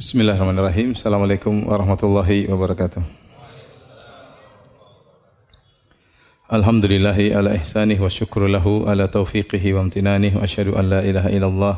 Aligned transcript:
Bismillahirrahmanirrahim. 0.00 0.96
Assalamualaikum 0.96 1.68
warahmatullahi 1.68 2.48
wabarakatuh. 2.48 3.04
Alhamdulillahi 6.48 7.36
ala 7.36 7.52
ihsanih 7.60 8.00
wa 8.00 8.08
syukru 8.08 8.48
lahu 8.48 8.88
ala 8.88 9.04
taufiqihi 9.04 9.76
wa 9.76 9.84
amtinanih 9.84 10.32
wa 10.32 10.40
asyhadu 10.40 10.72
an 10.80 10.88
la 10.88 11.00
ilaha 11.04 11.28
illallah 11.28 11.74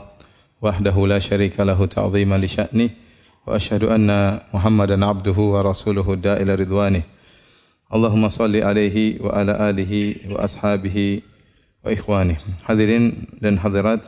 wahdahu 0.63 1.11
la 1.11 1.19
syarika 1.19 1.67
lahu 1.67 1.91
ta'ziman 1.91 2.39
li 2.39 2.47
sya'nih 2.47 2.95
wa 3.43 3.59
asyhadu 3.59 3.91
anna 3.91 4.47
Muhammadan 4.55 5.03
abduhu 5.03 5.59
wa 5.59 5.67
rasuluhu 5.67 6.15
da'ila 6.15 6.55
ridwanih. 6.55 7.03
Allahumma 7.91 8.31
salli 8.31 8.63
alaihi 8.63 9.19
wa 9.19 9.35
ala 9.35 9.59
alihi 9.67 10.31
wa 10.31 10.47
ashabihi 10.47 11.27
wa 11.83 11.91
ikhwanih. 11.91 12.39
Hadirin 12.71 13.35
dan 13.43 13.59
hadirat 13.59 14.07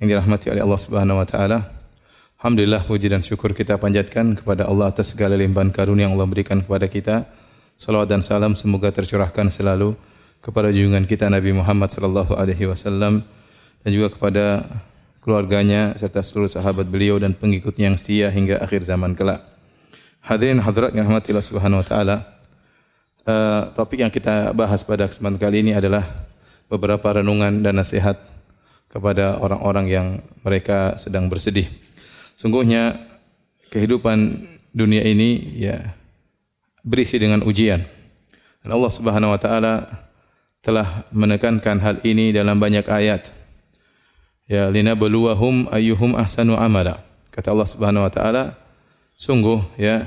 yang 0.00 0.08
dirahmati 0.08 0.48
oleh 0.48 0.64
Allah 0.64 0.80
Subhanahu 0.80 1.20
wa 1.20 1.28
taala. 1.28 1.75
Alhamdulillah 2.36 2.84
puji 2.84 3.08
dan 3.08 3.24
syukur 3.24 3.56
kita 3.56 3.80
panjatkan 3.80 4.36
kepada 4.36 4.68
Allah 4.68 4.92
atas 4.92 5.16
segala 5.16 5.40
limpahan 5.40 5.72
karunia 5.72 6.04
yang 6.04 6.20
Allah 6.20 6.28
berikan 6.28 6.60
kepada 6.60 6.84
kita. 6.84 7.24
Salawat 7.80 8.12
dan 8.12 8.20
salam 8.20 8.52
semoga 8.52 8.92
tercurahkan 8.92 9.48
selalu 9.48 9.96
kepada 10.44 10.68
junjungan 10.68 11.08
kita 11.08 11.32
Nabi 11.32 11.56
Muhammad 11.56 11.96
sallallahu 11.96 12.36
alaihi 12.36 12.68
wasallam 12.68 13.24
dan 13.80 13.88
juga 13.88 14.12
kepada 14.12 14.68
keluarganya 15.24 15.96
serta 15.96 16.20
seluruh 16.20 16.52
sahabat 16.52 16.84
beliau 16.84 17.16
dan 17.16 17.32
pengikutnya 17.32 17.88
yang 17.88 17.96
setia 17.96 18.28
hingga 18.28 18.60
akhir 18.60 18.84
zaman 18.84 19.16
kelak. 19.16 19.40
Hadirin 20.20 20.60
hadirat 20.60 20.92
yang 20.92 21.08
rahmati 21.08 21.32
Allah 21.32 21.48
Subhanahu 21.48 21.80
wa 21.80 21.86
taala. 21.88 22.16
Uh, 23.24 23.72
topik 23.72 24.04
yang 24.04 24.12
kita 24.12 24.52
bahas 24.52 24.84
pada 24.84 25.08
kesempatan 25.08 25.40
kali 25.40 25.64
ini 25.64 25.72
adalah 25.72 26.04
beberapa 26.68 27.16
renungan 27.16 27.64
dan 27.64 27.80
nasihat 27.80 28.20
kepada 28.92 29.40
orang-orang 29.40 29.86
yang 29.88 30.06
mereka 30.44 31.00
sedang 31.00 31.32
bersedih. 31.32 31.85
Sungguhnya 32.36 33.00
kehidupan 33.72 34.44
dunia 34.76 35.00
ini 35.00 35.56
ya 35.56 35.96
berisi 36.84 37.16
dengan 37.16 37.40
ujian. 37.48 37.80
Dan 38.60 38.70
Allah 38.76 38.92
Subhanahu 38.92 39.32
wa 39.32 39.40
taala 39.40 39.74
telah 40.60 41.08
menekankan 41.16 41.80
hal 41.80 41.96
ini 42.04 42.36
dalam 42.36 42.60
banyak 42.60 42.84
ayat. 42.84 43.32
Ya 44.44 44.68
linabluwahum 44.68 45.72
ayyuhum 45.72 46.12
ahsanu 46.12 46.60
amala. 46.60 47.00
Kata 47.32 47.56
Allah 47.56 47.68
Subhanahu 47.72 48.04
wa 48.04 48.12
taala, 48.12 48.54
sungguh 49.16 49.64
ya 49.80 50.06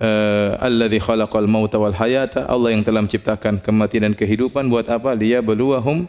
uh, 0.00 0.58
alladzi 0.64 0.96
khalaqal 0.96 1.46
mauta 1.46 1.76
wal 1.76 1.94
hayata, 1.94 2.48
Allah 2.48 2.72
yang 2.72 2.82
telah 2.82 3.04
menciptakan 3.04 3.60
kematian 3.60 4.10
dan 4.10 4.14
kehidupan 4.16 4.66
buat 4.72 4.88
apa? 4.88 5.12
Liyabluwahum 5.12 6.08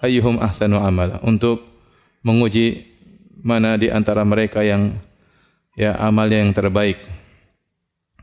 ayyuhum 0.00 0.40
ahsanu 0.40 0.80
amala. 0.80 1.22
Untuk 1.22 1.62
menguji 2.26 2.89
mana 3.40 3.76
di 3.80 3.88
antara 3.88 4.22
mereka 4.24 4.60
yang 4.64 4.96
ya 5.76 5.96
amalnya 5.96 6.44
yang 6.44 6.52
terbaik. 6.52 7.00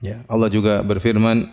Ya, 0.01 0.21
Allah 0.29 0.49
juga 0.53 0.85
berfirman, 0.85 1.49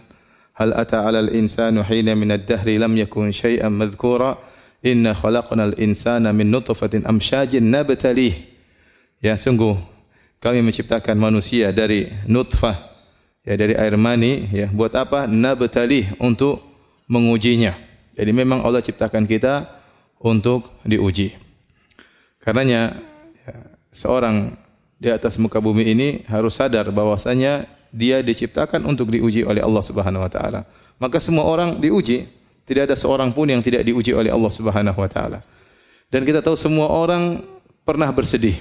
"Hal 0.53 0.77
ata 0.77 1.09
'alal 1.09 1.33
insanu 1.33 1.81
hina 1.81 2.13
min 2.13 2.37
ad-dahri 2.37 2.77
lam 2.77 2.93
yakun 2.93 3.33
syai'an 3.33 3.73
madhkura, 3.73 4.37
inna 4.85 5.17
khalaqnal 5.17 5.73
insana 5.81 6.31
min 6.37 6.53
nutfatin 6.53 7.09
amsyajin 7.09 7.65
nabtalih." 7.65 8.37
Ya, 9.25 9.41
sungguh 9.41 9.81
kami 10.45 10.61
menciptakan 10.61 11.17
manusia 11.17 11.73
dari 11.73 12.13
nutfah, 12.29 12.77
ya 13.49 13.57
dari 13.57 13.73
air 13.73 13.97
mani, 13.97 14.53
ya 14.53 14.69
buat 14.69 14.93
apa? 14.93 15.25
Nabtalih 15.25 16.21
untuk 16.21 16.61
mengujinya. 17.09 17.73
Jadi 18.13 18.31
memang 18.31 18.61
Allah 18.61 18.85
ciptakan 18.85 19.25
kita 19.25 19.67
untuk 20.21 20.69
diuji. 20.85 21.33
Karenanya 22.45 22.93
ya, 22.93 23.14
seorang 23.95 24.59
di 24.99 25.07
atas 25.07 25.39
muka 25.39 25.63
bumi 25.63 25.95
ini 25.95 26.09
harus 26.27 26.59
sadar 26.59 26.91
bahwasanya 26.91 27.71
dia 27.95 28.19
diciptakan 28.19 28.83
untuk 28.83 29.15
diuji 29.15 29.47
oleh 29.47 29.63
Allah 29.63 29.85
Subhanahu 29.87 30.27
wa 30.27 30.31
taala. 30.31 30.67
Maka 30.99 31.23
semua 31.23 31.47
orang 31.47 31.79
diuji, 31.79 32.27
tidak 32.67 32.91
ada 32.91 32.97
seorang 32.99 33.31
pun 33.31 33.47
yang 33.47 33.63
tidak 33.63 33.87
diuji 33.87 34.11
oleh 34.11 34.35
Allah 34.35 34.51
Subhanahu 34.51 34.99
wa 34.99 35.07
taala. 35.07 35.39
Dan 36.11 36.27
kita 36.27 36.43
tahu 36.43 36.59
semua 36.59 36.91
orang 36.91 37.47
pernah 37.87 38.11
bersedih 38.11 38.59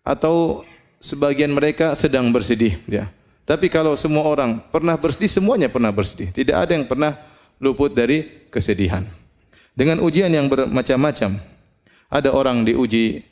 atau 0.00 0.64
sebagian 0.96 1.52
mereka 1.52 1.92
sedang 1.92 2.32
bersedih, 2.32 2.80
ya. 2.88 3.12
Tapi 3.48 3.72
kalau 3.72 3.96
semua 3.96 4.28
orang 4.28 4.60
pernah 4.68 4.92
bersedih, 4.96 5.28
semuanya 5.28 5.72
pernah 5.72 5.88
bersedih. 5.88 6.28
Tidak 6.32 6.52
ada 6.52 6.76
yang 6.76 6.84
pernah 6.84 7.16
luput 7.56 7.96
dari 7.96 8.48
kesedihan. 8.52 9.08
Dengan 9.72 10.04
ujian 10.04 10.28
yang 10.28 10.52
bermacam-macam. 10.52 11.40
Ada 12.08 12.32
orang 12.32 12.64
diuji 12.64 13.24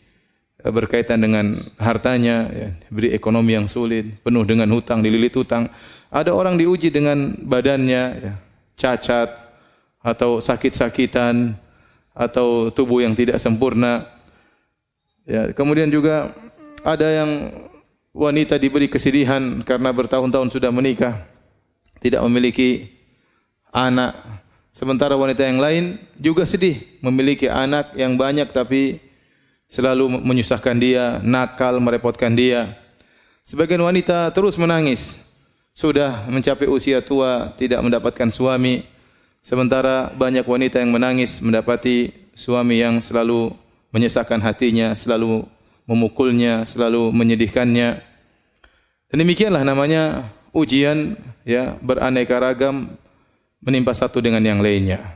berkaitan 0.73 1.21
dengan 1.21 1.61
hartanya, 1.77 2.49
ya, 2.51 2.69
diberi 2.89 3.13
ekonomi 3.13 3.55
yang 3.55 3.69
sulit, 3.71 4.19
penuh 4.23 4.43
dengan 4.43 4.67
hutang, 4.73 5.05
dililit 5.05 5.35
hutang. 5.37 5.71
Ada 6.11 6.33
orang 6.33 6.57
diuji 6.57 6.91
dengan 6.91 7.35
badannya, 7.45 8.03
ya, 8.19 8.33
cacat 8.79 9.29
atau 10.01 10.39
sakit-sakitan 10.39 11.59
atau 12.17 12.71
tubuh 12.73 13.03
yang 13.03 13.13
tidak 13.13 13.37
sempurna. 13.43 14.07
Ya, 15.27 15.51
kemudian 15.51 15.91
juga 15.91 16.31
ada 16.87 17.11
yang 17.11 17.51
wanita 18.17 18.57
diberi 18.57 18.89
kesedihan 18.89 19.61
karena 19.67 19.93
bertahun-tahun 19.93 20.49
sudah 20.49 20.73
menikah, 20.73 21.27
tidak 22.01 22.25
memiliki 22.25 22.89
anak. 23.75 24.17
Sementara 24.73 25.17
wanita 25.17 25.41
yang 25.45 25.61
lain 25.61 25.85
juga 26.21 26.45
sedih 26.45 26.81
memiliki 27.01 27.49
anak 27.49 27.97
yang 27.97 28.17
banyak 28.17 28.49
tapi 28.53 29.06
selalu 29.67 30.23
menyusahkan 30.23 30.75
dia, 30.79 31.19
nakal, 31.23 31.79
merepotkan 31.83 32.35
dia. 32.35 32.75
Sebagian 33.47 33.83
wanita 33.83 34.31
terus 34.35 34.59
menangis. 34.59 35.19
Sudah 35.77 36.25
mencapai 36.27 36.67
usia 36.67 37.05
tua, 37.05 37.53
tidak 37.61 37.85
mendapatkan 37.85 38.33
suami. 38.33 38.83
Sementara 39.45 40.11
banyak 40.11 40.43
wanita 40.43 40.83
yang 40.83 40.91
menangis 40.91 41.39
mendapati 41.39 42.11
suami 42.35 42.83
yang 42.83 42.99
selalu 42.99 43.55
menyesakkan 43.95 44.43
hatinya, 44.43 44.97
selalu 44.97 45.47
memukulnya, 45.87 46.67
selalu 46.67 47.15
menyedihkannya. 47.15 48.03
Dan 49.07 49.17
demikianlah 49.23 49.63
namanya 49.63 50.33
ujian 50.51 51.15
ya 51.47 51.79
beraneka 51.79 52.37
ragam 52.43 52.99
menimpa 53.63 53.95
satu 53.95 54.19
dengan 54.19 54.43
yang 54.43 54.59
lainnya. 54.61 55.16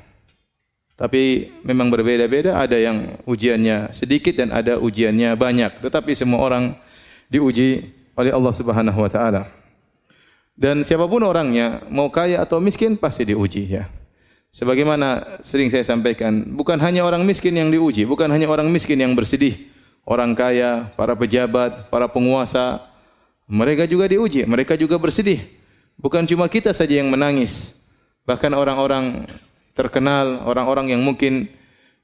Tapi 1.00 1.48
memang 1.64 1.88
berbeda-beda, 1.88 2.60
ada 2.60 2.76
yang 2.76 3.16
ujiannya 3.24 3.88
sedikit 3.96 4.36
dan 4.36 4.52
ada 4.52 4.76
ujiannya 4.76 5.32
banyak. 5.32 5.80
Tetapi 5.80 6.12
semua 6.12 6.44
orang 6.44 6.76
diuji 7.32 7.88
oleh 8.12 8.28
Allah 8.28 8.52
Subhanahu 8.52 9.00
wa 9.00 9.08
taala. 9.08 9.48
Dan 10.52 10.84
siapa 10.84 11.08
pun 11.08 11.24
orangnya, 11.24 11.80
mau 11.88 12.12
kaya 12.12 12.44
atau 12.44 12.60
miskin 12.60 13.00
pasti 13.00 13.24
diuji 13.24 13.80
ya. 13.80 13.88
Sebagaimana 14.52 15.40
sering 15.40 15.72
saya 15.72 15.88
sampaikan, 15.88 16.52
bukan 16.52 16.76
hanya 16.84 17.00
orang 17.00 17.24
miskin 17.24 17.56
yang 17.56 17.72
diuji, 17.72 18.04
bukan 18.04 18.28
hanya 18.28 18.44
orang 18.44 18.68
miskin 18.68 19.00
yang 19.00 19.16
bersedih. 19.16 19.56
Orang 20.04 20.36
kaya, 20.36 20.92
para 21.00 21.16
pejabat, 21.16 21.88
para 21.88 22.12
penguasa, 22.12 22.76
mereka 23.48 23.88
juga 23.88 24.04
diuji, 24.04 24.44
mereka 24.44 24.76
juga 24.76 25.00
bersedih. 25.00 25.48
Bukan 25.96 26.28
cuma 26.28 26.44
kita 26.44 26.76
saja 26.76 27.00
yang 27.00 27.08
menangis. 27.08 27.72
Bahkan 28.28 28.52
orang-orang 28.52 29.32
terkenal, 29.80 30.44
orang-orang 30.44 30.92
yang 30.92 31.00
mungkin 31.00 31.48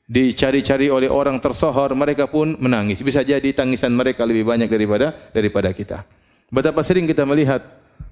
dicari-cari 0.09 0.89
oleh 0.89 1.13
orang 1.13 1.37
tersohor, 1.45 1.93
mereka 1.93 2.25
pun 2.25 2.57
menangis. 2.57 3.05
Bisa 3.05 3.21
jadi 3.21 3.45
tangisan 3.53 3.93
mereka 3.93 4.25
lebih 4.25 4.49
banyak 4.49 4.73
daripada 4.73 5.13
daripada 5.37 5.69
kita. 5.77 6.09
Betapa 6.49 6.81
sering 6.81 7.05
kita 7.05 7.29
melihat 7.29 7.61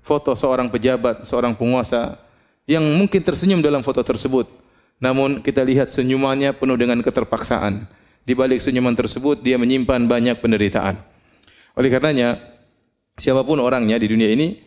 foto 0.04 0.36
seorang 0.36 0.68
pejabat, 0.68 1.24
seorang 1.24 1.56
penguasa 1.56 2.20
yang 2.68 2.84
mungkin 2.84 3.24
tersenyum 3.24 3.64
dalam 3.64 3.80
foto 3.80 4.04
tersebut. 4.04 4.44
Namun 5.00 5.40
kita 5.40 5.64
lihat 5.64 5.88
senyumannya 5.88 6.52
penuh 6.54 6.76
dengan 6.76 7.00
keterpaksaan. 7.00 7.88
Di 8.24 8.32
balik 8.32 8.60
senyuman 8.60 8.96
tersebut 8.96 9.40
dia 9.40 9.60
menyimpan 9.60 10.04
banyak 10.08 10.40
penderitaan. 10.40 10.96
Oleh 11.76 11.88
karenanya 11.92 12.40
siapa 13.20 13.44
pun 13.44 13.60
orangnya 13.60 14.00
di 14.00 14.08
dunia 14.08 14.28
ini 14.32 14.58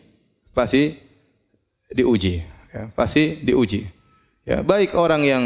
pasti 0.54 0.94
diuji, 1.90 2.34
ya, 2.70 2.88
pasti 2.94 3.42
diuji. 3.42 3.97
Ya, 4.48 4.64
baik 4.64 4.96
orang 4.96 5.28
yang 5.28 5.44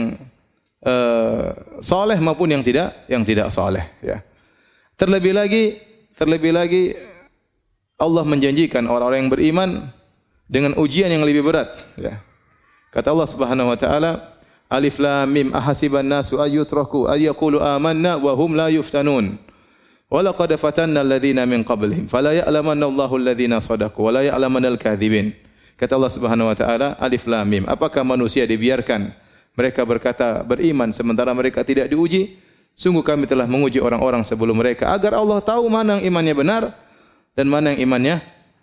uh, 0.87 1.51
soleh 1.83 2.23
maupun 2.23 2.55
yang 2.55 2.63
tidak 2.63 3.03
yang 3.11 3.27
tidak 3.27 3.51
soleh. 3.51 3.83
Ya. 3.99 4.23
Terlebih 4.95 5.35
lagi, 5.35 5.83
terlebih 6.15 6.55
lagi 6.55 6.95
Allah 7.99 8.23
menjanjikan 8.23 8.87
orang-orang 8.87 9.27
yang 9.27 9.33
beriman 9.35 9.71
dengan 10.47 10.79
ujian 10.79 11.11
yang 11.11 11.27
lebih 11.27 11.43
berat. 11.43 11.83
Ya. 11.99 12.23
Kata 12.95 13.11
Allah 13.11 13.27
Subhanahu 13.27 13.75
Wa 13.75 13.79
Taala, 13.83 14.13
Alif 14.71 15.03
Lam 15.03 15.27
Mim 15.35 15.51
ahasiban 15.51 16.07
nasu 16.07 16.39
ayyutraku 16.39 17.11
ayyaqulu 17.11 17.59
amanna 17.59 18.23
wa 18.23 18.39
hum 18.39 18.55
la 18.55 18.71
yuftanun. 18.71 19.35
Walaqad 20.13 20.55
fatanna 20.63 21.03
alladhina 21.03 21.43
min 21.43 21.67
qablihim 21.67 22.07
fala 22.07 22.39
ya'lamanna 22.39 22.87
Allahu 22.87 23.19
alladhina 23.19 23.59
sadaqu 23.59 23.99
wa 23.99 24.15
la 24.15 24.23
ya'lamanna 24.31 24.79
al-kadhibin. 24.79 25.35
Kata 25.77 25.99
Allah 25.99 26.13
Subhanahu 26.13 26.49
wa 26.51 26.57
taala, 26.57 26.89
Alif 27.01 27.27
Lam 27.27 27.47
Mim. 27.49 27.65
Apakah 27.67 28.07
manusia 28.07 28.47
dibiarkan 28.47 29.11
mereka 29.53 29.83
berkata 29.83 30.41
beriman 30.47 30.95
sementara 30.95 31.35
mereka 31.35 31.67
tidak 31.67 31.91
diuji? 31.91 32.39
Sungguh 32.73 33.05
kami 33.05 33.29
telah 33.29 33.45
menguji 33.45 33.85
orang-orang 33.85 34.25
sebelum 34.25 34.57
mereka 34.57 34.89
agar 34.97 35.21
Allah 35.21 35.45
tahu 35.45 35.69
mana 35.69 36.01
yang 36.01 36.09
imannya 36.09 36.35
benar 36.35 36.63
dan 37.37 37.45
mana 37.45 37.77
yang 37.77 37.85
imannya 37.85 38.17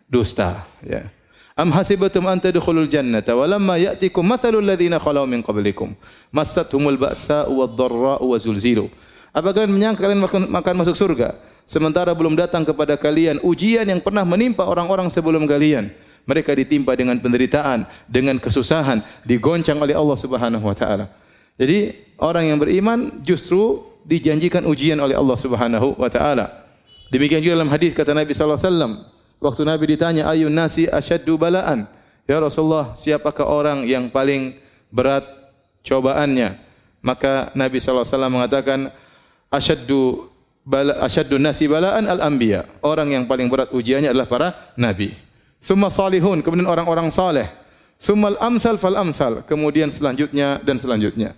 dusta. 0.09 0.65
Ya. 0.81 1.13
Am 1.53 1.69
hasibatum 1.75 2.25
an 2.25 2.41
tadkhulul 2.41 2.89
jannata 2.89 3.35
wa 3.35 3.45
lamma 3.45 3.75
ya'tikum 3.77 4.23
mathalul 4.25 4.63
ladzina 4.63 4.97
khalau 4.97 5.27
min 5.29 5.43
qablikum 5.45 5.93
massathumul 6.33 6.95
ba'sa 6.97 7.45
wad 7.51 7.75
dharra 7.75 8.17
wa 8.17 8.37
zulzilu. 8.39 8.89
Apakah 9.29 9.61
kalian 9.61 9.75
menyangka 9.77 10.07
kalian 10.07 10.23
makan 10.49 10.73
masuk 10.79 10.97
surga 10.97 11.37
sementara 11.67 12.09
belum 12.17 12.33
datang 12.33 12.65
kepada 12.65 12.97
kalian 12.97 13.37
ujian 13.45 13.85
yang 13.85 14.01
pernah 14.01 14.25
menimpa 14.25 14.65
orang-orang 14.65 15.11
sebelum 15.11 15.45
kalian? 15.45 15.93
Mereka 16.29 16.53
ditimpa 16.53 16.93
dengan 16.93 17.17
penderitaan, 17.17 17.89
dengan 18.05 18.37
kesusahan, 18.37 19.01
digoncang 19.25 19.81
oleh 19.81 19.97
Allah 19.97 20.13
Subhanahu 20.13 20.61
wa 20.61 20.77
taala. 20.77 21.09
Jadi, 21.57 21.97
orang 22.21 22.53
yang 22.53 22.61
beriman 22.61 23.25
justru 23.25 23.81
dijanjikan 24.05 24.69
ujian 24.69 25.01
oleh 25.01 25.17
Allah 25.17 25.33
Subhanahu 25.33 25.97
wa 25.97 26.05
taala. 26.05 26.69
Demikian 27.09 27.41
juga 27.41 27.57
dalam 27.57 27.73
hadis 27.73 27.97
kata 27.97 28.13
Nabi 28.13 28.37
sallallahu 28.37 28.61
alaihi 28.61 28.69
wasallam, 28.69 28.93
waktu 29.41 29.61
Nabi 29.65 29.83
ditanya 29.89 30.23
ayun 30.29 30.53
nasi 30.53 30.85
asyaddu 30.85 31.41
balaan? 31.41 31.89
Ya 32.29 32.37
Rasulullah, 32.37 32.93
siapakah 32.93 33.49
orang 33.49 33.89
yang 33.89 34.13
paling 34.13 34.61
berat 34.93 35.25
cobaannya? 35.81 36.61
Maka 37.01 37.49
Nabi 37.57 37.81
sallallahu 37.81 38.05
alaihi 38.05 38.13
wasallam 38.13 38.33
mengatakan 38.37 38.79
asyaddu 39.49 40.29
bala 40.69 41.01
asyaddu 41.01 41.41
nasi 41.41 41.65
balaan 41.65 42.05
al-anbiya. 42.05 42.69
Orang 42.85 43.09
yang 43.09 43.25
paling 43.25 43.49
berat 43.49 43.73
ujiannya 43.73 44.13
adalah 44.13 44.29
para 44.29 44.47
nabi. 44.77 45.17
Thumma 45.59 45.91
salihun, 45.91 46.39
kemudian 46.39 46.67
orang-orang 46.67 47.11
saleh. 47.11 47.51
Thumma 47.99 48.31
al-amsal 48.31 48.79
fal 48.79 48.95
amsal, 48.95 49.43
kemudian 49.43 49.91
selanjutnya 49.91 50.63
dan 50.63 50.79
selanjutnya. 50.79 51.35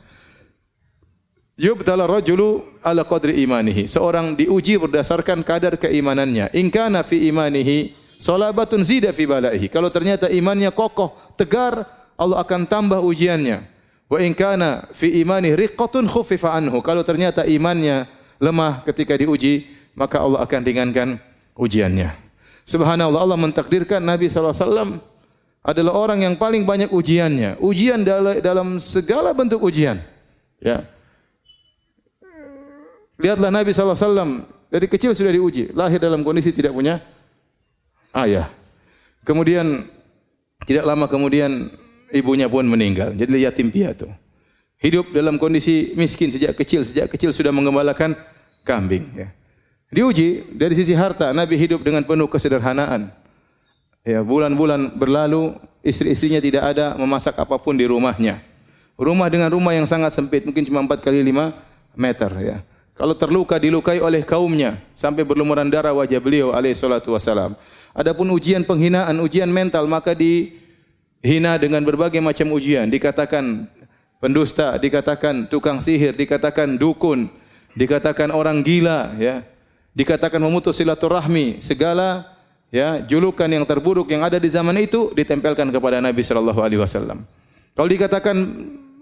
Yubtala 1.58 2.10
rajulu 2.10 2.66
ala 2.82 3.06
qadri 3.06 3.42
imanihi. 3.46 3.86
Seorang 3.86 4.34
diuji 4.34 4.82
berdasarkan 4.82 5.46
kadar 5.46 5.78
keimanannya. 5.78 6.50
In 6.58 6.74
kana 6.74 7.06
fi 7.06 7.30
imanihi 7.30 7.94
salabatun 8.18 8.82
zida 8.82 9.14
fi 9.14 9.30
balaihi. 9.30 9.70
Kalau 9.70 9.94
ternyata 9.94 10.30
imannya 10.30 10.74
kokoh, 10.74 11.14
tegar, 11.38 11.86
Allah 12.18 12.42
akan 12.42 12.66
tambah 12.66 13.02
ujiannya. 13.02 13.66
Wa 14.10 14.18
in 14.22 14.34
kana 14.34 14.90
fi 14.94 15.22
imanihi 15.22 15.54
riqqatun 15.54 16.10
khuffifa 16.10 16.54
anhu. 16.54 16.82
Kalau 16.82 17.06
ternyata 17.06 17.46
imannya 17.46 18.10
lemah 18.42 18.82
ketika 18.86 19.18
diuji, 19.18 19.70
maka 19.94 20.18
Allah 20.18 20.42
akan 20.42 20.62
ringankan 20.66 21.22
ujiannya. 21.58 22.31
Subhanallah 22.72 23.20
Allah 23.20 23.36
mentakdirkan 23.36 24.00
Nabi 24.00 24.32
SAW 24.32 25.04
adalah 25.60 25.94
orang 25.94 26.24
yang 26.24 26.40
paling 26.40 26.64
banyak 26.64 26.88
ujiannya. 26.88 27.60
Ujian 27.60 28.08
dalam 28.40 28.80
segala 28.80 29.36
bentuk 29.36 29.60
ujian. 29.60 30.00
Ya. 30.64 30.88
Lihatlah 33.20 33.52
Nabi 33.52 33.76
SAW 33.76 34.48
dari 34.72 34.88
kecil 34.88 35.12
sudah 35.12 35.36
diuji, 35.36 35.76
lahir 35.76 36.00
dalam 36.00 36.24
kondisi 36.24 36.56
tidak 36.56 36.72
punya 36.72 37.04
ayah. 38.16 38.48
Kemudian 39.28 39.84
tidak 40.64 40.88
lama 40.88 41.06
kemudian 41.12 41.70
ibunya 42.16 42.48
pun 42.48 42.64
meninggal, 42.66 43.12
jadi 43.14 43.52
yatim 43.52 43.68
piatu. 43.68 44.08
Hidup 44.82 45.14
dalam 45.14 45.38
kondisi 45.38 45.94
miskin 45.94 46.34
sejak 46.34 46.58
kecil, 46.58 46.82
sejak 46.82 47.12
kecil 47.12 47.30
sudah 47.30 47.54
mengembalakan 47.54 48.18
kambing. 48.66 49.06
Ya. 49.14 49.30
Diuji 49.92 50.56
dari 50.56 50.72
sisi 50.72 50.96
harta, 50.96 51.36
Nabi 51.36 51.60
hidup 51.60 51.84
dengan 51.84 52.08
penuh 52.08 52.32
kesederhanaan. 52.32 53.12
Ya, 54.08 54.24
bulan-bulan 54.24 54.96
berlalu, 54.96 55.60
istri-istrinya 55.84 56.40
tidak 56.40 56.64
ada 56.64 56.96
memasak 56.96 57.36
apa 57.36 57.60
pun 57.60 57.76
di 57.76 57.84
rumahnya. 57.84 58.40
Rumah 58.96 59.28
dengan 59.28 59.52
rumah 59.52 59.76
yang 59.76 59.84
sangat 59.84 60.16
sempit, 60.16 60.48
mungkin 60.48 60.64
cuma 60.64 60.80
4 60.80 61.04
kali 61.04 61.20
5 61.20 61.52
meter 62.00 62.32
ya. 62.40 62.58
Kalau 62.96 63.12
terluka 63.20 63.60
dilukai 63.60 64.00
oleh 64.00 64.24
kaumnya 64.24 64.80
sampai 64.96 65.28
berlumuran 65.28 65.68
darah 65.68 65.92
wajah 65.92 66.24
beliau 66.24 66.56
alaihi 66.56 66.78
salatu 66.78 67.12
wasalam. 67.12 67.58
Adapun 67.92 68.32
ujian 68.32 68.64
penghinaan, 68.64 69.20
ujian 69.20 69.52
mental 69.52 69.92
maka 69.92 70.16
dihina 70.16 71.60
dengan 71.60 71.84
berbagai 71.84 72.24
macam 72.24 72.48
ujian. 72.56 72.88
Dikatakan 72.88 73.68
pendusta, 74.24 74.80
dikatakan 74.80 75.52
tukang 75.52 75.84
sihir, 75.84 76.16
dikatakan 76.16 76.80
dukun, 76.80 77.28
dikatakan 77.76 78.32
orang 78.32 78.64
gila 78.64 79.20
ya. 79.20 79.44
Dikatakan 79.92 80.40
memutus 80.40 80.80
silaturahmi, 80.80 81.60
segala 81.60 82.24
ya 82.72 83.04
julukan 83.04 83.48
yang 83.52 83.68
terburuk 83.68 84.08
yang 84.08 84.24
ada 84.24 84.40
di 84.40 84.48
zaman 84.48 84.74
itu 84.80 85.12
ditempelkan 85.12 85.68
kepada 85.68 86.00
Nabi 86.00 86.24
sallallahu 86.24 86.64
alaihi 86.64 86.80
wasallam. 86.80 87.28
Kalau 87.76 87.88
dikatakan 87.92 88.36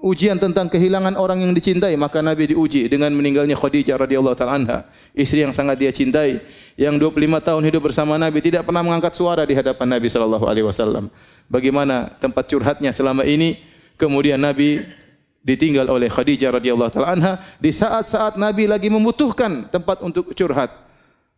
ujian 0.02 0.42
tentang 0.42 0.66
kehilangan 0.66 1.14
orang 1.14 1.46
yang 1.46 1.54
dicintai, 1.54 1.94
maka 1.94 2.26
Nabi 2.26 2.56
diuji 2.56 2.90
dengan 2.90 3.14
meninggalnya 3.14 3.54
Khadijah 3.54 4.02
radhiyallahu 4.02 4.34
taala 4.34 4.58
anha, 4.58 4.80
istri 5.14 5.46
yang 5.46 5.54
sangat 5.54 5.78
dia 5.78 5.94
cintai, 5.94 6.42
yang 6.80 6.98
25 6.98 7.22
tahun 7.44 7.64
hidup 7.70 7.82
bersama 7.92 8.18
Nabi 8.18 8.40
tidak 8.42 8.66
pernah 8.66 8.82
mengangkat 8.82 9.14
suara 9.14 9.46
di 9.46 9.54
hadapan 9.54 10.00
Nabi 10.00 10.08
sallallahu 10.10 10.46
alaihi 10.50 10.66
wasallam. 10.66 11.12
Bagaimana 11.52 12.18
tempat 12.18 12.50
curhatnya 12.50 12.90
selama 12.90 13.28
ini? 13.28 13.62
Kemudian 14.00 14.40
Nabi 14.40 14.80
ditinggal 15.44 15.88
oleh 15.88 16.12
Khadijah 16.12 16.56
radhiyallahu 16.60 16.92
taala 16.92 17.10
anha 17.16 17.34
di 17.58 17.72
saat-saat 17.72 18.36
Nabi 18.36 18.68
lagi 18.68 18.92
membutuhkan 18.92 19.72
tempat 19.72 20.04
untuk 20.04 20.32
curhat. 20.36 20.72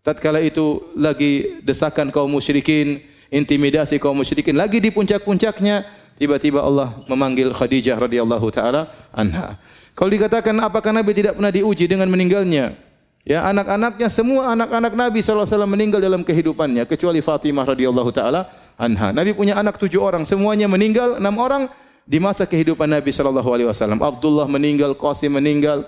Tatkala 0.01 0.41
itu 0.41 0.81
lagi 0.97 1.61
desakan 1.61 2.09
kaum 2.09 2.29
musyrikin, 2.29 3.05
intimidasi 3.29 4.01
kaum 4.01 4.17
musyrikin 4.17 4.57
lagi 4.57 4.81
di 4.81 4.89
puncak-puncaknya, 4.89 5.85
Tiba-tiba 6.21 6.61
Allah 6.61 7.01
memanggil 7.09 7.49
Khadijah 7.49 7.97
radhiyallahu 7.97 8.53
taala 8.53 8.85
anha. 9.09 9.57
Kalau 9.97 10.13
dikatakan 10.13 10.53
apakah 10.61 10.93
Nabi 10.93 11.17
tidak 11.17 11.33
pernah 11.33 11.49
diuji 11.49 11.89
dengan 11.89 12.05
meninggalnya? 12.13 12.77
Ya, 13.25 13.41
anak-anaknya 13.49 14.05
semua 14.05 14.53
anak-anak 14.53 14.93
Nabi 14.93 15.25
sallallahu 15.25 15.49
alaihi 15.49 15.57
wasallam 15.57 15.73
meninggal 15.73 15.97
dalam 15.97 16.21
kehidupannya 16.21 16.85
kecuali 16.85 17.25
Fatimah 17.25 17.65
radhiyallahu 17.65 18.13
taala 18.13 18.53
anha. 18.77 19.09
Nabi 19.09 19.33
punya 19.33 19.57
anak 19.57 19.81
tujuh 19.81 19.97
orang, 19.97 20.21
semuanya 20.21 20.69
meninggal, 20.69 21.17
enam 21.17 21.33
orang 21.41 21.73
di 22.05 22.17
masa 22.17 22.49
kehidupan 22.49 22.89
Nabi 22.89 23.13
sallallahu 23.13 23.49
alaihi 23.51 23.69
wasallam. 23.69 24.01
Abdullah 24.01 24.49
meninggal, 24.49 24.97
Qasim 24.97 25.37
meninggal, 25.37 25.85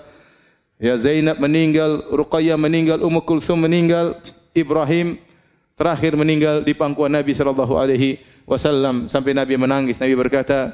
ya 0.78 0.94
Zainab 0.98 1.38
meninggal, 1.42 2.06
Ruqayyah 2.10 2.58
meninggal, 2.58 3.02
Ummu 3.02 3.22
Kulsum 3.26 3.60
meninggal, 3.62 4.18
Ibrahim 4.54 5.18
terakhir 5.74 6.14
meninggal 6.14 6.62
di 6.62 6.72
pangkuan 6.72 7.10
Nabi 7.10 7.34
sallallahu 7.34 7.74
alaihi 7.74 8.22
wasallam 8.46 9.10
sampai 9.10 9.34
Nabi 9.34 9.58
menangis. 9.58 9.98
Nabi 9.98 10.14
berkata, 10.14 10.70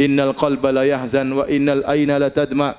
"Innal 0.00 0.32
qalba 0.32 0.72
la 0.72 0.88
yahzan 0.88 1.28
wa 1.36 1.44
innal 1.46 1.84
aina 1.84 2.16
la 2.16 2.32
tadma." 2.32 2.72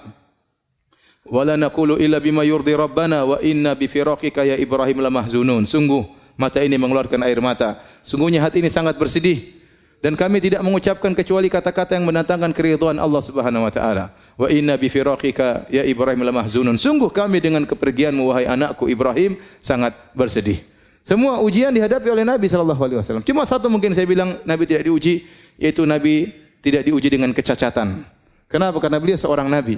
Wa 1.29 1.45
naqulu 1.45 2.01
illa 2.01 2.17
bima 2.17 2.41
yurdi 2.41 2.73
rabbana 2.73 3.21
wa 3.21 3.37
inna 3.37 3.77
bi 3.77 3.85
firaqika 3.85 4.41
ya 4.49 4.57
Ibrahim 4.57 5.05
la 5.05 5.13
mahzunun. 5.13 5.69
Sungguh 5.69 6.01
mata 6.33 6.57
ini 6.65 6.73
mengeluarkan 6.73 7.21
air 7.21 7.37
mata. 7.37 7.77
Sungguhnya 8.01 8.41
hati 8.41 8.65
ini 8.65 8.71
sangat 8.71 8.97
bersedih 8.97 9.58
dan 9.99 10.15
kami 10.15 10.39
tidak 10.39 10.63
mengucapkan 10.63 11.11
kecuali 11.11 11.51
kata-kata 11.51 11.99
yang 11.99 12.07
mendatangkan 12.07 12.55
keridhaan 12.55 12.95
Allah 12.99 13.19
Subhanahu 13.19 13.67
wa 13.67 13.71
taala. 13.71 14.15
Wa 14.39 14.47
inna 14.47 14.79
bi 14.79 14.87
firaqika 14.87 15.67
ya 15.67 15.83
Ibrahim 15.83 16.23
la 16.23 16.31
mahzunun. 16.31 16.79
Sungguh 16.79 17.11
kami 17.11 17.43
dengan 17.43 17.67
kepergianmu 17.67 18.31
wahai 18.31 18.47
anakku 18.47 18.87
Ibrahim 18.87 19.35
sangat 19.59 19.91
bersedih. 20.15 20.63
Semua 21.03 21.43
ujian 21.43 21.75
dihadapi 21.75 22.07
oleh 22.07 22.23
Nabi 22.23 22.47
sallallahu 22.47 22.79
alaihi 22.79 22.99
wasallam. 23.03 23.23
Cuma 23.27 23.43
satu 23.43 23.67
mungkin 23.67 23.91
saya 23.91 24.07
bilang 24.07 24.39
Nabi 24.47 24.63
tidak 24.63 24.87
diuji 24.87 25.27
yaitu 25.59 25.83
Nabi 25.83 26.31
tidak 26.63 26.87
diuji 26.87 27.07
dengan 27.11 27.35
kecacatan. 27.35 28.07
Kenapa? 28.47 28.79
Karena 28.79 28.97
beliau 29.03 29.19
seorang 29.19 29.51
nabi. 29.51 29.77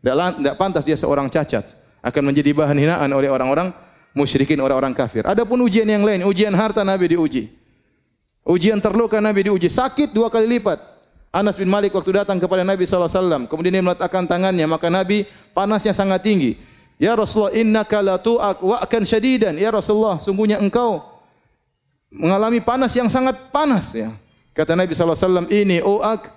Tidak 0.00 0.54
pantas 0.54 0.86
dia 0.86 0.94
seorang 0.94 1.26
cacat. 1.28 1.66
Akan 1.98 2.22
menjadi 2.22 2.54
bahan 2.54 2.78
hinaan 2.78 3.10
oleh 3.10 3.26
orang-orang 3.26 3.74
musyrikin, 4.14 4.62
orang-orang 4.62 4.94
kafir. 4.94 5.26
Adapun 5.26 5.58
ujian 5.66 5.84
yang 5.84 6.06
lain, 6.06 6.22
ujian 6.24 6.54
harta 6.54 6.86
Nabi 6.86 7.18
diuji. 7.18 7.57
Ujian 8.48 8.80
terluka 8.80 9.20
Nabi 9.20 9.52
diuji. 9.52 9.68
Sakit 9.68 10.16
dua 10.16 10.32
kali 10.32 10.48
lipat. 10.56 10.80
Anas 11.28 11.60
bin 11.60 11.68
Malik 11.68 11.92
waktu 11.92 12.24
datang 12.24 12.40
kepada 12.40 12.64
Nabi 12.64 12.88
SAW. 12.88 13.44
Kemudian 13.44 13.76
dia 13.76 13.84
meletakkan 13.84 14.24
tangannya. 14.24 14.64
Maka 14.64 14.88
Nabi 14.88 15.28
panasnya 15.52 15.92
sangat 15.92 16.24
tinggi. 16.24 16.56
Ya 16.96 17.12
Rasulullah 17.12 17.52
innaka 17.52 18.00
la 18.00 18.16
akan 18.16 19.02
syadidan. 19.04 19.54
Ya 19.60 19.68
Rasulullah, 19.68 20.16
sungguhnya 20.16 20.58
engkau 20.58 21.04
mengalami 22.08 22.64
panas 22.64 22.96
yang 22.96 23.12
sangat 23.12 23.52
panas 23.52 23.92
ya. 23.92 24.10
Kata 24.56 24.74
Nabi 24.74 24.96
SAW, 24.96 25.46
ini 25.52 25.78
u'ak 25.84 26.34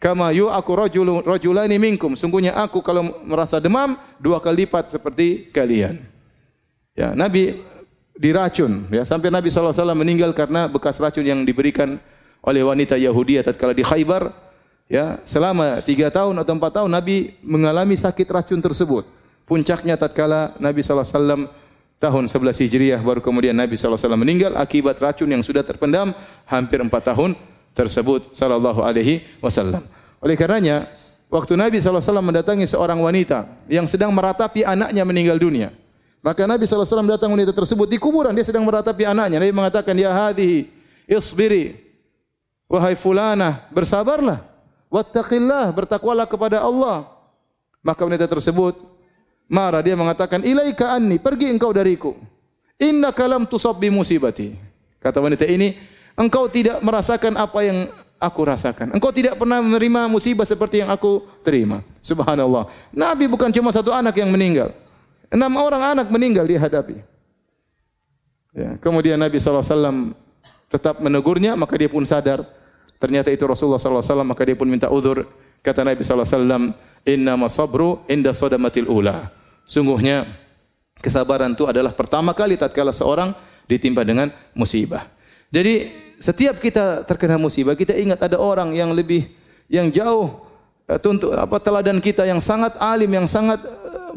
kama 0.00 0.32
yu'aku 0.32 0.72
rajulu 0.72 1.20
rajulani 1.26 1.76
minkum. 1.76 2.14
Sungguhnya 2.14 2.54
aku 2.56 2.80
kalau 2.80 3.04
merasa 3.26 3.58
demam 3.60 3.98
dua 4.16 4.40
kali 4.40 4.64
lipat 4.64 4.94
seperti 4.94 5.50
kalian. 5.52 6.00
Ya, 6.96 7.12
Nabi 7.12 7.60
diracun 8.18 8.90
ya 8.90 9.06
sampai 9.06 9.30
Nabi 9.30 9.46
SAW 9.48 9.94
meninggal 9.94 10.34
karena 10.34 10.66
bekas 10.66 10.98
racun 10.98 11.22
yang 11.22 11.46
diberikan 11.46 12.02
oleh 12.42 12.66
wanita 12.66 12.98
Yahudi 12.98 13.38
tatkala 13.40 13.70
di 13.70 13.86
Khaybar 13.86 14.34
ya 14.90 15.22
selama 15.22 15.78
tiga 15.86 16.10
tahun 16.10 16.34
atau 16.42 16.52
empat 16.58 16.82
tahun 16.82 16.90
Nabi 16.90 17.38
mengalami 17.46 17.94
sakit 17.94 18.26
racun 18.26 18.58
tersebut 18.58 19.06
Puncaknya 19.48 19.96
tatkala 19.96 20.52
Nabi 20.60 20.84
SAW 20.84 21.48
tahun 21.96 22.24
11 22.28 22.68
Hijriah 22.68 23.00
baru 23.00 23.24
kemudian 23.24 23.56
Nabi 23.56 23.80
SAW 23.80 23.96
meninggal 24.12 24.52
akibat 24.60 25.00
racun 25.00 25.24
yang 25.32 25.40
sudah 25.40 25.64
terpendam 25.64 26.12
hampir 26.44 26.76
4 26.84 26.92
tahun 26.92 27.32
tersebut 27.72 28.36
sallallahu 28.36 28.84
alaihi 28.84 29.24
wasallam. 29.40 29.80
Oleh 30.20 30.36
karenanya 30.36 30.84
waktu 31.32 31.56
Nabi 31.56 31.80
SAW 31.80 32.20
mendatangi 32.20 32.68
seorang 32.68 33.00
wanita 33.00 33.48
yang 33.72 33.88
sedang 33.88 34.12
meratapi 34.12 34.68
anaknya 34.68 35.00
meninggal 35.08 35.40
dunia. 35.40 35.72
Maka 36.18 36.44
Nabi 36.50 36.66
SAW 36.66 37.06
datang 37.06 37.30
wanita 37.30 37.54
tersebut 37.54 37.86
di 37.86 37.96
kuburan, 37.96 38.34
dia 38.34 38.42
sedang 38.42 38.66
meratapi 38.66 39.06
anaknya. 39.06 39.38
Nabi 39.38 39.54
mengatakan, 39.54 39.94
Ya 39.94 40.10
hadihi, 40.10 40.66
isbiri. 41.06 41.78
Wahai 42.66 42.98
fulana, 42.98 43.64
bersabarlah. 43.70 44.44
Wattaqillah, 44.90 45.70
bertakwalah 45.72 46.26
kepada 46.26 46.60
Allah. 46.60 47.06
Maka 47.80 48.02
wanita 48.02 48.26
tersebut 48.26 48.76
marah. 49.46 49.80
Dia 49.80 49.94
mengatakan, 49.94 50.42
Ilaika 50.42 50.92
anni, 50.92 51.22
pergi 51.22 51.54
engkau 51.54 51.70
dariku. 51.70 52.12
Inna 52.78 53.14
kalam 53.14 53.46
tusab 53.46 53.78
bi 53.78 53.88
musibati. 53.88 54.54
Kata 54.98 55.22
wanita 55.22 55.46
ini, 55.46 55.78
engkau 56.18 56.50
tidak 56.50 56.82
merasakan 56.82 57.38
apa 57.38 57.62
yang 57.62 57.78
aku 58.18 58.40
rasakan. 58.42 58.90
Engkau 58.92 59.14
tidak 59.14 59.38
pernah 59.38 59.62
menerima 59.62 60.10
musibah 60.10 60.44
seperti 60.44 60.82
yang 60.82 60.90
aku 60.90 61.22
terima. 61.46 61.86
Subhanallah. 62.02 62.66
Nabi 62.90 63.30
bukan 63.30 63.54
cuma 63.54 63.70
satu 63.70 63.94
anak 63.94 64.18
yang 64.18 64.28
meninggal. 64.28 64.74
Enam 65.28 65.52
orang 65.60 65.96
anak 65.96 66.08
meninggal 66.08 66.48
dia 66.48 66.60
hadapi. 66.60 67.04
Ya, 68.56 68.80
kemudian 68.80 69.20
Nabi 69.20 69.36
SAW 69.36 70.16
tetap 70.72 70.98
menegurnya, 71.04 71.52
maka 71.54 71.76
dia 71.76 71.88
pun 71.88 72.02
sadar. 72.08 72.42
Ternyata 72.98 73.30
itu 73.30 73.44
Rasulullah 73.44 73.78
SAW, 73.78 74.24
maka 74.24 74.42
dia 74.42 74.56
pun 74.56 74.66
minta 74.66 74.88
uzur. 74.88 75.28
Kata 75.60 75.84
Nabi 75.84 76.02
SAW, 76.02 76.72
Inna 77.06 77.38
masabru 77.40 78.04
inda 78.10 78.34
sodamatil 78.36 78.88
ula. 78.88 79.32
Sungguhnya 79.68 80.28
kesabaran 81.00 81.54
itu 81.54 81.64
adalah 81.68 81.94
pertama 81.94 82.36
kali 82.36 82.58
tatkala 82.58 82.92
seorang 82.92 83.32
ditimpa 83.68 84.04
dengan 84.04 84.32
musibah. 84.56 85.08
Jadi 85.48 85.88
setiap 86.20 86.60
kita 86.60 87.06
terkena 87.08 87.40
musibah, 87.40 87.72
kita 87.78 87.96
ingat 87.96 88.20
ada 88.20 88.36
orang 88.36 88.74
yang 88.76 88.92
lebih 88.92 89.24
yang 89.68 89.88
jauh 89.92 90.40
eh, 90.88 91.00
tuntut 91.00 91.36
apa 91.36 91.56
teladan 91.60 92.00
kita 92.00 92.28
yang 92.28 92.40
sangat 92.40 92.76
alim, 92.80 93.08
yang 93.08 93.28
sangat 93.28 93.60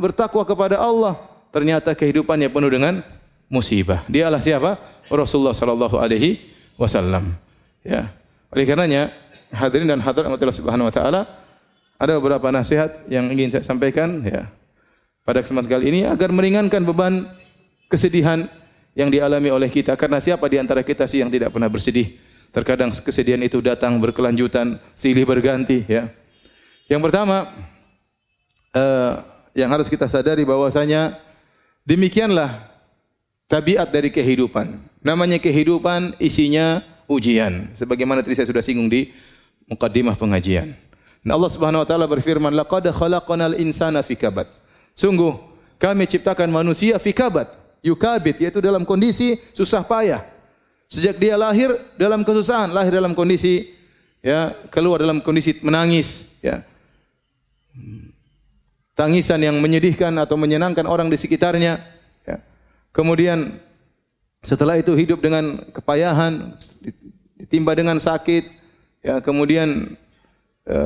bertakwa 0.01 0.41
kepada 0.41 0.81
Allah, 0.81 1.21
ternyata 1.53 1.93
kehidupannya 1.93 2.49
penuh 2.49 2.71
dengan 2.73 3.05
musibah. 3.45 4.01
Dialah 4.09 4.41
siapa? 4.41 4.81
Rasulullah 5.05 5.53
sallallahu 5.53 6.01
alaihi 6.01 6.41
wasallam. 6.79 7.37
Ya. 7.85 8.09
Oleh 8.49 8.65
karenanya, 8.65 9.13
hadirin 9.53 9.85
dan 9.85 10.01
hadirat 10.01 10.33
Allah 10.33 10.55
Subhanahu 10.55 10.89
wa 10.89 10.93
taala, 10.93 11.21
ada 12.01 12.17
beberapa 12.17 12.49
nasihat 12.49 13.05
yang 13.11 13.29
ingin 13.29 13.53
saya 13.53 13.61
sampaikan 13.61 14.25
ya. 14.25 14.49
Pada 15.21 15.45
kesempatan 15.45 15.69
kali 15.69 15.93
ini 15.93 16.01
agar 16.01 16.33
meringankan 16.33 16.81
beban 16.81 17.29
kesedihan 17.85 18.49
yang 18.97 19.13
dialami 19.13 19.53
oleh 19.53 19.69
kita 19.69 19.93
karena 19.93 20.17
siapa 20.17 20.49
di 20.49 20.57
antara 20.57 20.81
kita 20.81 21.05
sih 21.05 21.21
yang 21.21 21.29
tidak 21.29 21.53
pernah 21.53 21.69
bersedih? 21.69 22.17
Terkadang 22.51 22.91
kesedihan 22.91 23.39
itu 23.39 23.63
datang 23.63 24.01
berkelanjutan, 24.01 24.81
silih 24.91 25.23
berganti 25.23 25.87
ya. 25.87 26.11
Yang 26.91 27.01
pertama, 27.07 27.47
uh, 28.75 29.13
yang 29.51 29.69
harus 29.71 29.91
kita 29.91 30.07
sadari 30.07 30.47
bahwasanya 30.47 31.19
demikianlah 31.83 32.71
tabiat 33.51 33.91
dari 33.91 34.09
kehidupan. 34.11 34.79
Namanya 35.03 35.41
kehidupan 35.41 36.15
isinya 36.21 36.85
ujian. 37.09 37.73
Sebagaimana 37.75 38.23
tadi 38.23 38.37
saya 38.37 38.47
sudah 38.47 38.63
singgung 38.63 38.87
di 38.87 39.11
mukaddimah 39.67 40.15
pengajian. 40.15 40.77
Nah 41.21 41.37
Allah 41.37 41.51
Subhanahu 41.51 41.83
wa 41.83 41.87
taala 41.87 42.05
berfirman, 42.07 42.53
"Laqad 42.55 42.87
khalaqnal 42.89 43.59
insana 43.59 44.01
fi 44.01 44.15
kabad." 44.15 44.47
Sungguh 44.95 45.37
kami 45.77 46.07
ciptakan 46.07 46.49
manusia 46.49 46.97
fi 46.97 47.11
kabad, 47.11 47.49
yukabit 47.83 48.41
yaitu 48.41 48.61
dalam 48.61 48.87
kondisi 48.87 49.37
susah 49.51 49.83
payah. 49.85 50.23
Sejak 50.91 51.15
dia 51.17 51.39
lahir 51.39 51.71
dalam 51.95 52.21
kesusahan, 52.27 52.67
lahir 52.69 52.91
dalam 52.91 53.15
kondisi 53.15 53.71
ya, 54.19 54.51
keluar 54.67 54.99
dalam 54.99 55.23
kondisi 55.23 55.55
menangis, 55.63 56.27
ya 56.43 56.67
tangisan 59.01 59.41
yang 59.41 59.57
menyedihkan 59.57 60.13
atau 60.21 60.37
menyenangkan 60.37 60.85
orang 60.85 61.09
di 61.09 61.17
sekitarnya. 61.17 61.81
Ya. 62.21 62.37
Kemudian 62.93 63.57
setelah 64.45 64.77
itu 64.77 64.93
hidup 64.93 65.25
dengan 65.25 65.57
kepayahan, 65.73 66.53
ditimpa 67.41 67.73
dengan 67.73 67.97
sakit, 67.97 68.45
ya 69.01 69.17
kemudian 69.25 69.97
e, 70.69 70.77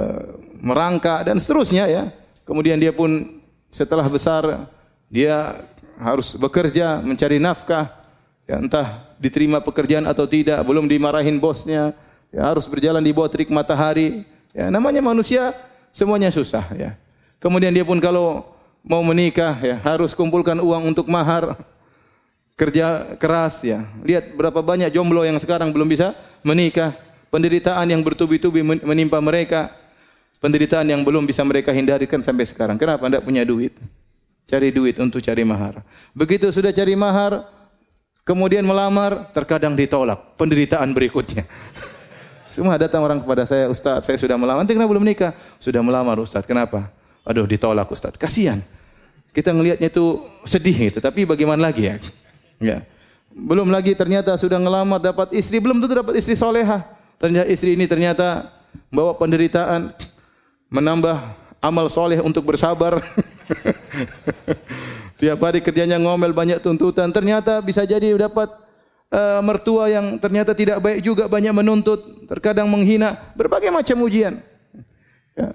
merangkak 0.63 1.27
dan 1.27 1.35
seterusnya 1.43 1.91
ya. 1.91 2.03
Kemudian 2.47 2.79
dia 2.79 2.95
pun 2.95 3.43
setelah 3.67 4.07
besar 4.07 4.71
dia 5.11 5.59
harus 5.99 6.39
bekerja 6.39 7.03
mencari 7.03 7.35
nafkah, 7.35 7.91
ya 8.47 8.63
entah 8.63 9.11
diterima 9.19 9.59
pekerjaan 9.59 10.07
atau 10.07 10.23
tidak, 10.23 10.63
belum 10.63 10.87
dimarahin 10.87 11.35
bosnya, 11.35 11.91
ya 12.31 12.47
harus 12.47 12.63
berjalan 12.71 13.03
di 13.03 13.11
bawah 13.11 13.27
terik 13.27 13.51
matahari. 13.51 14.23
Ya 14.55 14.71
namanya 14.71 15.03
manusia 15.03 15.51
semuanya 15.91 16.31
susah 16.31 16.63
ya. 16.79 16.95
Kemudian 17.39 17.71
dia 17.75 17.85
pun 17.85 17.99
kalau 18.01 18.55
mau 18.85 19.01
menikah 19.01 19.57
ya 19.59 19.81
harus 19.81 20.13
kumpulkan 20.13 20.57
uang 20.61 20.93
untuk 20.93 21.09
mahar. 21.09 21.57
Kerja 22.55 23.19
keras 23.19 23.59
ya. 23.67 23.83
Lihat 24.05 24.31
berapa 24.31 24.63
banyak 24.63 24.87
jomblo 24.95 25.27
yang 25.27 25.35
sekarang 25.35 25.75
belum 25.75 25.91
bisa 25.91 26.15
menikah. 26.39 26.95
Penderitaan 27.27 27.91
yang 27.91 27.99
bertubi-tubi 27.99 28.63
menimpa 28.63 29.19
mereka. 29.19 29.75
Penderitaan 30.39 30.87
yang 30.87 31.03
belum 31.03 31.27
bisa 31.27 31.43
mereka 31.43 31.75
hindarikan 31.75 32.23
sampai 32.23 32.47
sekarang. 32.47 32.79
Kenapa? 32.79 33.11
Tidak 33.11 33.27
punya 33.27 33.43
duit. 33.43 33.75
Cari 34.45 34.69
duit 34.69 34.95
untuk 35.01 35.19
cari 35.19 35.41
mahar. 35.41 35.81
Begitu 36.13 36.47
sudah 36.53 36.69
cari 36.69 36.93
mahar, 36.93 37.43
kemudian 38.21 38.61
melamar, 38.61 39.33
terkadang 39.33 39.73
ditolak. 39.73 40.37
Penderitaan 40.37 40.93
berikutnya. 40.93 41.49
Semua 42.45 42.77
datang 42.77 43.01
orang 43.01 43.25
kepada 43.25 43.43
saya, 43.49 43.65
Ustaz, 43.73 44.05
saya 44.05 44.21
sudah 44.21 44.37
melamar. 44.37 44.61
Nanti 44.61 44.77
kenapa 44.77 44.93
belum 44.93 45.03
nikah? 45.03 45.33
Sudah 45.57 45.81
melamar, 45.81 46.21
Ustaz. 46.21 46.45
Kenapa? 46.45 46.93
Aduh 47.25 47.49
ditolak 47.49 47.89
Ustaz. 47.89 48.13
Kasihan. 48.15 48.61
Kita 49.35 49.51
ngelihatnya 49.51 49.91
itu 49.91 50.23
sedih 50.47 50.93
gitu. 50.93 51.01
Tapi 51.03 51.25
bagaimana 51.27 51.67
lagi 51.67 51.89
ya? 51.89 51.95
Ya. 52.61 52.77
Belum 53.35 53.67
lagi 53.67 53.91
ternyata 53.91 54.31
sudah 54.39 54.55
ngelamar 54.55 55.03
dapat 55.03 55.35
istri, 55.35 55.59
belum 55.59 55.83
tentu 55.83 55.99
dapat 55.99 56.15
istri 56.15 56.39
soleha. 56.39 56.87
Ternyata 57.19 57.51
istri 57.51 57.75
ini 57.75 57.83
ternyata 57.83 58.47
bawa 58.87 59.11
penderitaan, 59.19 59.91
menambah 60.71 61.19
amal 61.59 61.91
soleh 61.91 62.23
untuk 62.23 62.47
bersabar. 62.47 63.03
Tiap 65.19 65.39
hari 65.43 65.59
kerjanya 65.59 65.99
ngomel 65.99 66.31
banyak 66.31 66.63
tuntutan. 66.63 67.11
Ternyata 67.11 67.59
bisa 67.59 67.83
jadi 67.83 68.15
dapat 68.15 68.47
uh, 69.11 69.41
mertua 69.43 69.91
yang 69.91 70.15
ternyata 70.19 70.55
tidak 70.55 70.79
baik 70.79 71.03
juga 71.03 71.27
banyak 71.27 71.51
menuntut, 71.51 72.27
terkadang 72.31 72.71
menghina, 72.71 73.19
berbagai 73.35 73.71
macam 73.71 73.99
ujian. 74.07 74.39
Ya. 75.35 75.51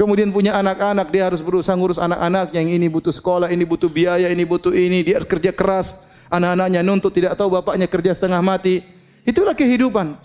Kemudian 0.00 0.32
punya 0.32 0.56
anak-anak, 0.56 1.12
dia 1.12 1.28
harus 1.28 1.44
berusaha 1.44 1.76
ngurus 1.76 2.00
anak-anak 2.00 2.56
yang 2.56 2.72
ini 2.72 2.88
butuh 2.88 3.12
sekolah, 3.12 3.52
ini 3.52 3.68
butuh 3.68 3.92
biaya, 3.92 4.32
ini 4.32 4.48
butuh 4.48 4.72
ini, 4.72 5.04
dia 5.04 5.20
kerja 5.20 5.52
keras. 5.52 6.08
Anak-anaknya 6.32 6.80
nuntut 6.80 7.12
tidak 7.12 7.36
tahu 7.36 7.52
bapaknya 7.52 7.84
kerja 7.84 8.16
setengah 8.16 8.40
mati. 8.40 8.80
Itulah 9.28 9.52
kehidupan. 9.52 10.16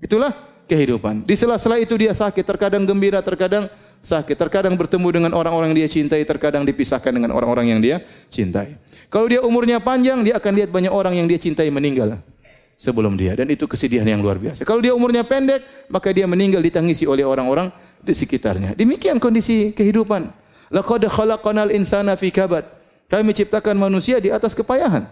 Itulah 0.00 0.32
kehidupan. 0.64 1.28
Di 1.28 1.36
sela-sela 1.36 1.76
itu 1.76 2.00
dia 2.00 2.16
sakit, 2.16 2.40
terkadang 2.48 2.88
gembira, 2.88 3.20
terkadang 3.20 3.68
sakit, 4.00 4.40
terkadang 4.40 4.72
bertemu 4.72 5.08
dengan 5.12 5.32
orang-orang 5.36 5.76
yang 5.76 5.84
dia 5.84 6.00
cintai, 6.00 6.24
terkadang 6.24 6.64
dipisahkan 6.64 7.12
dengan 7.12 7.36
orang-orang 7.36 7.76
yang 7.76 7.80
dia 7.84 8.00
cintai. 8.32 8.80
Kalau 9.12 9.28
dia 9.28 9.44
umurnya 9.44 9.84
panjang, 9.84 10.24
dia 10.24 10.40
akan 10.40 10.64
lihat 10.64 10.72
banyak 10.72 10.88
orang 10.88 11.20
yang 11.20 11.28
dia 11.28 11.36
cintai 11.36 11.68
meninggal 11.68 12.16
sebelum 12.80 13.20
dia 13.20 13.36
dan 13.36 13.52
itu 13.52 13.68
kesedihan 13.68 14.08
yang 14.08 14.24
luar 14.24 14.40
biasa. 14.40 14.64
Kalau 14.64 14.80
dia 14.80 14.96
umurnya 14.96 15.28
pendek, 15.28 15.60
maka 15.92 16.08
dia 16.08 16.24
meninggal 16.24 16.64
ditangisi 16.64 17.04
oleh 17.04 17.28
orang-orang 17.28 17.68
di 18.00 18.12
sekitarnya. 18.16 18.74
Demikian 18.76 19.20
kondisi 19.20 19.72
kehidupan. 19.76 20.32
Laqad 20.72 21.04
khalaqanal 21.06 21.72
insana 21.74 22.16
fi 22.16 22.32
kabad. 22.32 22.64
Kami 23.10 23.34
ciptakan 23.34 23.74
manusia 23.74 24.22
di 24.22 24.30
atas 24.30 24.54
kepayahan. 24.54 25.06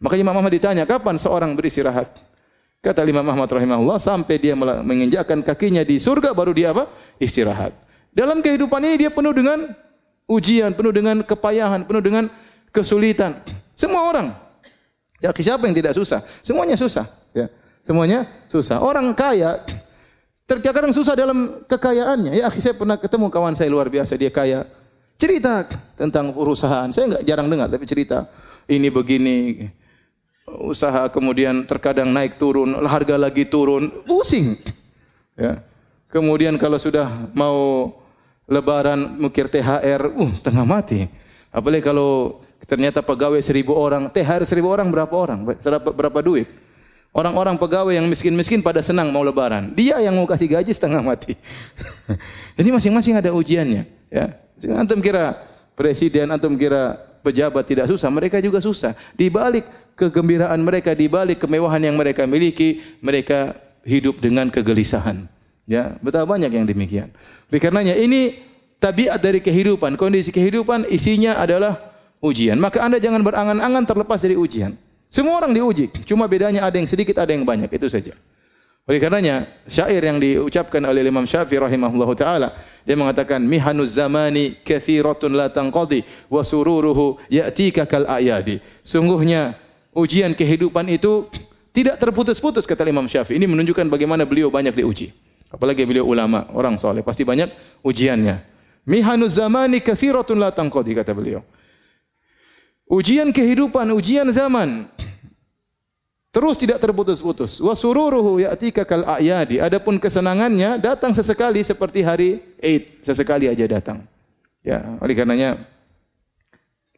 Makanya 0.00 0.22
Imam 0.28 0.36
Ahmad 0.36 0.52
ditanya, 0.52 0.84
kapan 0.88 1.16
seorang 1.16 1.52
beristirahat? 1.56 2.08
Kata 2.80 3.04
Imam 3.04 3.24
Ahmad 3.24 3.48
rahimahullah, 3.48 4.00
sampai 4.00 4.36
dia 4.40 4.56
menginjakkan 4.56 5.40
kakinya 5.44 5.84
di 5.84 5.96
surga 6.00 6.32
baru 6.32 6.52
dia 6.52 6.72
apa? 6.72 6.88
Istirahat. 7.20 7.72
Dalam 8.12 8.40
kehidupan 8.40 8.80
ini 8.84 9.04
dia 9.04 9.10
penuh 9.12 9.32
dengan 9.36 9.68
ujian, 10.28 10.72
penuh 10.72 10.92
dengan 10.92 11.20
kepayahan, 11.20 11.84
penuh 11.84 12.00
dengan 12.00 12.24
kesulitan. 12.72 13.36
Semua 13.76 14.08
orang. 14.08 14.32
Ya, 15.20 15.32
siapa 15.32 15.64
yang 15.68 15.76
tidak 15.76 15.92
susah? 15.96 16.20
Semuanya 16.40 16.76
susah. 16.76 17.04
Ya. 17.32 17.48
Semuanya 17.84 18.28
susah. 18.48 18.80
Orang 18.80 19.12
kaya 19.12 19.60
Terkadang 20.46 20.94
susah 20.94 21.18
dalam 21.18 21.66
kekayaannya. 21.66 22.38
Ya, 22.38 22.46
saya 22.54 22.70
pernah 22.78 22.94
ketemu 22.94 23.26
kawan 23.34 23.58
saya 23.58 23.66
luar 23.66 23.90
biasa, 23.90 24.14
dia 24.14 24.30
kaya. 24.30 24.62
Cerita 25.18 25.66
tentang 25.98 26.30
perusahaan. 26.30 26.86
Saya 26.94 27.10
enggak 27.10 27.24
jarang 27.26 27.50
dengar, 27.50 27.66
tapi 27.66 27.82
cerita 27.82 28.30
ini 28.70 28.86
begini. 28.86 29.66
Usaha 30.46 31.10
kemudian 31.10 31.66
terkadang 31.66 32.14
naik 32.14 32.38
turun, 32.38 32.78
harga 32.86 33.18
lagi 33.18 33.42
turun, 33.42 33.90
pusing. 34.06 34.54
Ya. 35.34 35.66
Kemudian 36.06 36.54
kalau 36.62 36.78
sudah 36.78 37.10
mau 37.34 37.90
lebaran 38.46 39.18
mukir 39.18 39.50
THR, 39.50 40.14
uh 40.14 40.30
setengah 40.30 40.62
mati. 40.62 41.10
Apalagi 41.50 41.82
kalau 41.82 42.38
ternyata 42.70 43.02
pegawai 43.02 43.42
seribu 43.42 43.74
orang, 43.74 44.06
THR 44.14 44.46
seribu 44.46 44.70
orang 44.70 44.94
berapa 44.94 45.10
orang? 45.10 45.42
Berapa, 45.42 45.90
berapa 45.90 46.18
duit? 46.22 46.46
Orang-orang 47.16 47.56
pegawai 47.56 47.96
yang 47.96 48.04
miskin-miskin 48.12 48.60
pada 48.60 48.84
senang 48.84 49.08
mau 49.08 49.24
lebaran. 49.24 49.72
Dia 49.72 49.96
yang 50.04 50.12
mau 50.20 50.28
kasih 50.28 50.52
gaji 50.52 50.68
setengah 50.68 51.00
mati. 51.00 51.32
Jadi 52.60 52.68
masing-masing 52.68 53.16
ada 53.16 53.32
ujiannya. 53.32 53.88
Ya. 54.12 54.36
Antum 54.76 55.00
kira 55.00 55.32
presiden, 55.72 56.28
antum 56.28 56.52
kira 56.60 57.00
pejabat 57.24 57.64
tidak 57.64 57.88
susah, 57.88 58.12
mereka 58.12 58.36
juga 58.44 58.60
susah. 58.60 58.92
Di 59.16 59.32
balik 59.32 59.64
kegembiraan 59.96 60.60
mereka, 60.60 60.92
di 60.92 61.08
balik 61.08 61.40
kemewahan 61.40 61.80
yang 61.80 61.96
mereka 61.96 62.28
miliki, 62.28 62.84
mereka 63.00 63.56
hidup 63.88 64.20
dengan 64.20 64.52
kegelisahan. 64.52 65.24
Ya, 65.64 65.96
betapa 66.04 66.36
banyak 66.36 66.52
yang 66.52 66.68
demikian. 66.68 67.10
Oleh 67.48 67.60
karenanya 67.64 67.96
ini 67.96 68.38
tabiat 68.76 69.18
dari 69.24 69.40
kehidupan, 69.40 69.96
kondisi 69.96 70.30
kehidupan 70.30 70.84
isinya 70.92 71.40
adalah 71.40 71.80
ujian. 72.20 72.60
Maka 72.60 72.84
Anda 72.84 73.00
jangan 73.00 73.24
berangan-angan 73.24 73.82
terlepas 73.88 74.20
dari 74.20 74.36
ujian. 74.36 74.76
Semua 75.06 75.38
orang 75.38 75.54
diuji, 75.54 75.88
cuma 76.04 76.26
bedanya 76.26 76.66
ada 76.66 76.76
yang 76.76 76.88
sedikit, 76.90 77.16
ada 77.22 77.30
yang 77.30 77.46
banyak, 77.46 77.70
itu 77.70 77.86
saja. 77.86 78.12
Oleh 78.86 79.02
karenanya, 79.02 79.50
syair 79.66 79.98
yang 79.98 80.22
diucapkan 80.22 80.78
oleh 80.86 81.02
Imam 81.02 81.26
Syafi'i 81.26 81.58
rahimahullahu 81.58 82.14
taala, 82.14 82.54
dia 82.86 82.94
mengatakan 82.94 83.42
mihanuz 83.42 83.98
zamani 83.98 84.62
kathiratun 84.62 85.34
la 85.34 85.50
tanqadi 85.50 86.06
wa 86.30 86.38
sururuhu 86.46 87.18
ya'tika 87.26 87.82
kal 87.82 88.06
ayadi. 88.06 88.62
Sungguhnya 88.86 89.58
ujian 89.90 90.38
kehidupan 90.38 90.86
itu 90.86 91.26
tidak 91.74 91.98
terputus-putus 91.98 92.62
kata 92.62 92.86
Imam 92.86 93.10
Syafi'i. 93.10 93.42
Ini 93.42 93.50
menunjukkan 93.50 93.90
bagaimana 93.90 94.22
beliau 94.22 94.54
banyak 94.54 94.78
diuji. 94.78 95.10
Apalagi 95.50 95.82
beliau 95.82 96.06
ulama, 96.06 96.46
orang 96.54 96.78
soleh, 96.78 97.02
pasti 97.02 97.26
banyak 97.26 97.50
ujiannya. 97.82 98.38
Mihanuz 98.86 99.34
zamani 99.34 99.82
kathiratun 99.82 100.38
la 100.38 100.54
tanqadi 100.54 100.94
kata 100.94 101.10
beliau. 101.10 101.42
Ujian 102.86 103.34
kehidupan, 103.34 103.90
ujian 103.90 104.30
zaman 104.30 104.86
Terus 106.36 106.60
tidak 106.60 106.84
terputus-putus. 106.84 107.64
Wa 107.64 107.72
sururuhu 107.72 108.44
ya'tika 108.44 108.84
kal 108.84 109.08
a'yadi. 109.08 109.56
Adapun 109.56 109.96
kesenangannya 109.96 110.76
datang 110.76 111.16
sesekali 111.16 111.64
seperti 111.64 112.04
hari 112.04 112.44
Eid, 112.60 113.00
sesekali 113.00 113.48
aja 113.48 113.64
datang. 113.64 114.04
Ya, 114.60 114.84
oleh 115.00 115.16
karenanya 115.16 115.56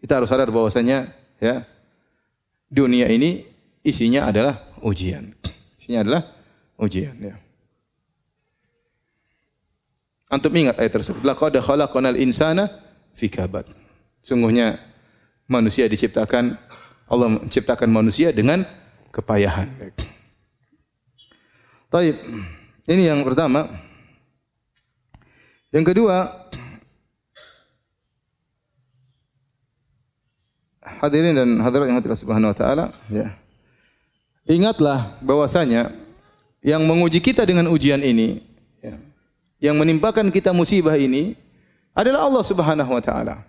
kita 0.02 0.18
harus 0.18 0.26
sadar 0.26 0.50
bahwasanya 0.50 1.14
ya 1.38 1.62
dunia 2.66 3.06
ini 3.06 3.46
isinya 3.86 4.26
adalah 4.26 4.58
ujian. 4.82 5.30
Isinya 5.78 6.02
adalah 6.02 6.22
ujian 6.82 7.14
ya. 7.22 7.38
Antum 10.34 10.50
ingat 10.50 10.82
ayat 10.82 10.98
tersebut. 10.98 11.22
Laqad 11.22 11.54
khalaqnal 11.62 12.18
insana 12.18 12.66
fi 13.14 13.30
kabad. 13.30 13.70
Sungguhnya 14.18 14.82
manusia 15.48 15.88
diciptakan 15.88 16.60
Allah 17.08 17.28
menciptakan 17.40 17.88
manusia 17.88 18.28
dengan 18.30 18.68
kepayahan. 19.08 19.72
Taib. 21.88 22.16
Ini 22.84 23.02
yang 23.16 23.24
pertama. 23.24 23.64
Yang 25.72 25.92
kedua, 25.92 26.28
hadirin 31.00 31.36
dan 31.36 31.48
hadirat 31.60 31.86
yang 31.92 31.98
hadirat 32.00 32.16
subhanahu 32.20 32.52
wa 32.52 32.56
ta'ala, 32.56 32.84
ya. 33.12 33.32
Ingatlah 34.48 35.20
bahwasanya 35.20 35.92
yang 36.64 36.84
menguji 36.88 37.20
kita 37.20 37.44
dengan 37.44 37.68
ujian 37.68 38.00
ini, 38.00 38.40
ya, 38.80 38.96
yang 39.60 39.76
menimpakan 39.76 40.32
kita 40.32 40.56
musibah 40.56 40.96
ini 40.96 41.36
adalah 41.92 42.24
Allah 42.24 42.44
Subhanahu 42.46 42.90
wa 42.94 43.02
taala. 43.02 43.44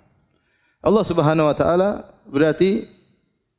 Allah 0.80 1.04
Subhanahu 1.04 1.48
wa 1.50 1.56
taala 1.56 2.08
berarti 2.28 2.88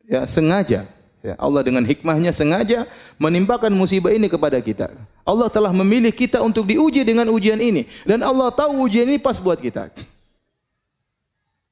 ya 0.09 0.25
sengaja 0.25 0.89
Ya, 1.21 1.37
Allah 1.37 1.61
dengan 1.61 1.85
hikmahnya 1.85 2.33
sengaja 2.33 2.89
menimpakan 3.21 3.69
musibah 3.77 4.09
ini 4.09 4.25
kepada 4.25 4.57
kita. 4.57 4.89
Allah 5.21 5.53
telah 5.53 5.69
memilih 5.69 6.17
kita 6.17 6.41
untuk 6.41 6.65
diuji 6.65 7.05
dengan 7.05 7.29
ujian 7.29 7.61
ini 7.61 7.85
dan 8.09 8.25
Allah 8.25 8.49
tahu 8.49 8.89
ujian 8.89 9.05
ini 9.05 9.21
pas 9.21 9.37
buat 9.37 9.61
kita. 9.61 9.93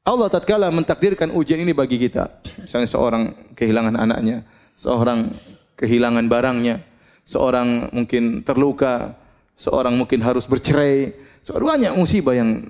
Allah 0.05 0.29
tatkala 0.29 0.69
mentakdirkan 0.69 1.33
ujian 1.33 1.65
ini 1.65 1.73
bagi 1.73 1.97
kita. 1.97 2.29
Misalnya 2.61 2.89
seorang 2.93 3.33
kehilangan 3.57 3.97
anaknya, 3.97 4.45
seorang 4.77 5.33
kehilangan 5.81 6.29
barangnya, 6.29 6.85
seorang 7.25 7.89
mungkin 7.97 8.45
terluka, 8.45 9.17
seorang 9.57 9.97
mungkin 9.97 10.21
harus 10.21 10.45
bercerai, 10.45 11.17
seorang 11.41 11.81
banyak 11.81 11.93
musibah 11.97 12.37
yang 12.37 12.69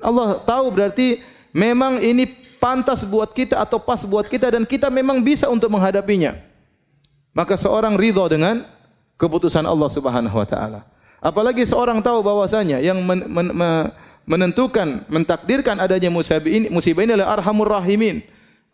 Allah 0.00 0.40
tahu 0.40 0.72
berarti 0.72 1.20
memang 1.54 2.02
ini 2.02 2.26
pantas 2.58 3.06
buat 3.06 3.30
kita 3.30 3.62
atau 3.62 3.78
pas 3.78 4.02
buat 4.02 4.26
kita 4.26 4.58
dan 4.58 4.66
kita 4.66 4.90
memang 4.90 5.22
bisa 5.22 5.46
untuk 5.46 5.70
menghadapinya. 5.70 6.34
Maka 7.30 7.54
seorang 7.54 7.94
ridho 7.94 8.26
dengan 8.26 8.66
keputusan 9.16 9.62
Allah 9.62 9.88
Subhanahu 9.88 10.34
wa 10.34 10.46
taala. 10.46 10.80
Apalagi 11.22 11.64
seorang 11.64 12.04
tahu 12.04 12.20
bahwasanya 12.20 12.82
yang 12.82 13.00
men, 13.00 13.24
men, 13.30 13.48
men, 13.54 13.72
menentukan, 14.28 15.08
mentakdirkan 15.08 15.80
adanya 15.80 16.12
musibah 16.12 16.50
ini, 16.50 16.68
musibah 16.68 17.04
ini 17.04 17.16
adalah 17.16 17.40
Arhamur 17.40 17.70
Rahimin. 17.70 18.24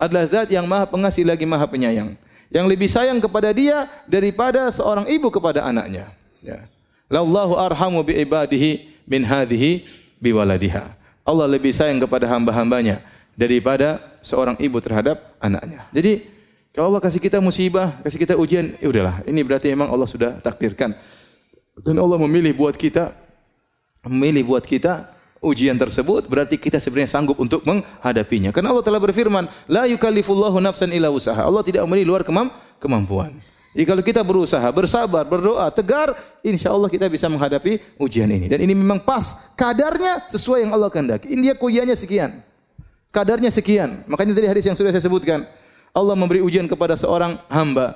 Adalah 0.01 0.25
zat 0.33 0.49
yang 0.49 0.65
Maha 0.65 0.89
Pengasih 0.89 1.29
lagi 1.29 1.45
Maha 1.45 1.69
Penyayang. 1.69 2.17
Yang 2.51 2.67
lebih 2.67 2.89
sayang 2.89 3.21
kepada 3.21 3.53
dia 3.53 3.87
daripada 4.09 4.67
seorang 4.73 5.07
ibu 5.07 5.29
kepada 5.29 5.63
anaknya. 5.63 6.11
Ya. 6.41 6.67
Lallahu 7.13 7.55
arhamu 7.55 8.01
bi 8.03 8.17
ibadihi 8.19 8.91
min 9.07 9.23
hadhihi 9.23 9.87
bi 10.19 10.33
waladiha. 10.35 11.00
Allah 11.25 11.47
lebih 11.47 11.71
sayang 11.71 12.01
kepada 12.01 12.27
hamba-hambanya 12.29 13.05
daripada 13.37 14.01
seorang 14.21 14.57
ibu 14.61 14.77
terhadap 14.81 15.37
anaknya. 15.41 15.87
Jadi 15.93 16.27
kalau 16.71 16.95
Allah 16.95 17.03
kasih 17.03 17.19
kita 17.19 17.43
musibah, 17.43 17.99
kasih 18.07 18.19
kita 18.21 18.35
ujian, 18.39 18.79
ya 18.79 18.87
udahlah. 18.87 19.23
Ini 19.27 19.41
berarti 19.43 19.73
memang 19.73 19.91
Allah 19.91 20.07
sudah 20.07 20.39
takdirkan. 20.39 20.95
Dan 21.81 21.97
Allah 21.97 22.19
memilih 22.21 22.53
buat 22.55 22.77
kita 22.77 23.17
memilih 24.05 24.49
buat 24.49 24.65
kita 24.65 25.13
ujian 25.41 25.77
tersebut 25.77 26.29
berarti 26.29 26.57
kita 26.61 26.77
sebenarnya 26.77 27.11
sanggup 27.17 27.37
untuk 27.41 27.65
menghadapinya. 27.65 28.53
Karena 28.53 28.73
Allah 28.73 28.85
telah 28.85 29.01
berfirman, 29.01 29.49
la 29.69 29.85
yukallifullahu 29.89 30.61
nafsan 30.61 30.93
illa 30.93 31.09
usaha. 31.13 31.41
Allah 31.41 31.65
tidak 31.65 31.85
memberi 31.85 32.05
luar 32.05 32.25
kemam 32.25 32.53
kemampuan. 32.81 33.41
Jadi 33.71 33.85
kalau 33.87 34.03
kita 34.03 34.27
berusaha, 34.27 34.67
bersabar, 34.75 35.23
berdoa, 35.23 35.71
tegar, 35.71 36.11
insya 36.43 36.75
Allah 36.75 36.91
kita 36.91 37.07
bisa 37.07 37.31
menghadapi 37.31 37.79
ujian 38.03 38.27
ini. 38.27 38.51
Dan 38.51 38.67
ini 38.67 38.75
memang 38.75 38.99
pas, 38.99 39.55
kadarnya 39.55 40.27
sesuai 40.27 40.67
yang 40.67 40.75
Allah 40.75 40.91
kehendaki. 40.91 41.31
Ini 41.31 41.41
dia 41.51 41.55
kuliahnya 41.55 41.95
sekian. 41.95 42.43
Kadarnya 43.15 43.51
sekian. 43.55 44.03
Makanya 44.11 44.35
tadi 44.35 44.51
hadis 44.51 44.67
yang 44.67 44.75
sudah 44.75 44.91
saya 44.91 45.03
sebutkan. 45.03 45.47
Allah 45.95 46.15
memberi 46.19 46.43
ujian 46.43 46.67
kepada 46.67 46.99
seorang 46.99 47.39
hamba. 47.47 47.95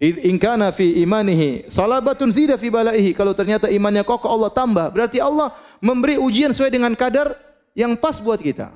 In 0.00 0.36
kana 0.36 0.68
fi 0.74 1.00
imanihi 1.00 1.72
salabatun 1.72 2.28
zida 2.28 2.60
fi 2.60 2.68
balaihi. 2.68 3.16
Kalau 3.16 3.32
ternyata 3.32 3.72
imannya 3.72 4.04
kokoh 4.04 4.28
Allah 4.28 4.52
tambah. 4.52 4.92
Berarti 4.92 5.24
Allah 5.24 5.52
memberi 5.80 6.20
ujian 6.20 6.52
sesuai 6.52 6.68
dengan 6.68 6.92
kadar 6.92 7.32
yang 7.72 7.96
pas 7.96 8.20
buat 8.20 8.40
kita. 8.40 8.72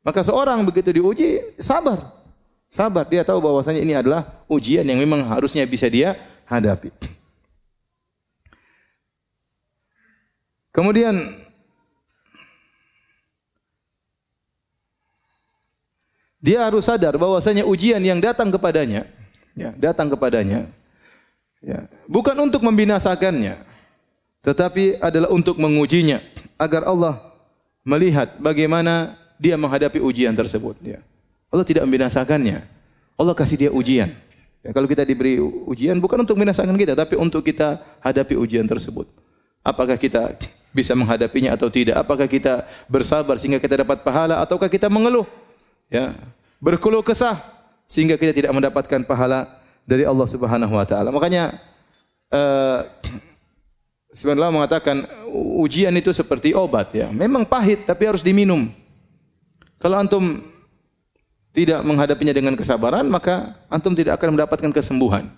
Maka 0.00 0.24
seorang 0.24 0.64
begitu 0.64 0.96
diuji, 0.96 1.60
sabar. 1.60 2.19
Sabar. 2.70 3.04
Dia 3.10 3.26
tahu 3.26 3.42
bahwasanya 3.42 3.82
ini 3.82 3.98
adalah 3.98 4.46
ujian 4.46 4.86
yang 4.86 5.02
memang 5.02 5.26
harusnya 5.26 5.66
bisa 5.66 5.90
dia 5.90 6.14
hadapi. 6.46 6.94
Kemudian 10.70 11.18
Dia 16.40 16.64
harus 16.64 16.88
sadar 16.88 17.20
bahwasanya 17.20 17.68
ujian 17.68 18.00
yang 18.00 18.16
datang 18.16 18.48
kepadanya, 18.48 19.04
ya, 19.52 19.76
datang 19.76 20.08
kepadanya, 20.08 20.72
ya, 21.60 21.84
bukan 22.08 22.32
untuk 22.40 22.64
membinasakannya, 22.64 23.60
tetapi 24.40 24.96
adalah 25.04 25.28
untuk 25.28 25.60
mengujinya 25.60 26.16
agar 26.56 26.88
Allah 26.88 27.20
melihat 27.84 28.40
bagaimana 28.40 29.20
dia 29.36 29.60
menghadapi 29.60 30.00
ujian 30.00 30.32
tersebut. 30.32 30.80
Ya. 30.80 31.04
Allah 31.50 31.66
tidak 31.66 31.82
membinasakannya, 31.84 32.62
Allah 33.18 33.34
kasih 33.34 33.66
dia 33.66 33.70
ujian. 33.74 34.14
Ya, 34.60 34.70
kalau 34.70 34.86
kita 34.86 35.02
diberi 35.02 35.42
ujian 35.42 35.98
bukan 35.98 36.22
untuk 36.22 36.38
membinasakan 36.38 36.76
kita, 36.78 36.94
tapi 36.94 37.18
untuk 37.18 37.42
kita 37.42 37.82
hadapi 38.00 38.38
ujian 38.38 38.64
tersebut. 38.64 39.10
Apakah 39.60 39.98
kita 39.98 40.38
bisa 40.70 40.94
menghadapinya 40.94 41.52
atau 41.52 41.68
tidak? 41.68 42.00
Apakah 42.00 42.30
kita 42.30 42.64
bersabar 42.86 43.36
sehingga 43.36 43.58
kita 43.58 43.82
dapat 43.84 44.00
pahala 44.06 44.40
ataukah 44.40 44.70
kita 44.70 44.88
mengeluh? 44.88 45.26
ya 45.90 46.14
berkeluh 46.62 47.02
kesah 47.02 47.36
sehingga 47.90 48.14
kita 48.14 48.30
tidak 48.30 48.54
mendapatkan 48.54 49.02
pahala 49.02 49.44
dari 49.82 50.06
Allah 50.06 50.24
Subhanahu 50.30 50.70
wa 50.70 50.86
taala. 50.86 51.10
Makanya 51.10 51.50
uh, 52.30 52.86
sebenarnya 54.14 54.54
mengatakan 54.54 54.96
ujian 55.58 55.90
itu 55.98 56.14
seperti 56.14 56.54
obat 56.54 56.94
ya. 56.94 57.10
Memang 57.10 57.42
pahit 57.42 57.84
tapi 57.84 58.06
harus 58.06 58.22
diminum. 58.22 58.70
Kalau 59.82 59.98
antum 59.98 60.38
tidak 61.50 61.82
menghadapinya 61.82 62.30
dengan 62.30 62.54
kesabaran, 62.54 63.06
maka 63.10 63.58
antum 63.66 63.94
tidak 63.94 64.18
akan 64.18 64.38
mendapatkan 64.38 64.70
kesembuhan. 64.70 65.30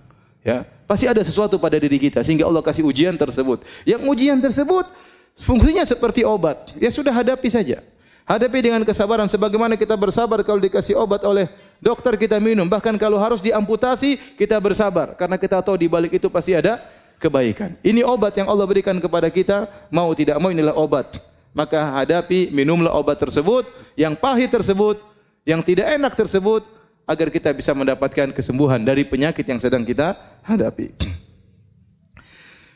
Ya, 0.43 0.67
pasti 0.91 1.07
ada 1.07 1.23
sesuatu 1.23 1.55
pada 1.55 1.79
diri 1.79 2.03
kita 2.03 2.19
sehingga 2.27 2.51
Allah 2.51 2.67
kasih 2.67 2.83
ujian 2.83 3.15
tersebut. 3.15 3.63
Yang 3.87 4.01
ujian 4.11 4.39
tersebut 4.43 4.91
fungsinya 5.39 5.87
seperti 5.87 6.27
obat. 6.27 6.75
Ya 6.83 6.91
sudah 6.91 7.15
hadapi 7.15 7.47
saja. 7.47 7.79
Hadapi 8.27 8.59
dengan 8.59 8.83
kesabaran 8.83 9.31
sebagaimana 9.31 9.79
kita 9.79 9.95
bersabar 9.95 10.43
kalau 10.43 10.59
dikasih 10.59 10.99
obat 10.99 11.23
oleh 11.23 11.47
dokter 11.79 12.19
kita 12.19 12.43
minum. 12.43 12.67
Bahkan 12.67 12.99
kalau 12.99 13.23
harus 13.23 13.39
diamputasi 13.39 14.19
kita 14.35 14.59
bersabar 14.59 15.15
karena 15.15 15.39
kita 15.39 15.63
tahu 15.63 15.79
di 15.79 15.87
balik 15.87 16.19
itu 16.19 16.27
pasti 16.27 16.59
ada 16.59 16.83
kebaikan. 17.23 17.79
Ini 17.87 18.03
obat 18.03 18.35
yang 18.35 18.51
Allah 18.51 18.67
berikan 18.67 18.99
kepada 18.99 19.31
kita, 19.31 19.71
mau 19.95 20.11
tidak 20.11 20.43
mau 20.43 20.51
inilah 20.51 20.75
obat. 20.75 21.23
Maka 21.55 22.03
hadapi, 22.03 22.49
minumlah 22.51 22.91
obat 22.91 23.21
tersebut, 23.21 23.69
yang 23.95 24.17
pahit 24.17 24.49
tersebut 24.49 25.12
yang 25.43 25.61
tidak 25.63 25.91
enak 25.91 26.15
tersebut 26.15 26.63
agar 27.07 27.29
kita 27.29 27.51
bisa 27.51 27.75
mendapatkan 27.75 28.31
kesembuhan 28.31 28.79
dari 28.83 29.03
penyakit 29.03 29.43
yang 29.43 29.59
sedang 29.59 29.83
kita 29.83 30.15
hadapi. 30.47 30.95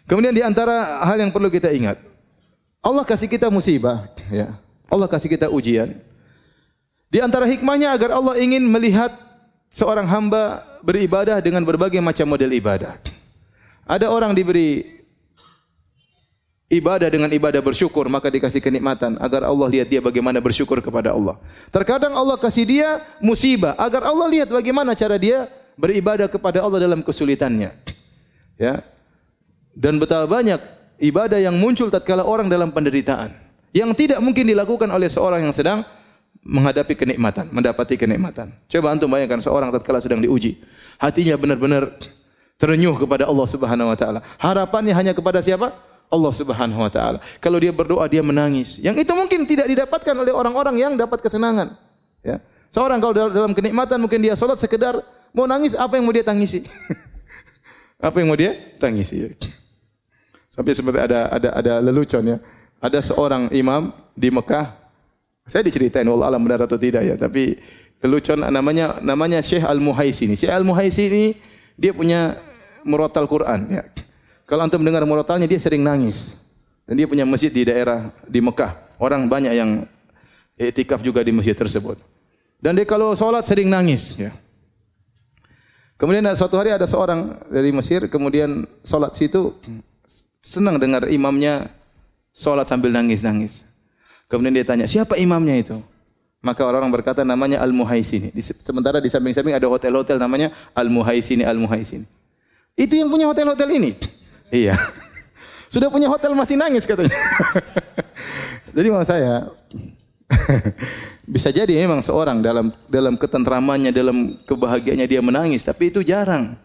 Kemudian 0.06 0.34
di 0.34 0.42
antara 0.42 1.02
hal 1.02 1.18
yang 1.18 1.34
perlu 1.34 1.50
kita 1.50 1.70
ingat, 1.74 1.98
Allah 2.78 3.02
kasih 3.02 3.26
kita 3.26 3.50
musibah, 3.50 4.06
ya. 4.30 4.54
Allah 4.86 5.10
kasih 5.10 5.26
kita 5.26 5.50
ujian. 5.50 5.98
Di 7.10 7.18
antara 7.18 7.46
hikmahnya 7.46 7.90
agar 7.90 8.14
Allah 8.14 8.38
ingin 8.38 8.62
melihat 8.66 9.10
seorang 9.70 10.06
hamba 10.06 10.62
beribadah 10.86 11.42
dengan 11.42 11.66
berbagai 11.66 11.98
macam 11.98 12.30
model 12.30 12.54
ibadah. 12.54 12.98
Ada 13.86 14.10
orang 14.10 14.34
diberi 14.34 15.02
ibadah 16.66 17.06
dengan 17.06 17.30
ibadah 17.30 17.62
bersyukur 17.62 18.10
maka 18.10 18.26
dikasih 18.30 18.58
kenikmatan 18.58 19.14
agar 19.22 19.46
Allah 19.46 19.68
lihat 19.70 19.86
dia 19.86 20.02
bagaimana 20.02 20.42
bersyukur 20.42 20.82
kepada 20.82 21.14
Allah. 21.14 21.38
Terkadang 21.70 22.14
Allah 22.14 22.36
kasih 22.38 22.66
dia 22.66 22.88
musibah 23.22 23.78
agar 23.78 24.06
Allah 24.06 24.26
lihat 24.30 24.48
bagaimana 24.50 24.94
cara 24.98 25.16
dia 25.18 25.46
beribadah 25.78 26.26
kepada 26.26 26.62
Allah 26.64 26.82
dalam 26.82 27.00
kesulitannya. 27.04 27.70
Ya. 28.58 28.82
Dan 29.76 30.00
betapa 30.00 30.24
banyak 30.24 30.58
ibadah 30.98 31.36
yang 31.36 31.54
muncul 31.60 31.92
tatkala 31.92 32.24
orang 32.24 32.48
dalam 32.48 32.72
penderitaan 32.72 33.28
yang 33.76 33.92
tidak 33.92 34.16
mungkin 34.24 34.48
dilakukan 34.48 34.88
oleh 34.88 35.06
seorang 35.12 35.44
yang 35.44 35.52
sedang 35.52 35.84
menghadapi 36.40 36.96
kenikmatan, 36.96 37.52
mendapati 37.52 38.00
kenikmatan. 38.00 38.56
Coba 38.72 38.94
antum 38.94 39.10
bayangkan 39.12 39.42
seorang 39.42 39.68
tatkala 39.68 40.00
sedang 40.00 40.24
diuji, 40.24 40.56
hatinya 40.96 41.36
benar-benar 41.36 41.92
terenyuh 42.56 42.96
kepada 42.96 43.28
Allah 43.28 43.44
Subhanahu 43.44 43.92
wa 43.92 43.98
taala. 43.98 44.24
Harapannya 44.40 44.96
hanya 44.96 45.12
kepada 45.12 45.44
siapa? 45.44 45.76
Allah 46.06 46.32
Subhanahu 46.32 46.80
wa 46.80 46.90
taala. 46.90 47.18
Kalau 47.42 47.58
dia 47.58 47.74
berdoa 47.74 48.06
dia 48.06 48.22
menangis. 48.22 48.78
Yang 48.78 49.06
itu 49.06 49.12
mungkin 49.12 49.42
tidak 49.44 49.66
didapatkan 49.66 50.14
oleh 50.14 50.30
orang-orang 50.30 50.76
yang 50.78 50.92
dapat 50.94 51.18
kesenangan. 51.18 51.74
Ya. 52.22 52.38
Seorang 52.70 52.98
kalau 53.02 53.14
dalam 53.14 53.52
kenikmatan 53.54 53.98
mungkin 53.98 54.22
dia 54.22 54.34
salat 54.38 54.58
sekedar 54.58 54.98
mau 55.34 55.46
nangis 55.46 55.74
apa 55.74 55.98
yang 55.98 56.04
mau 56.06 56.14
dia 56.14 56.26
tangisi? 56.26 56.66
apa 58.06 58.16
yang 58.22 58.28
mau 58.30 58.38
dia 58.38 58.54
tangisi? 58.78 59.26
Sampai 60.50 60.72
seperti 60.72 60.98
ada 61.02 61.30
ada 61.30 61.48
ada 61.52 61.72
lelucon 61.82 62.24
ya. 62.24 62.38
Ada 62.78 63.02
seorang 63.02 63.50
imam 63.50 63.90
di 64.14 64.28
Mekah. 64.30 64.72
Saya 65.46 65.62
diceritain 65.62 66.06
Allah 66.10 66.34
alam 66.34 66.42
benar 66.42 66.66
atau 66.66 66.74
tidak 66.74 67.06
ya, 67.06 67.14
tapi 67.14 67.54
lelucon 68.02 68.42
namanya 68.50 68.98
namanya 69.02 69.38
Syekh 69.42 69.62
Al-Muhaisini. 69.62 70.34
Syekh 70.34 70.50
Al-Muhaisini 70.54 71.38
dia 71.78 71.92
punya 71.94 72.34
murotal 72.86 73.26
Quran 73.26 73.68
ya. 73.70 73.82
Kalau 74.46 74.62
antum 74.62 74.78
mendengar 74.78 75.02
murotalnya 75.02 75.50
dia 75.50 75.58
sering 75.58 75.82
nangis. 75.82 76.38
Dan 76.86 77.02
dia 77.02 77.10
punya 77.10 77.26
masjid 77.26 77.50
di 77.50 77.66
daerah 77.66 78.14
di 78.30 78.38
Mekah. 78.38 78.78
Orang 79.02 79.26
banyak 79.26 79.50
yang 79.52 79.84
etikaf 80.54 81.02
juga 81.02 81.20
di 81.26 81.34
masjid 81.34 81.58
tersebut. 81.58 81.98
Dan 82.62 82.78
dia 82.78 82.86
kalau 82.86 83.12
sholat 83.18 83.42
sering 83.42 83.66
nangis 83.66 84.14
ya. 84.14 84.30
Kemudian 85.98 86.22
suatu 86.38 86.54
hari 86.56 86.70
ada 86.70 86.86
seorang 86.86 87.40
dari 87.48 87.72
Mesir 87.72 88.04
kemudian 88.06 88.68
sholat 88.84 89.16
situ 89.16 89.56
senang 90.44 90.76
dengar 90.76 91.08
imamnya 91.08 91.66
sholat 92.30 92.70
sambil 92.70 92.94
nangis-nangis. 92.94 93.66
Kemudian 94.30 94.54
dia 94.54 94.66
tanya, 94.66 94.86
siapa 94.86 95.18
imamnya 95.18 95.56
itu? 95.58 95.76
Maka 96.44 96.62
orang 96.62 96.86
berkata 96.92 97.26
namanya 97.26 97.58
Al-Muhaisini. 97.62 98.30
Sementara 98.38 99.02
di 99.02 99.10
samping-samping 99.10 99.54
ada 99.56 99.66
hotel-hotel 99.66 100.20
namanya 100.20 100.54
Al-Muhaisini, 100.76 101.42
Al-Muhaisini. 101.42 102.06
Itu 102.76 102.94
yang 102.94 103.10
punya 103.10 103.26
hotel-hotel 103.26 103.66
ini. 103.74 103.96
Iya. 104.50 104.78
Sudah 105.72 105.90
punya 105.90 106.06
hotel 106.06 106.32
masih 106.32 106.56
nangis 106.56 106.86
katanya. 106.86 107.12
Jadi 108.76 108.88
maksud 108.92 109.08
saya 109.08 109.50
bisa 111.34 111.48
jadi 111.54 111.70
memang 111.86 112.02
seorang 112.02 112.42
dalam 112.44 112.74
dalam 112.90 113.14
ketentramannya, 113.16 113.94
dalam 113.94 114.36
kebahagiaannya 114.44 115.06
dia 115.06 115.22
menangis, 115.22 115.64
tapi 115.64 115.88
itu 115.88 116.02
jarang. 116.04 116.58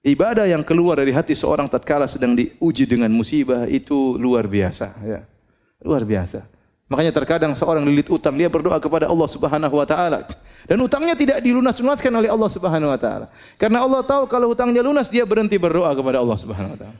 Ibadah 0.00 0.48
yang 0.48 0.64
keluar 0.64 1.00
dari 1.00 1.12
hati 1.12 1.36
seorang 1.36 1.68
tatkala 1.68 2.08
sedang 2.08 2.32
diuji 2.32 2.88
dengan 2.88 3.12
musibah 3.12 3.68
itu 3.68 4.16
luar 4.16 4.48
biasa, 4.48 4.96
ya. 5.04 5.20
Luar 5.80 6.04
biasa. 6.04 6.44
Makanya 6.90 7.14
terkadang 7.14 7.54
seorang 7.54 7.86
lilit 7.86 8.10
utang, 8.10 8.34
dia 8.34 8.50
berdoa 8.50 8.82
kepada 8.82 9.06
Allah 9.06 9.28
Subhanahu 9.30 9.78
wa 9.78 9.86
taala. 9.86 10.26
Dan 10.66 10.82
utangnya 10.82 11.14
tidak 11.14 11.38
dilunas-lunaskan 11.38 12.10
oleh 12.10 12.26
Allah 12.26 12.50
Subhanahu 12.50 12.90
wa 12.90 12.98
taala. 12.98 13.30
Karena 13.54 13.86
Allah 13.86 14.02
tahu 14.02 14.26
kalau 14.26 14.50
utangnya 14.50 14.82
lunas, 14.82 15.06
dia 15.06 15.22
berhenti 15.22 15.54
berdoa 15.54 15.94
kepada 15.94 16.18
Allah 16.18 16.34
Subhanahu 16.34 16.74
wa 16.74 16.78
taala. 16.82 16.98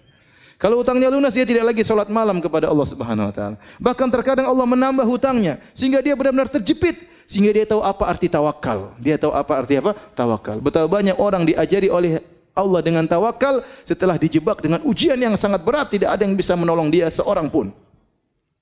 Kalau 0.63 0.79
utangnya 0.79 1.11
lunas, 1.11 1.35
dia 1.35 1.43
tidak 1.43 1.75
lagi 1.75 1.83
sholat 1.83 2.07
malam 2.07 2.39
kepada 2.39 2.71
Allah 2.71 2.87
Subhanahu 2.87 3.29
wa 3.29 3.35
taala. 3.35 3.57
Bahkan 3.83 4.09
terkadang 4.15 4.47
Allah 4.47 4.63
menambah 4.63 5.03
hutangnya 5.11 5.59
sehingga 5.75 5.99
dia 5.99 6.15
benar-benar 6.15 6.47
terjepit 6.47 6.95
sehingga 7.27 7.51
dia 7.51 7.67
tahu 7.67 7.83
apa 7.83 8.07
arti 8.07 8.31
tawakal. 8.31 8.95
Dia 9.03 9.19
tahu 9.19 9.35
apa 9.35 9.53
arti 9.59 9.75
apa? 9.83 9.99
Tawakal. 10.15 10.63
Betapa 10.63 10.87
banyak 10.87 11.19
orang 11.19 11.43
diajari 11.43 11.91
oleh 11.91 12.23
Allah 12.55 12.79
dengan 12.79 13.11
tawakal 13.11 13.67
setelah 13.83 14.15
dijebak 14.15 14.63
dengan 14.63 14.87
ujian 14.87 15.19
yang 15.19 15.35
sangat 15.35 15.67
berat 15.67 15.91
tidak 15.91 16.15
ada 16.15 16.23
yang 16.23 16.39
bisa 16.39 16.55
menolong 16.55 16.95
dia 16.95 17.11
seorang 17.11 17.51
pun. 17.51 17.75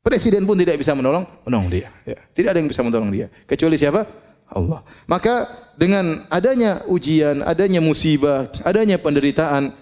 Presiden 0.02 0.46
pun 0.48 0.56
tidak 0.56 0.78
bisa 0.80 0.94
menolong 0.94 1.26
menolong 1.44 1.68
dia. 1.68 1.88
Ya. 2.06 2.18
Tidak 2.32 2.48
ada 2.54 2.58
yang 2.62 2.70
bisa 2.70 2.80
menolong 2.80 3.10
dia 3.12 3.26
kecuali 3.44 3.76
siapa? 3.76 4.06
Allah. 4.48 4.80
Maka 5.04 5.44
dengan 5.76 6.24
adanya 6.32 6.80
ujian, 6.88 7.44
adanya 7.44 7.84
musibah, 7.84 8.48
adanya 8.64 8.96
penderitaan, 8.96 9.76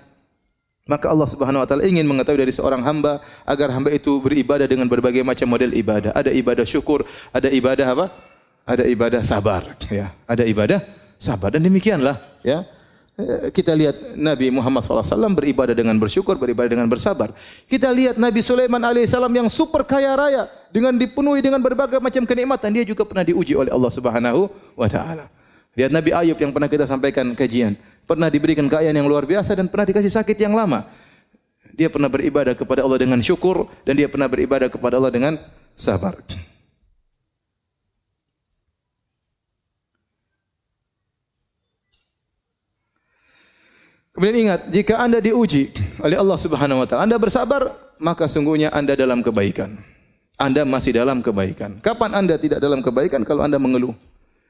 maka 0.86 1.10
Allah 1.10 1.28
Subhanahu 1.30 1.62
wa 1.62 1.68
taala 1.68 1.86
ingin 1.86 2.06
mengetahui 2.06 2.46
dari 2.46 2.54
seorang 2.54 2.82
hamba 2.82 3.22
agar 3.46 3.70
hamba 3.74 3.94
itu 3.94 4.18
beribadah 4.22 4.66
dengan 4.66 4.90
berbagai 4.90 5.22
macam 5.22 5.46
model 5.50 5.70
ibadah. 5.74 6.10
Ada 6.14 6.34
ibadah 6.34 6.66
syukur, 6.66 7.06
ada 7.30 7.50
ibadah 7.50 7.86
apa? 7.90 8.06
Ada 8.66 8.82
ibadah 8.90 9.22
sabar, 9.22 9.78
ya. 9.86 10.10
Ada 10.26 10.42
ibadah 10.42 10.82
sabar 11.18 11.54
dan 11.54 11.62
demikianlah, 11.62 12.18
ya. 12.42 12.66
Eh, 13.16 13.48
kita 13.48 13.72
lihat 13.72 14.12
Nabi 14.12 14.52
Muhammad 14.52 14.84
SAW 14.84 15.32
beribadah 15.32 15.72
dengan 15.72 15.96
bersyukur, 15.96 16.36
beribadah 16.36 16.76
dengan 16.76 16.84
bersabar. 16.84 17.32
Kita 17.64 17.88
lihat 17.88 18.20
Nabi 18.20 18.44
Sulaiman 18.44 18.76
alaihissalam 18.84 19.32
yang 19.32 19.48
super 19.48 19.88
kaya 19.88 20.12
raya 20.12 20.44
dengan 20.68 20.92
dipenuhi 20.92 21.40
dengan 21.40 21.64
berbagai 21.64 21.96
macam 21.96 22.28
kenikmatan. 22.28 22.68
Dia 22.76 22.84
juga 22.84 23.08
pernah 23.08 23.24
diuji 23.24 23.56
oleh 23.56 23.72
Allah 23.72 23.88
Subhanahu 23.88 24.52
wa 24.76 24.84
taala. 24.84 25.32
Lihat 25.72 25.96
Nabi 25.96 26.12
Ayub 26.12 26.36
yang 26.36 26.52
pernah 26.52 26.68
kita 26.68 26.84
sampaikan 26.84 27.32
kajian, 27.32 27.80
pernah 28.04 28.28
diberikan 28.28 28.68
kekayaan 28.68 28.92
yang 28.92 29.08
luar 29.08 29.24
biasa 29.24 29.56
dan 29.56 29.72
pernah 29.72 29.88
dikasih 29.88 30.12
sakit 30.12 30.36
yang 30.36 30.52
lama. 30.52 30.84
Dia 31.72 31.88
pernah 31.88 32.12
beribadah 32.12 32.52
kepada 32.52 32.84
Allah 32.84 33.00
dengan 33.00 33.24
syukur 33.24 33.64
dan 33.88 33.96
dia 33.96 34.12
pernah 34.12 34.28
beribadah 34.28 34.68
kepada 34.68 35.00
Allah 35.00 35.12
dengan 35.12 35.40
sabar. 35.72 36.20
Kemudian 44.16 44.48
ingat, 44.48 44.72
jika 44.72 44.96
Anda 44.96 45.20
diuji 45.20 45.76
oleh 46.00 46.16
Allah 46.16 46.40
Subhanahu 46.40 46.80
wa 46.80 46.86
taala, 46.88 47.04
Anda 47.04 47.20
bersabar, 47.20 47.68
maka 48.00 48.24
sungguhnya 48.24 48.72
Anda 48.72 48.96
dalam 48.96 49.20
kebaikan. 49.20 49.76
Anda 50.40 50.64
masih 50.64 50.96
dalam 50.96 51.20
kebaikan. 51.20 51.84
Kapan 51.84 52.16
Anda 52.16 52.40
tidak 52.40 52.64
dalam 52.64 52.80
kebaikan? 52.80 53.28
Kalau 53.28 53.44
Anda 53.44 53.60
mengeluh. 53.60 53.92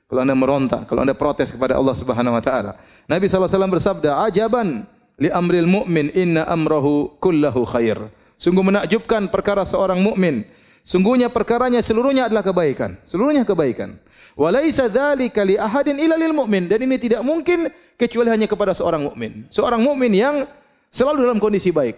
Kalau 0.07 0.23
Anda 0.23 0.39
meronta, 0.39 0.87
kalau 0.87 1.03
Anda 1.03 1.19
protes 1.19 1.51
kepada 1.51 1.75
Allah 1.75 1.99
Subhanahu 1.99 2.39
wa 2.39 2.43
taala. 2.43 2.79
Nabi 3.11 3.27
SAW 3.27 3.67
bersabda, 3.67 4.23
"Ajaban 4.23 4.87
li 5.19 5.27
amril 5.35 5.67
mu'min 5.67 6.15
inna 6.15 6.47
amrahu 6.47 7.19
kullahu 7.19 7.67
khair." 7.67 7.99
Sungguh 8.39 8.63
menakjubkan 8.63 9.27
perkara 9.35 9.67
seorang 9.67 9.99
mukmin. 9.99 10.47
Sungguhnya 10.87 11.27
perkaranya 11.27 11.83
seluruhnya 11.83 12.31
adalah 12.31 12.47
kebaikan. 12.47 12.95
Seluruhnya 13.03 13.43
kebaikan. 13.43 13.99
Walaisa 14.37 14.93
dzalika 14.93 15.43
li 15.49 15.57
ahadin 15.57 15.97
illa 15.97 16.15
lil 16.21 16.37
mu'min. 16.37 16.69
Dan 16.69 16.85
ini 16.85 17.01
tidak 17.01 17.25
mungkin 17.25 17.73
kecuali 17.97 18.29
hanya 18.29 18.45
kepada 18.45 18.77
seorang 18.77 19.09
mukmin. 19.09 19.49
Seorang 19.49 19.81
mukmin 19.81 20.13
yang 20.13 20.45
selalu 20.93 21.25
dalam 21.25 21.41
kondisi 21.41 21.73
baik. 21.73 21.97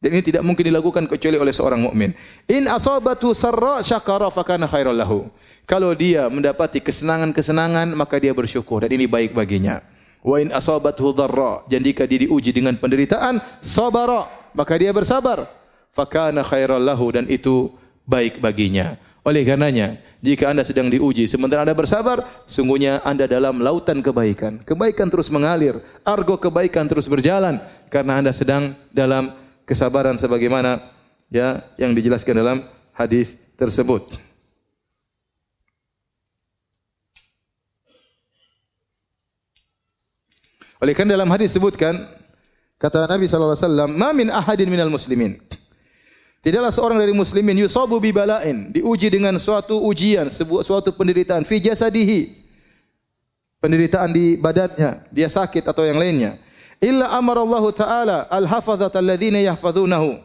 Dan 0.00 0.12
ini 0.16 0.24
tidak 0.24 0.44
mungkin 0.44 0.72
dilakukan 0.72 1.08
kecuali 1.08 1.36
oleh 1.36 1.52
seorang 1.52 1.84
mukmin. 1.84 2.16
In 2.48 2.68
asabatu 2.68 3.36
sarra 3.36 3.84
syakara 3.84 4.32
fakana 4.32 4.64
khairal 4.64 4.96
lahu. 4.96 5.28
Kalau 5.68 5.92
dia 5.92 6.28
mendapati 6.32 6.80
kesenangan-kesenangan 6.80 7.92
maka 7.96 8.16
dia 8.16 8.32
bersyukur 8.32 8.84
dan 8.84 8.92
ini 8.92 9.04
baik 9.08 9.36
baginya. 9.36 9.80
Wa 10.26 10.42
in 10.42 10.50
asabathu 10.50 11.14
dharra, 11.14 11.62
dan 11.70 11.86
jika 11.86 12.02
dia 12.02 12.26
diuji 12.26 12.50
dengan 12.50 12.74
penderitaan, 12.74 13.38
sabara, 13.62 14.26
maka 14.58 14.74
dia 14.74 14.90
bersabar. 14.90 15.46
Fakana 15.94 16.42
khairal 16.42 16.82
lahu 16.82 17.14
dan 17.14 17.30
itu 17.30 17.70
baik 18.02 18.42
baginya. 18.42 18.98
Oleh 19.26 19.42
karenanya, 19.42 19.98
jika 20.22 20.54
Anda 20.54 20.62
sedang 20.62 20.86
diuji 20.86 21.26
sementara 21.26 21.66
Anda 21.66 21.74
bersabar, 21.74 22.22
sungguhnya 22.46 23.02
Anda 23.02 23.26
dalam 23.26 23.58
lautan 23.58 23.98
kebaikan. 23.98 24.62
Kebaikan 24.62 25.10
terus 25.10 25.34
mengalir, 25.34 25.82
argo 26.06 26.38
kebaikan 26.38 26.86
terus 26.86 27.10
berjalan 27.10 27.58
karena 27.90 28.22
Anda 28.22 28.30
sedang 28.30 28.78
dalam 28.94 29.34
kesabaran 29.66 30.14
sebagaimana 30.14 30.78
ya 31.26 31.58
yang 31.74 31.90
dijelaskan 31.90 32.38
dalam 32.38 32.62
hadis 32.94 33.34
tersebut. 33.58 34.14
Oleh 40.78 40.94
karena 40.94 41.18
dalam 41.18 41.26
hadis 41.34 41.50
sebutkan 41.50 41.98
kata 42.78 43.10
Nabi 43.10 43.26
sallallahu 43.26 43.58
alaihi 43.58 43.66
wasallam, 43.66 43.90
"Ma 43.90 44.14
min 44.14 44.30
ahadin 44.30 44.70
minal 44.70 44.92
muslimin" 44.92 45.34
Tidaklah 46.46 46.70
seorang 46.70 47.02
dari 47.02 47.10
muslimin 47.10 47.58
yusabu 47.66 47.98
bi 47.98 48.14
bala'in, 48.14 48.70
diuji 48.70 49.10
dengan 49.10 49.34
suatu 49.34 49.82
ujian, 49.82 50.30
sebuah 50.30 50.62
suatu 50.62 50.94
penderitaan 50.94 51.42
fi 51.42 51.58
jasadihi. 51.58 52.46
Penderitaan 53.58 54.14
di 54.14 54.38
badannya, 54.38 55.10
dia 55.10 55.26
sakit 55.26 55.66
atau 55.66 55.82
yang 55.82 55.98
lainnya. 55.98 56.38
Illa 56.78 57.10
amara 57.18 57.42
Allah 57.42 57.64
taala 57.74 58.18
al-hafazat 58.30 58.94
alladziina 58.94 59.42
yahfazunahu. 59.42 60.22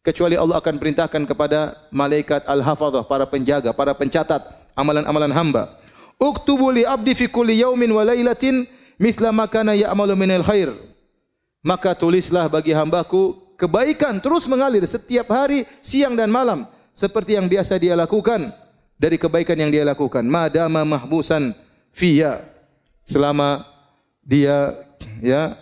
Kecuali 0.00 0.32
Allah 0.32 0.64
akan 0.64 0.80
perintahkan 0.80 1.28
kepada 1.28 1.76
malaikat 1.92 2.48
al-hafazah, 2.48 3.04
para 3.04 3.28
penjaga, 3.28 3.76
para 3.76 3.92
pencatat 3.92 4.40
amalan-amalan 4.72 5.28
hamba. 5.28 5.68
Uktubu 6.16 6.72
li 6.72 6.88
abdi 6.88 7.12
fi 7.12 7.28
kulli 7.28 7.60
yaumin 7.60 7.92
wa 7.92 8.00
lailatin 8.00 8.64
mithla 8.96 9.28
ma 9.28 9.44
kana 9.44 9.76
ya'malu 9.76 10.16
minal 10.16 10.40
khair. 10.40 10.72
Maka 11.60 11.92
tulislah 11.92 12.48
bagi 12.48 12.72
hambaku 12.72 13.43
kebaikan 13.56 14.18
terus 14.18 14.46
mengalir 14.46 14.84
setiap 14.86 15.30
hari, 15.30 15.66
siang 15.80 16.14
dan 16.18 16.30
malam 16.30 16.66
seperti 16.94 17.34
yang 17.34 17.50
biasa 17.50 17.78
dia 17.80 17.98
lakukan 17.98 18.50
dari 18.98 19.18
kebaikan 19.18 19.58
yang 19.58 19.70
dia 19.70 19.82
lakukan. 19.82 20.22
Madama 20.22 20.86
mahbusan 20.86 21.54
fiya 21.90 22.42
selama 23.02 23.66
dia 24.24 24.72
ya 25.20 25.54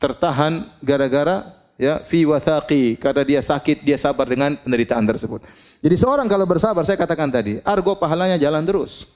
tertahan 0.00 0.64
gara-gara 0.80 1.44
ya 1.76 2.00
fi 2.00 2.24
wathaqi 2.24 2.96
karena 2.96 3.22
dia 3.24 3.40
sakit 3.44 3.84
dia 3.84 3.96
sabar 4.00 4.28
dengan 4.28 4.56
penderitaan 4.60 5.04
tersebut. 5.04 5.44
Jadi 5.80 5.96
seorang 5.96 6.28
kalau 6.28 6.44
bersabar 6.44 6.84
saya 6.84 7.00
katakan 7.00 7.32
tadi, 7.32 7.56
argo 7.64 7.96
pahalanya 7.96 8.36
jalan 8.36 8.60
terus. 8.68 9.08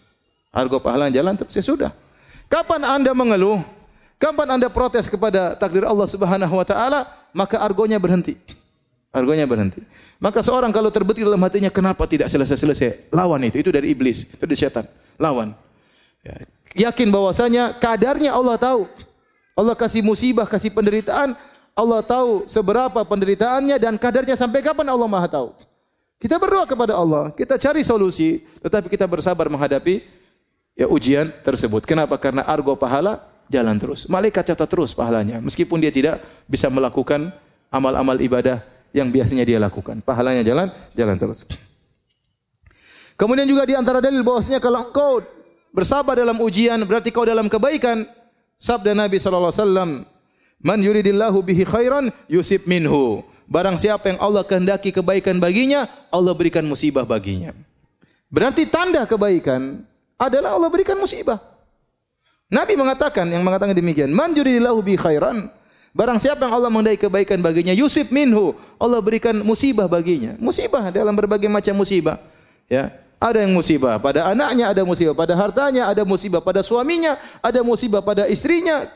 Argo 0.48 0.81
pahalanya 0.81 1.20
jalan 1.20 1.37
terus 1.37 1.53
ya 1.53 1.64
sudah. 1.64 1.92
Kapan 2.48 2.85
Anda 2.85 3.12
mengeluh? 3.12 3.61
Kapan 4.25 4.57
Anda 4.57 4.73
protes 4.73 5.13
kepada 5.13 5.53
takdir 5.53 5.85
Allah 5.85 6.09
Subhanahu 6.09 6.57
wa 6.57 6.65
taala? 6.65 7.05
maka 7.35 7.59
argonya 7.59 7.99
berhenti. 7.99 8.39
Argonya 9.11 9.45
berhenti. 9.45 9.83
Maka 10.23 10.41
seorang 10.41 10.71
kalau 10.71 10.89
terbetik 10.89 11.27
dalam 11.27 11.43
hatinya, 11.43 11.69
kenapa 11.69 12.07
tidak 12.07 12.31
selesai-selesai? 12.31 13.11
Lawan 13.11 13.43
itu, 13.45 13.61
itu 13.61 13.71
dari 13.75 13.91
iblis, 13.91 14.31
itu 14.31 14.41
dari 14.41 14.57
setan. 14.57 14.87
Lawan. 15.19 15.53
Ya. 16.23 16.35
Yakin 16.91 17.11
bahwasanya 17.11 17.75
kadarnya 17.79 18.35
Allah 18.35 18.59
tahu. 18.59 18.87
Allah 19.55 19.75
kasih 19.79 20.03
musibah, 20.03 20.47
kasih 20.51 20.75
penderitaan, 20.75 21.39
Allah 21.79 22.03
tahu 22.03 22.47
seberapa 22.51 23.07
penderitaannya 23.07 23.79
dan 23.79 23.95
kadarnya 23.95 24.35
sampai 24.35 24.63
kapan 24.63 24.87
Allah 24.91 25.07
Maha 25.07 25.31
tahu. 25.31 25.55
Kita 26.19 26.39
berdoa 26.43 26.67
kepada 26.67 26.99
Allah, 26.99 27.31
kita 27.31 27.55
cari 27.55 27.87
solusi, 27.87 28.43
tetapi 28.59 28.91
kita 28.91 29.07
bersabar 29.07 29.47
menghadapi 29.47 30.03
ya 30.75 30.91
ujian 30.91 31.31
tersebut. 31.47 31.87
Kenapa? 31.87 32.19
Karena 32.19 32.43
argo 32.43 32.75
pahala 32.75 33.23
jalan 33.48 33.76
terus. 33.76 34.07
Malaikat 34.09 34.54
catat 34.54 34.68
terus 34.68 34.92
pahalanya. 34.92 35.40
Meskipun 35.40 35.80
dia 35.80 35.92
tidak 35.92 36.20
bisa 36.48 36.68
melakukan 36.72 37.33
amal-amal 37.68 38.16
ibadah 38.20 38.62
yang 38.94 39.11
biasanya 39.11 39.42
dia 39.42 39.59
lakukan. 39.59 40.00
Pahalanya 40.00 40.46
jalan, 40.46 40.70
jalan 40.94 41.16
terus. 41.18 41.42
Kemudian 43.14 43.46
juga 43.46 43.66
di 43.66 43.74
antara 43.78 44.02
dalil 44.02 44.22
bahwasanya 44.26 44.59
kalau 44.59 44.90
engkau 44.90 45.22
bersabar 45.74 46.18
dalam 46.18 46.38
ujian 46.38 46.78
berarti 46.87 47.11
kau 47.11 47.26
dalam 47.26 47.50
kebaikan. 47.50 48.07
Sabda 48.54 48.94
Nabi 48.94 49.18
sallallahu 49.18 49.50
alaihi 49.50 49.62
wasallam, 49.66 49.90
"Man 50.62 50.78
yuridillahu 50.78 51.38
bihi 51.42 51.66
khairan 51.66 52.14
yusib 52.30 52.66
minhu." 52.70 53.26
Barang 53.44 53.76
siapa 53.76 54.09
yang 54.09 54.18
Allah 54.24 54.40
kehendaki 54.40 54.88
kebaikan 54.88 55.37
baginya, 55.37 55.85
Allah 56.09 56.33
berikan 56.33 56.64
musibah 56.64 57.04
baginya. 57.04 57.52
Berarti 58.33 58.64
tanda 58.66 59.04
kebaikan 59.04 59.85
adalah 60.16 60.57
Allah 60.57 60.70
berikan 60.72 60.96
musibah. 60.96 61.54
Nabi 62.55 62.79
mengatakan 62.79 63.27
yang 63.27 63.43
mengatakan 63.43 63.75
demikian, 63.75 64.14
"Man 64.14 64.31
yuridillahu 64.31 64.79
bi 64.87 64.95
khairan" 64.95 65.51
Barang 65.95 66.19
siapa 66.19 66.43
yang 66.43 66.59
Allah 66.59 66.75
menghendaki 66.75 67.07
kebaikan 67.07 67.38
baginya, 67.38 67.71
yusib 67.71 68.11
minhu, 68.11 68.59
Allah 68.83 68.99
berikan 68.99 69.31
musibah 69.47 69.87
baginya. 69.87 70.35
Musibah 70.43 70.90
dalam 70.90 71.14
berbagai 71.14 71.47
macam 71.47 71.71
musibah. 71.79 72.19
Ya, 72.67 72.90
ada 73.23 73.38
yang 73.38 73.55
musibah 73.55 74.03
pada 74.03 74.27
anaknya, 74.27 74.75
ada 74.75 74.83
musibah 74.83 75.14
pada 75.14 75.38
hartanya, 75.38 75.87
ada 75.87 76.03
musibah 76.03 76.43
pada 76.43 76.67
suaminya, 76.67 77.14
ada 77.38 77.62
musibah 77.62 78.03
pada 78.03 78.27
istrinya. 78.27 78.90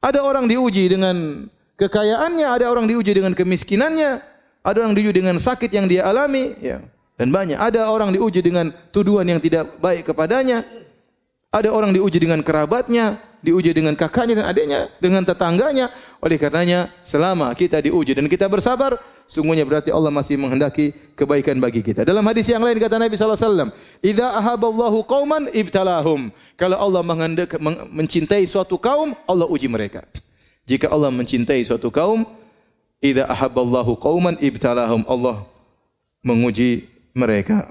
Ada 0.00 0.24
orang 0.24 0.48
diuji 0.48 0.88
dengan 0.88 1.46
kekayaannya, 1.76 2.48
ada 2.48 2.64
orang 2.72 2.88
diuji 2.88 3.12
dengan 3.12 3.36
kemiskinannya, 3.36 4.24
ada 4.64 4.76
orang 4.80 4.96
diuji 4.96 5.20
dengan 5.20 5.36
sakit 5.36 5.68
yang 5.68 5.84
dia 5.84 6.08
alami, 6.08 6.56
ya. 6.64 6.80
Dan 7.20 7.28
banyak. 7.28 7.60
Ada 7.60 7.92
orang 7.92 8.08
diuji 8.08 8.40
dengan 8.40 8.72
tuduhan 8.88 9.28
yang 9.28 9.38
tidak 9.38 9.68
baik 9.78 10.08
kepadanya. 10.10 10.64
Ada 11.52 11.68
orang 11.68 11.92
diuji 11.92 12.16
dengan 12.16 12.40
kerabatnya, 12.40 13.20
diuji 13.44 13.76
dengan 13.76 13.92
kakaknya 13.92 14.40
dan 14.40 14.46
adiknya, 14.48 14.80
dengan 14.96 15.20
tetangganya. 15.20 15.92
Oleh 16.24 16.40
karenanya, 16.40 16.88
selama 17.04 17.52
kita 17.52 17.76
diuji 17.84 18.16
dan 18.16 18.24
kita 18.24 18.48
bersabar, 18.48 18.96
sungguhnya 19.28 19.68
berarti 19.68 19.92
Allah 19.92 20.08
masih 20.08 20.40
menghendaki 20.40 20.96
kebaikan 21.12 21.60
bagi 21.60 21.84
kita. 21.84 22.08
Dalam 22.08 22.24
hadis 22.24 22.48
yang 22.48 22.64
lain 22.64 22.80
kata 22.80 22.96
Nabi 22.96 23.20
sallallahu 23.20 23.36
alaihi 23.36 23.48
wasallam, 23.52 23.70
"Idza 24.00 24.28
ahaballahu 24.32 24.98
qauman 25.04 25.42
ibtalahum." 25.52 26.32
Kalau 26.56 26.78
Allah 26.80 27.02
menghendak 27.04 27.60
mencintai 27.92 28.48
suatu 28.48 28.80
kaum, 28.80 29.12
Allah 29.28 29.44
uji 29.44 29.68
mereka. 29.68 30.08
Jika 30.64 30.88
Allah 30.88 31.12
mencintai 31.12 31.60
suatu 31.66 31.92
kaum, 31.92 32.24
idza 33.02 33.28
ahaballahu 33.28 33.98
qauman 33.98 34.38
ibtalahum, 34.40 35.04
Allah 35.04 35.44
menguji 36.22 36.86
mereka. 37.12 37.66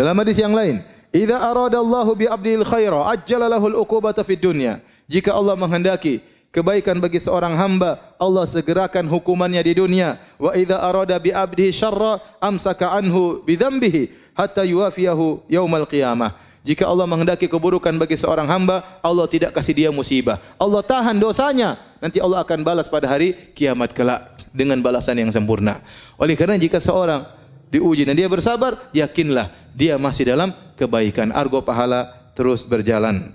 Dalam 0.00 0.16
hadis 0.16 0.40
yang 0.40 0.56
lain, 0.56 0.80
"Idza 1.12 1.36
aradallahu 1.36 2.16
bi 2.16 2.24
'abdil 2.24 2.64
khaira, 2.64 3.12
ajjala 3.12 3.52
lahu 3.52 3.68
al-uqubata 3.68 4.24
fid 4.24 4.40
dunya." 4.40 4.80
Jika 5.04 5.36
Allah 5.36 5.52
menghendaki 5.60 6.24
kebaikan 6.48 6.96
bagi 7.04 7.20
seorang 7.20 7.52
hamba, 7.52 8.00
Allah 8.16 8.48
segerakan 8.48 9.04
hukumannya 9.04 9.60
di 9.60 9.76
dunia. 9.76 10.16
Wa 10.40 10.56
idza 10.56 10.80
arada 10.80 11.20
bi 11.20 11.36
'abdihi 11.36 11.68
syarra, 11.68 12.16
amsaka 12.40 12.96
anhu 12.96 13.44
bi 13.44 13.60
dzambihi 13.60 14.32
hatta 14.32 14.64
yuwafiyahu 14.64 15.44
yaumal 15.52 15.84
qiyamah. 15.84 16.32
Jika 16.64 16.88
Allah 16.88 17.04
menghendaki 17.04 17.44
keburukan 17.44 17.92
bagi 18.00 18.16
seorang 18.16 18.48
hamba, 18.48 18.80
Allah 19.04 19.28
tidak 19.28 19.52
kasih 19.52 19.76
dia 19.76 19.90
musibah. 19.92 20.40
Allah 20.56 20.80
tahan 20.80 21.20
dosanya, 21.20 21.76
nanti 22.00 22.24
Allah 22.24 22.40
akan 22.40 22.64
balas 22.64 22.88
pada 22.88 23.04
hari 23.04 23.36
kiamat 23.52 23.92
kelak 23.92 24.48
dengan 24.48 24.80
balasan 24.80 25.20
yang 25.20 25.28
sempurna. 25.28 25.84
Oleh 26.16 26.40
karena 26.40 26.56
jika 26.56 26.80
seorang 26.80 27.39
diuji 27.70 28.04
dan 28.04 28.18
dia 28.18 28.26
bersabar, 28.26 28.76
yakinlah 28.92 29.48
dia 29.72 29.96
masih 29.96 30.28
dalam 30.28 30.50
kebaikan. 30.74 31.30
Argo 31.30 31.62
pahala 31.62 32.10
terus 32.36 32.66
berjalan. 32.66 33.32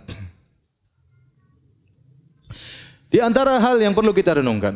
Di 3.10 3.24
antara 3.24 3.56
hal 3.58 3.80
yang 3.80 3.96
perlu 3.96 4.12
kita 4.12 4.44
renungkan, 4.44 4.76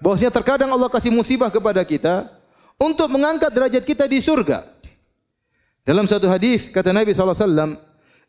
bahwasanya 0.00 0.32
terkadang 0.32 0.72
Allah 0.72 0.88
kasih 0.88 1.12
musibah 1.12 1.52
kepada 1.52 1.84
kita 1.84 2.26
untuk 2.80 3.12
mengangkat 3.12 3.52
derajat 3.52 3.84
kita 3.84 4.08
di 4.08 4.24
surga. 4.24 4.64
Dalam 5.84 6.08
satu 6.08 6.30
hadis 6.30 6.72
kata 6.72 6.94
Nabi 6.94 7.12
SAW, 7.12 7.76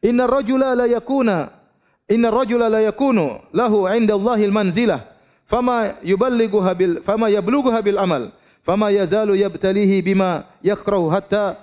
Inna 0.03 0.27
rajula 0.27 0.75
la 0.75 0.85
yakuna 0.89 1.63
Inna 2.11 2.27
rajula 2.27 2.67
la 2.67 2.83
yakunu 2.83 3.39
lahu 3.55 3.87
'inda 3.87 4.19
Allahil 4.19 4.51
manzilah 4.51 4.99
fama 5.47 5.95
yuballighuha 6.03 6.71
bil 6.75 6.93
fama 6.99 7.31
yablughuha 7.31 7.79
bil 7.79 7.95
amal 7.95 8.27
fama 8.63 8.89
yazalu 8.89 9.35
yabtalihi 9.37 10.01
bima 10.01 10.47
yakrahu 10.63 11.11
hatta 11.11 11.59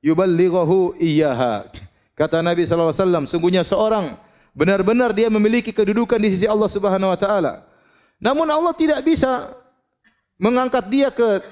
yuballighahu 0.00 0.94
iyyaha. 1.02 1.66
Kata 2.14 2.40
Nabi 2.40 2.62
sallallahu 2.62 2.94
alaihi 2.94 3.02
wasallam, 3.02 3.24
sungguhnya 3.26 3.66
seorang 3.66 4.14
benar-benar 4.54 5.10
dia 5.10 5.26
memiliki 5.26 5.74
kedudukan 5.74 6.16
di 6.16 6.30
sisi 6.30 6.46
Allah 6.46 6.70
Subhanahu 6.70 7.10
wa 7.10 7.18
taala. 7.18 7.66
Namun 8.22 8.46
Allah 8.46 8.70
tidak 8.72 9.02
bisa 9.02 9.50
mengangkat 10.38 10.86
dia 10.86 11.10
ke 11.10 11.42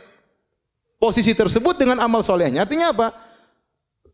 posisi 1.02 1.34
tersebut 1.34 1.74
dengan 1.74 1.98
amal 1.98 2.22
solehnya. 2.22 2.62
Artinya 2.62 2.94
apa? 2.94 3.10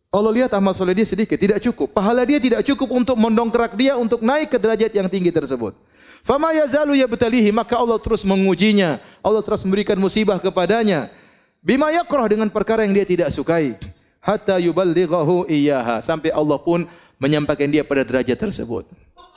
Allah 0.08 0.32
lihat 0.32 0.56
amal 0.56 0.72
soleh 0.72 0.96
dia 0.96 1.04
sedikit, 1.04 1.36
tidak 1.36 1.60
cukup. 1.60 1.92
Pahala 1.92 2.24
dia 2.24 2.40
tidak 2.40 2.64
cukup 2.64 2.88
untuk 2.96 3.16
mendongkrak 3.20 3.76
dia 3.76 3.92
untuk 3.92 4.24
naik 4.24 4.48
ke 4.48 4.56
derajat 4.56 4.88
yang 4.96 5.04
tinggi 5.04 5.28
tersebut. 5.28 5.76
Fama 6.26 6.52
yazalu 6.52 6.98
yabtalihi 6.98 7.50
maka 7.54 7.78
Allah 7.78 7.98
terus 7.98 8.22
mengujinya. 8.26 9.02
Allah 9.24 9.42
terus 9.42 9.64
memberikan 9.64 9.96
musibah 9.96 10.38
kepadanya. 10.38 11.10
Bima 11.58 11.90
yakrah 11.90 12.30
dengan 12.30 12.48
perkara 12.48 12.86
yang 12.86 12.94
dia 12.94 13.06
tidak 13.06 13.28
sukai. 13.34 13.74
Hatta 14.22 14.58
yuballighahu 14.60 15.48
iyyaha 15.48 16.02
sampai 16.04 16.34
Allah 16.34 16.58
pun 16.60 16.84
menyampaikan 17.18 17.66
dia 17.70 17.82
pada 17.82 18.06
derajat 18.06 18.38
tersebut. 18.38 18.86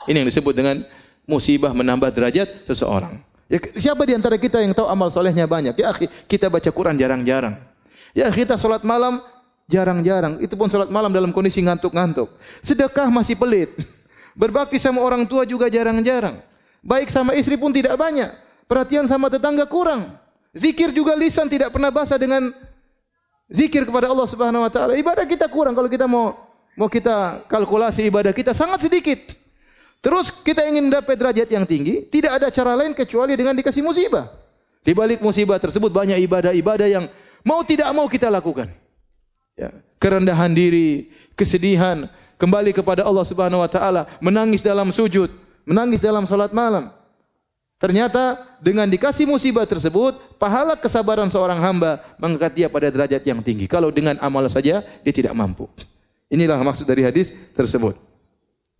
Ini 0.06 0.22
yang 0.22 0.28
disebut 0.28 0.54
dengan 0.54 0.82
musibah 1.26 1.70
menambah 1.70 2.10
derajat 2.10 2.66
seseorang. 2.66 3.18
Ya, 3.46 3.60
siapa 3.76 4.02
di 4.08 4.16
antara 4.16 4.40
kita 4.40 4.64
yang 4.64 4.72
tahu 4.72 4.88
amal 4.88 5.12
solehnya 5.12 5.44
banyak? 5.44 5.76
Ya 5.76 5.92
akhi, 5.92 6.08
kita 6.26 6.48
baca 6.48 6.70
Quran 6.72 6.96
jarang-jarang. 6.96 7.58
Ya 8.12 8.28
kita 8.28 8.56
sholat 8.56 8.84
malam 8.84 9.20
jarang-jarang. 9.68 10.40
Itu 10.40 10.56
pun 10.56 10.68
sholat 10.68 10.88
malam 10.88 11.12
dalam 11.12 11.32
kondisi 11.32 11.60
ngantuk-ngantuk. 11.64 12.28
Sedekah 12.60 13.08
masih 13.08 13.36
pelit. 13.36 13.72
Berbakti 14.32 14.80
sama 14.80 15.04
orang 15.04 15.28
tua 15.28 15.44
juga 15.44 15.68
jarang-jarang. 15.68 16.40
Baik 16.82 17.14
sama 17.14 17.38
istri 17.38 17.54
pun 17.54 17.70
tidak 17.70 17.94
banyak. 17.94 18.28
Perhatian 18.66 19.06
sama 19.06 19.30
tetangga 19.30 19.64
kurang. 19.70 20.18
Zikir 20.52 20.90
juga 20.90 21.14
lisan 21.14 21.46
tidak 21.46 21.70
pernah 21.70 21.88
basah 21.88 22.18
dengan 22.18 22.50
zikir 23.48 23.86
kepada 23.86 24.10
Allah 24.10 24.26
Subhanahu 24.26 24.66
wa 24.66 24.70
taala. 24.72 24.98
Ibadah 24.98 25.24
kita 25.24 25.46
kurang 25.46 25.72
kalau 25.78 25.86
kita 25.86 26.10
mau 26.10 26.34
mau 26.74 26.90
kita 26.90 27.46
kalkulasi 27.46 28.10
ibadah 28.10 28.34
kita 28.34 28.50
sangat 28.52 28.84
sedikit. 28.84 29.20
Terus 30.02 30.34
kita 30.34 30.66
ingin 30.66 30.90
mendapat 30.90 31.14
derajat 31.14 31.46
yang 31.46 31.62
tinggi, 31.62 32.10
tidak 32.10 32.42
ada 32.42 32.50
cara 32.50 32.74
lain 32.74 32.90
kecuali 32.90 33.38
dengan 33.38 33.54
dikasih 33.54 33.86
musibah. 33.86 34.26
Di 34.82 34.90
balik 34.98 35.22
musibah 35.22 35.62
tersebut 35.62 35.94
banyak 35.94 36.18
ibadah-ibadah 36.26 36.90
yang 36.90 37.06
mau 37.46 37.62
tidak 37.62 37.86
mau 37.94 38.10
kita 38.10 38.26
lakukan. 38.26 38.66
Ya, 39.54 39.70
kerendahan 40.02 40.50
diri, 40.50 41.06
kesedihan, 41.38 42.10
kembali 42.34 42.74
kepada 42.74 43.06
Allah 43.06 43.22
Subhanahu 43.22 43.62
wa 43.62 43.70
taala, 43.70 44.10
menangis 44.18 44.58
dalam 44.58 44.90
sujud, 44.90 45.30
menangis 45.66 46.02
dalam 46.02 46.26
salat 46.26 46.50
malam. 46.54 46.90
Ternyata 47.82 48.38
dengan 48.62 48.86
dikasih 48.86 49.26
musibah 49.26 49.66
tersebut, 49.66 50.14
pahala 50.38 50.78
kesabaran 50.78 51.26
seorang 51.26 51.58
hamba 51.58 51.98
mengangkat 52.14 52.54
dia 52.54 52.68
pada 52.70 52.86
derajat 52.86 53.26
yang 53.26 53.42
tinggi. 53.42 53.66
Kalau 53.66 53.90
dengan 53.90 54.14
amal 54.22 54.46
saja 54.46 54.86
dia 55.02 55.12
tidak 55.12 55.34
mampu. 55.34 55.66
Inilah 56.30 56.62
maksud 56.62 56.86
dari 56.86 57.02
hadis 57.02 57.34
tersebut. 57.58 57.98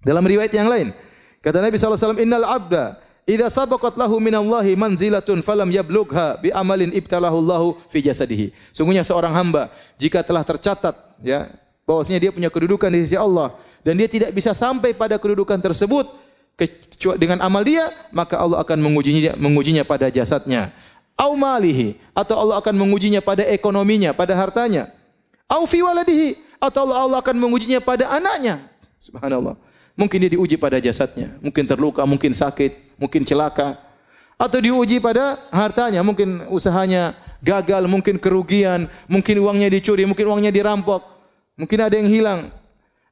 Dalam 0.07 0.23
riwayat 0.23 0.55
yang 0.55 0.71
lain, 0.71 0.95
kata 1.42 1.59
Nabi 1.59 1.75
SAW, 1.79 2.14
Innal 2.23 2.47
abda 2.47 3.03
idza 3.27 3.51
sabaqat 3.51 3.99
lahu 3.99 4.23
minallahi 4.23 4.79
manzilatun 4.79 5.42
falam 5.42 5.71
yablugha 5.71 6.38
bi 6.38 6.55
amalin 6.55 6.95
ibtalahu 6.95 7.42
Allahu 7.42 7.68
fi 7.90 8.07
jasadihi. 8.07 8.55
Sungguhnya 8.71 9.03
seorang 9.03 9.35
hamba 9.35 9.71
jika 9.99 10.23
telah 10.23 10.42
tercatat 10.47 10.95
ya 11.23 11.51
bahwasanya 11.87 12.18
dia 12.23 12.31
punya 12.31 12.51
kedudukan 12.51 12.90
di 12.90 13.03
sisi 13.03 13.18
Allah 13.18 13.55
dan 13.83 13.99
dia 13.99 14.07
tidak 14.07 14.31
bisa 14.31 14.55
sampai 14.55 14.95
pada 14.95 15.18
kedudukan 15.18 15.59
tersebut 15.59 16.07
dengan 17.18 17.38
amal 17.42 17.62
dia, 17.66 17.90
maka 18.14 18.38
Allah 18.38 18.62
akan 18.62 18.78
mengujinya 18.78 19.34
mengujinya 19.36 19.82
pada 19.82 20.12
jasadnya. 20.12 20.70
Au 21.18 21.36
malihi 21.36 21.98
atau 22.16 22.38
Allah 22.38 22.58
akan 22.58 22.74
mengujinya 22.74 23.20
pada 23.20 23.44
ekonominya, 23.44 24.16
pada 24.16 24.32
hartanya. 24.34 24.88
Au 25.50 25.68
fi 25.68 25.84
waladihi 25.84 26.38
atau 26.62 26.88
Allah, 26.88 26.98
Allah 27.04 27.18
akan 27.20 27.36
mengujinya 27.36 27.82
pada 27.82 28.08
anaknya. 28.08 28.62
Subhanallah. 28.96 29.58
Mungkin 29.92 30.24
dia 30.24 30.30
diuji 30.32 30.56
pada 30.56 30.80
jasadnya, 30.80 31.36
mungkin 31.44 31.68
terluka, 31.68 32.00
mungkin 32.08 32.32
sakit, 32.32 32.96
mungkin 32.96 33.28
celaka. 33.28 33.76
Atau 34.40 34.64
diuji 34.64 35.04
pada 35.04 35.36
hartanya, 35.52 36.00
mungkin 36.00 36.48
usahanya 36.48 37.12
gagal, 37.44 37.84
mungkin 37.84 38.16
kerugian, 38.16 38.88
mungkin 39.04 39.36
uangnya 39.44 39.68
dicuri, 39.68 40.08
mungkin 40.08 40.32
uangnya 40.32 40.48
dirampok, 40.48 41.04
mungkin 41.60 41.78
ada 41.84 41.94
yang 42.00 42.08
hilang. 42.08 42.40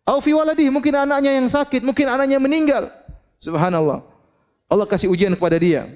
Aufi 0.08 0.32
waladi, 0.32 0.72
mungkin 0.72 0.96
anaknya 0.96 1.36
yang 1.36 1.46
sakit, 1.52 1.84
mungkin 1.84 2.08
anaknya 2.08 2.40
meninggal. 2.40 2.88
Subhanallah. 3.40 4.04
Allah 4.68 4.86
kasih 4.86 5.08
ujian 5.08 5.32
kepada 5.32 5.56
dia. 5.56 5.88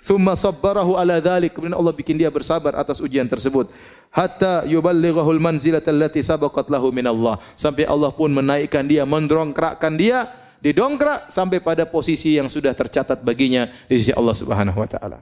Thumma 0.00 0.32
sabbarahu 0.34 0.96
ala 0.96 1.20
dhalik. 1.20 1.52
Kemudian 1.52 1.76
Allah 1.76 1.92
bikin 1.92 2.16
dia 2.16 2.32
bersabar 2.32 2.74
atas 2.80 2.98
ujian 3.04 3.28
tersebut. 3.28 3.68
Hatta 4.08 4.64
yuballighahul 4.64 5.36
manzilata 5.36 5.92
allati 5.92 6.24
sabaqat 6.24 6.72
lahu 6.72 6.88
min 6.88 7.04
Allah. 7.04 7.36
Sampai 7.54 7.84
Allah 7.84 8.08
pun 8.08 8.32
menaikkan 8.32 8.88
dia, 8.88 9.04
mendongkrakkan 9.04 9.94
dia, 10.00 10.24
didongkrak 10.64 11.28
sampai 11.28 11.60
pada 11.60 11.84
posisi 11.84 12.40
yang 12.40 12.48
sudah 12.48 12.72
tercatat 12.72 13.20
baginya 13.20 13.68
di 13.86 14.00
sisi 14.00 14.16
Allah 14.16 14.32
Subhanahu 14.32 14.80
wa 14.80 14.88
taala. 14.88 15.20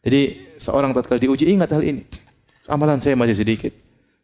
Jadi 0.00 0.56
seorang 0.56 0.96
tatkala 0.96 1.20
diuji 1.20 1.52
ingat 1.52 1.68
hal 1.74 1.84
ini. 1.84 2.08
Amalan 2.64 2.96
saya 2.96 3.12
masih 3.12 3.36
sedikit. 3.36 3.76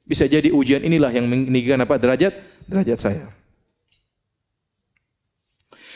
Bisa 0.05 0.25
jadi 0.25 0.49
ujian 0.49 0.81
inilah 0.81 1.13
yang 1.13 1.29
meninggikan 1.29 1.81
apa 1.81 2.01
derajat 2.01 2.33
derajat 2.65 2.99
saya. 3.01 3.25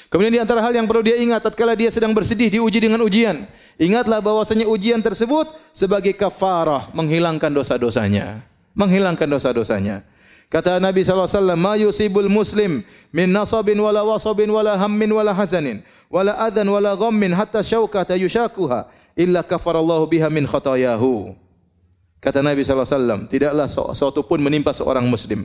Kemudian 0.09 0.33
di 0.33 0.41
antara 0.41 0.65
hal 0.65 0.73
yang 0.73 0.89
perlu 0.89 1.05
dia 1.05 1.21
ingat 1.21 1.45
tatkala 1.45 1.77
dia 1.77 1.93
sedang 1.93 2.17
bersedih 2.17 2.49
diuji 2.49 2.81
dengan 2.81 3.05
ujian. 3.05 3.45
Ingatlah 3.77 4.25
bahwasanya 4.25 4.65
ujian 4.65 5.05
tersebut 5.05 5.53
sebagai 5.69 6.17
kafarah 6.17 6.89
menghilangkan 6.97 7.53
dosa-dosanya. 7.53 8.41
Menghilangkan 8.73 9.29
dosa-dosanya. 9.29 10.01
Kata 10.49 10.81
Nabi 10.81 11.05
SAW, 11.05 11.29
Ma 11.61 11.77
yusibul 11.77 12.33
muslim 12.33 12.81
min 13.13 13.29
nasabin 13.29 13.77
wala 13.77 14.01
wasabin 14.01 14.49
wala 14.49 14.81
hammin 14.81 15.13
wala 15.13 15.37
hazanin 15.37 15.85
wala 16.09 16.33
adhan 16.41 16.65
wala 16.73 16.97
ghammin 16.97 17.37
hatta 17.37 17.61
syaukata 17.61 18.17
yushakuha 18.17 18.89
illa 19.13 19.45
kafarallahu 19.45 20.09
biha 20.09 20.33
min 20.33 20.49
khatayahu. 20.49 21.37
Kata 22.19 22.41
Nabi 22.41 22.65
SAW, 22.65 23.29
tidaklah 23.29 23.69
sesuatu 23.69 24.25
pun 24.25 24.41
menimpa 24.41 24.73
seorang 24.73 25.05
muslim. 25.05 25.45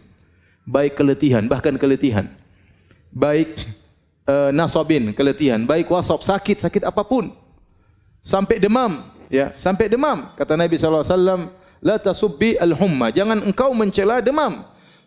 Baik 0.63 0.95
keletihan, 0.95 1.45
bahkan 1.51 1.75
keletihan. 1.75 2.31
Baik 3.11 3.59
uh, 4.27 4.49
nasabin, 4.51 5.11
keletihan, 5.15 5.63
baik 5.63 5.87
wasab, 5.91 6.19
sakit, 6.23 6.63
sakit 6.63 6.83
apa 6.87 7.03
pun. 7.03 7.31
Sampai 8.23 8.59
demam, 8.59 9.03
ya, 9.27 9.51
sampai 9.59 9.91
demam. 9.91 10.31
Kata 10.39 10.55
Nabi 10.55 10.79
SAW, 10.79 11.51
La 11.83 11.99
tasubbi 11.99 12.55
al-humma. 12.55 13.11
Jangan 13.11 13.43
engkau 13.43 13.75
mencela 13.75 14.23
demam. 14.23 14.63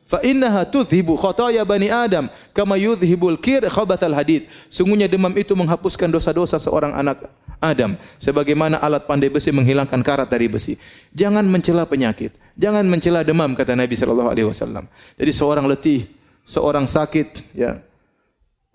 Fa 0.07 0.23
innaha 0.23 0.63
tudhibu 0.63 1.19
khataya 1.19 1.67
bani 1.67 1.91
Adam 1.91 2.31
kama 2.55 2.79
yudhibul 2.79 3.35
kir 3.41 3.65
khabatal 3.67 4.15
hadid. 4.15 4.47
Sungguhnya 4.71 5.11
demam 5.11 5.33
itu 5.35 5.57
menghapuskan 5.57 6.07
dosa-dosa 6.07 6.63
seorang 6.63 6.95
anak 6.95 7.27
Adam 7.59 7.99
sebagaimana 8.21 8.79
alat 8.79 9.03
pandai 9.09 9.33
besi 9.33 9.51
menghilangkan 9.51 9.99
karat 10.07 10.31
dari 10.31 10.47
besi. 10.47 10.79
Jangan 11.11 11.43
mencela 11.49 11.89
penyakit, 11.89 12.37
jangan 12.55 12.87
mencela 12.87 13.27
demam 13.27 13.57
kata 13.59 13.75
Nabi 13.75 13.99
sallallahu 13.99 14.31
alaihi 14.31 14.47
wasallam. 14.47 14.87
Jadi 15.19 15.33
seorang 15.35 15.67
letih, 15.67 16.07
seorang 16.47 16.87
sakit 16.87 17.57
ya, 17.57 17.83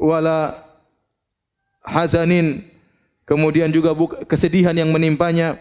wala 0.02 0.58
hazanin. 1.86 2.66
Kemudian 3.22 3.70
juga 3.70 3.94
kesedihan 4.26 4.74
yang 4.74 4.90
menimpanya 4.90 5.56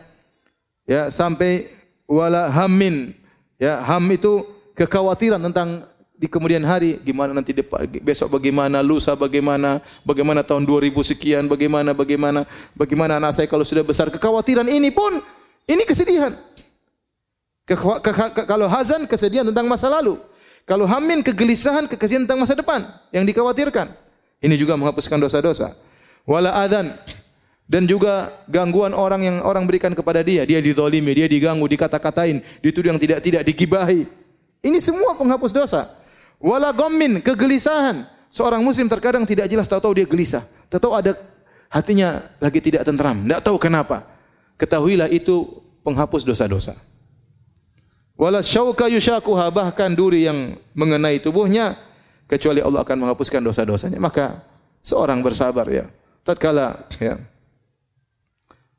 ya 0.89 1.13
sampai 1.13 1.69
wala 2.09 2.49
hammin. 2.49 3.13
Ya 3.61 3.85
ham 3.85 4.09
itu 4.09 4.49
kekhawatiran 4.73 5.39
tentang 5.45 5.85
di 6.17 6.25
kemudian 6.25 6.65
hari 6.65 6.97
gimana 7.05 7.37
nanti 7.37 7.53
depan, 7.53 7.85
besok 8.01 8.41
bagaimana 8.41 8.81
lusa 8.81 9.13
bagaimana 9.13 9.81
bagaimana 10.05 10.41
tahun 10.45 10.69
2000 10.69 10.93
sekian 11.13 11.49
bagaimana 11.49 11.97
bagaimana 11.97 12.45
bagaimana 12.77 13.21
anak 13.21 13.37
saya 13.37 13.47
kalau 13.47 13.63
sudah 13.63 13.85
besar. 13.85 14.09
Kekhawatiran 14.09 14.67
ini 14.67 14.89
pun 14.89 15.21
ini 15.69 15.85
kesedihan. 15.85 16.33
Ke, 17.69 17.79
ke, 17.79 18.11
ke, 18.11 18.43
kalau 18.49 18.67
hazan 18.67 19.05
kesedihan 19.05 19.47
tentang 19.47 19.69
masa 19.69 19.87
lalu. 19.87 20.19
Kalau 20.67 20.89
hamin 20.89 21.23
kegelisahan 21.23 21.87
kekesian 21.87 22.25
tentang 22.25 22.43
masa 22.43 22.55
depan 22.55 22.85
yang 23.11 23.27
dikhawatirkan 23.27 23.91
ini 24.41 24.57
juga 24.57 24.77
menghapuskan 24.77 25.21
dosa-dosa. 25.21 25.77
Wala 26.25 26.57
adzan 26.57 26.97
dan 27.71 27.87
juga 27.87 28.35
gangguan 28.51 28.91
orang 28.91 29.23
yang 29.23 29.37
orang 29.47 29.63
berikan 29.69 29.95
kepada 29.95 30.27
dia, 30.27 30.43
dia 30.43 30.59
dizalimi, 30.59 31.15
dia 31.15 31.31
diganggu, 31.31 31.63
dikata-katain, 31.71 32.43
dituduh 32.59 32.91
yang 32.91 32.99
tidak-tidak, 32.99 33.47
digibahi. 33.47 34.11
Ini 34.61 34.79
semua 34.83 35.15
penghapus 35.15 35.55
dosa. 35.55 35.87
Wala 36.43 36.75
ghammin, 36.75 37.23
kegelisahan. 37.23 38.09
Seorang 38.27 38.65
muslim 38.65 38.91
terkadang 38.91 39.23
tidak 39.23 39.47
jelas 39.47 39.71
tahu-tahu 39.71 40.03
dia 40.03 40.07
gelisah. 40.09 40.43
Tahu-tahu 40.67 40.93
ada 40.99 41.13
hatinya 41.71 42.27
lagi 42.43 42.59
tidak 42.59 42.83
tentram, 42.83 43.23
tidak 43.23 43.41
tahu 43.47 43.57
kenapa. 43.61 44.03
Ketahuilah 44.59 45.07
itu 45.13 45.63
penghapus 45.87 46.27
dosa-dosa. 46.27 46.75
Wala 48.19 48.45
syauka 48.45 48.91
yushakuha 48.91 49.49
bahkan 49.49 49.95
duri 49.95 50.29
yang 50.29 50.59
mengenai 50.77 51.23
tubuhnya 51.23 51.73
kecuali 52.31 52.63
Allah 52.63 52.87
akan 52.87 52.97
menghapuskan 53.03 53.43
dosa-dosanya. 53.43 53.99
Maka 53.99 54.47
seorang 54.79 55.19
bersabar 55.19 55.67
ya. 55.67 55.91
Tatkala 56.23 56.87
ya 57.03 57.19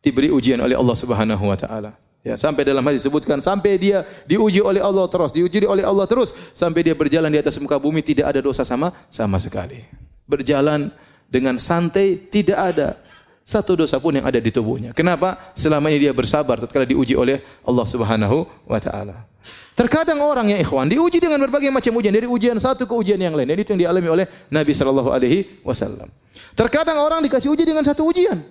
diberi 0.01 0.33
ujian 0.33 0.57
oleh 0.57 0.73
Allah 0.73 0.97
Subhanahu 0.97 1.43
wa 1.45 1.57
taala. 1.57 1.93
Ya, 2.21 2.37
sampai 2.37 2.61
dalam 2.61 2.85
hadis 2.85 3.01
disebutkan 3.01 3.41
sampai 3.41 3.81
dia 3.81 4.05
diuji 4.29 4.61
oleh 4.61 4.77
Allah 4.77 5.09
terus, 5.09 5.33
diuji 5.33 5.65
oleh 5.65 5.81
Allah 5.81 6.05
terus 6.05 6.37
sampai 6.53 6.85
dia 6.85 6.93
berjalan 6.93 7.33
di 7.33 7.41
atas 7.41 7.57
muka 7.57 7.81
bumi 7.81 8.05
tidak 8.05 8.29
ada 8.29 8.45
dosa 8.45 8.61
sama 8.61 8.93
sama 9.09 9.41
sekali. 9.41 9.81
Berjalan 10.29 10.93
dengan 11.25 11.57
santai 11.57 12.21
tidak 12.29 12.59
ada 12.61 13.01
satu 13.41 13.73
dosa 13.73 13.97
pun 13.97 14.13
yang 14.13 14.25
ada 14.25 14.37
di 14.37 14.53
tubuhnya. 14.53 14.93
Kenapa? 14.93 15.33
Selama 15.57 15.89
ini 15.89 16.05
dia 16.05 16.13
bersabar 16.13 16.61
tatkala 16.61 16.85
diuji 16.85 17.17
oleh 17.17 17.41
Allah 17.65 17.85
Subhanahu 17.89 18.45
wa 18.69 18.77
taala. 18.77 19.25
Terkadang 19.71 20.19
orang 20.19 20.51
yang 20.51 20.59
ikhwan 20.59 20.91
diuji 20.91 21.23
dengan 21.23 21.39
berbagai 21.47 21.71
macam 21.71 21.95
ujian 21.95 22.11
dari 22.11 22.27
ujian 22.27 22.59
satu 22.59 22.83
ke 22.83 22.91
ujian 22.91 23.15
yang 23.15 23.31
lain. 23.31 23.47
Dan 23.47 23.57
itu 23.57 23.71
yang 23.71 23.87
dialami 23.87 24.07
oleh 24.11 24.25
Nabi 24.51 24.71
sallallahu 24.75 25.09
alaihi 25.09 25.63
wasallam. 25.63 26.11
Terkadang 26.53 26.99
orang 26.99 27.23
dikasih 27.23 27.55
uji 27.55 27.63
dengan 27.63 27.81
satu 27.87 28.03
ujian. 28.03 28.43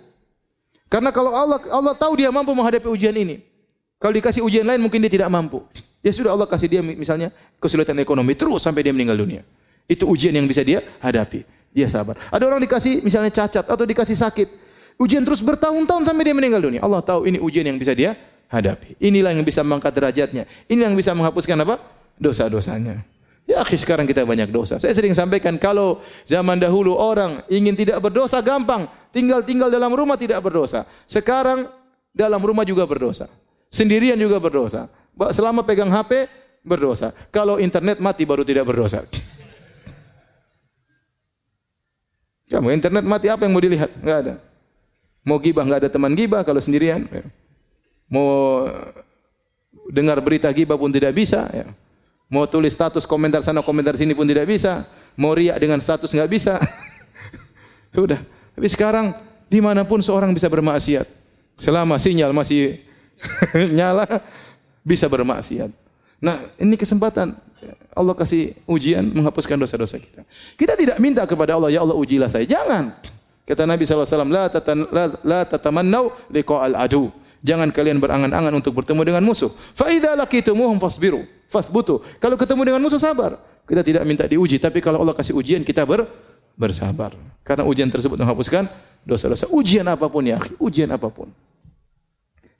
Karena 0.88 1.12
kalau 1.12 1.30
Allah 1.30 1.61
Allah 1.70 1.95
tahu 1.95 2.18
dia 2.18 2.32
mampu 2.32 2.57
menghadapi 2.57 2.88
ujian 2.88 3.12
ini. 3.12 3.45
Kalau 4.01 4.16
dikasih 4.16 4.40
ujian 4.40 4.64
lain 4.64 4.80
mungkin 4.80 4.99
dia 5.05 5.12
tidak 5.12 5.28
mampu. 5.28 5.61
Ya 6.01 6.09
sudah 6.11 6.32
Allah 6.32 6.49
kasih 6.49 6.66
dia 6.72 6.80
misalnya 6.80 7.28
kesulitan 7.61 7.92
ekonomi 8.01 8.32
terus 8.32 8.64
sampai 8.64 8.80
dia 8.80 8.97
meninggal 8.97 9.20
dunia. 9.20 9.45
Itu 9.84 10.09
ujian 10.09 10.32
yang 10.32 10.49
bisa 10.49 10.64
dia 10.64 10.80
hadapi. 11.05 11.45
Dia 11.70 11.86
sabar. 11.86 12.16
Ada 12.32 12.49
orang 12.49 12.64
dikasih 12.64 13.05
misalnya 13.05 13.28
cacat 13.28 13.68
atau 13.68 13.84
dikasih 13.84 14.16
sakit. 14.16 14.49
Ujian 14.97 15.22
terus 15.22 15.45
bertahun-tahun 15.45 16.09
sampai 16.09 16.24
dia 16.24 16.34
meninggal 16.34 16.64
dunia. 16.64 16.80
Allah 16.80 17.05
tahu 17.05 17.28
ini 17.28 17.36
ujian 17.36 17.68
yang 17.68 17.76
bisa 17.76 17.92
dia 17.92 18.16
hadapi. 18.51 18.98
Inilah 18.98 19.32
yang 19.32 19.46
bisa 19.46 19.62
mengangkat 19.62 19.94
derajatnya. 19.94 20.44
Ini 20.66 20.90
yang 20.90 20.98
bisa 20.98 21.14
menghapuskan 21.14 21.57
apa? 21.62 21.78
Dosa-dosanya. 22.18 23.07
Ya 23.48 23.64
akhi 23.64 23.78
sekarang 23.78 24.05
kita 24.05 24.22
banyak 24.26 24.53
dosa. 24.53 24.76
Saya 24.76 24.92
sering 24.92 25.16
sampaikan 25.16 25.57
kalau 25.57 26.05
zaman 26.28 26.61
dahulu 26.61 26.94
orang 26.94 27.40
ingin 27.48 27.74
tidak 27.74 27.98
berdosa 28.03 28.42
gampang. 28.44 28.86
Tinggal-tinggal 29.11 29.72
dalam 29.72 29.90
rumah 29.90 30.14
tidak 30.14 30.38
berdosa. 30.44 30.84
Sekarang 31.09 31.66
dalam 32.12 32.42
rumah 32.42 32.66
juga 32.66 32.84
berdosa. 32.84 33.30
Sendirian 33.70 34.18
juga 34.18 34.38
berdosa. 34.38 34.90
Selama 35.34 35.66
pegang 35.66 35.90
HP 35.90 36.26
berdosa. 36.62 37.11
Kalau 37.32 37.57
internet 37.57 37.98
mati 37.98 38.22
baru 38.28 38.44
tidak 38.44 38.68
berdosa. 38.68 39.03
Kamu 42.51 42.70
internet 42.74 43.07
mati 43.07 43.30
apa 43.30 43.46
yang 43.46 43.55
mau 43.55 43.62
dilihat? 43.62 43.90
Enggak 44.03 44.18
ada. 44.26 44.34
Mau 45.22 45.38
gibah 45.38 45.62
enggak 45.62 45.86
ada 45.86 45.90
teman 45.90 46.12
gibah 46.18 46.42
kalau 46.42 46.59
sendirian. 46.59 47.07
Ya. 47.07 47.22
Mau 48.11 48.66
dengar 49.88 50.18
berita 50.18 50.50
gibah 50.50 50.74
pun 50.74 50.90
tidak 50.90 51.14
bisa. 51.14 51.46
Ya. 51.54 51.70
Mau 52.30 52.46
tulis 52.46 52.74
status 52.74 53.06
komentar 53.06 53.42
sana 53.42 53.62
komentar 53.62 53.94
sini 53.94 54.12
pun 54.12 54.26
tidak 54.26 54.50
bisa. 54.50 54.84
Mau 55.14 55.30
riak 55.34 55.58
dengan 55.62 55.78
status 55.78 56.11
enggak 56.11 56.30
bisa. 56.30 56.54
Sudah. 57.96 58.22
Tapi 58.54 58.66
sekarang 58.66 59.14
di 59.46 59.62
mana 59.62 59.86
pun 59.86 60.02
seorang 60.02 60.34
bisa 60.34 60.50
bermaksiat. 60.50 61.06
Selama 61.54 61.96
sinyal 61.96 62.34
masih 62.34 62.82
nyala 63.78 64.06
bisa 64.82 65.06
bermaksiat. 65.06 65.70
Nah, 66.20 66.36
ini 66.61 66.76
kesempatan 66.76 67.32
Allah 67.90 68.14
kasih 68.14 68.54
ujian 68.64 69.02
menghapuskan 69.02 69.58
dosa-dosa 69.58 69.98
kita. 69.98 70.22
Kita 70.54 70.78
tidak 70.78 70.96
minta 71.02 71.26
kepada 71.26 71.58
Allah, 71.58 71.74
ya 71.74 71.82
Allah 71.82 71.98
ujilah 71.98 72.30
saya. 72.30 72.46
Jangan. 72.46 72.94
Kata 73.44 73.66
Nabi 73.66 73.82
SAW, 73.82 74.30
la, 74.30 74.46
tatan, 74.46 74.86
la, 74.94 75.04
la 75.26 75.40
tatamannau 75.42 76.14
liqa'al 76.30 76.78
adu. 76.78 77.11
Jangan 77.41 77.72
kalian 77.72 77.97
berangan-angan 77.97 78.53
untuk 78.53 78.76
bertemu 78.76 79.01
dengan 79.01 79.22
musuh. 79.24 79.49
Fa 79.72 79.88
idza 79.88 80.12
laqitumuhum 80.12 80.76
fasbiru, 80.76 81.24
fasbutu. 81.49 82.05
Kalau 82.20 82.36
ketemu 82.36 82.68
dengan 82.68 82.80
musuh 82.84 83.01
sabar. 83.01 83.41
Kita 83.64 83.86
tidak 83.86 84.03
minta 84.03 84.26
diuji, 84.26 84.59
tapi 84.59 84.82
kalau 84.82 84.99
Allah 84.99 85.14
kasih 85.14 85.30
ujian 85.30 85.62
kita 85.62 85.86
ber, 85.86 86.03
bersabar. 86.59 87.14
Karena 87.47 87.62
ujian 87.62 87.86
tersebut 87.86 88.18
menghapuskan 88.18 88.66
dosa-dosa. 89.07 89.47
Ujian 89.49 89.86
apa 89.86 90.11
pun 90.11 90.26
ya, 90.26 90.43
ujian 90.59 90.91
apa 90.91 91.07
pun. 91.07 91.30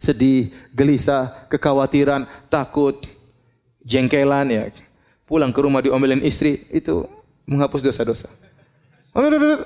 Sedih, 0.01 0.55
gelisah, 0.72 1.51
kekhawatiran, 1.53 2.24
takut, 2.49 2.97
jengkelan 3.85 4.49
ya. 4.49 4.62
Pulang 5.26 5.53
ke 5.53 5.61
rumah 5.61 5.85
diomelin 5.85 6.24
istri 6.24 6.64
itu 6.70 7.05
menghapus 7.45 7.85
dosa-dosa. 7.85 8.31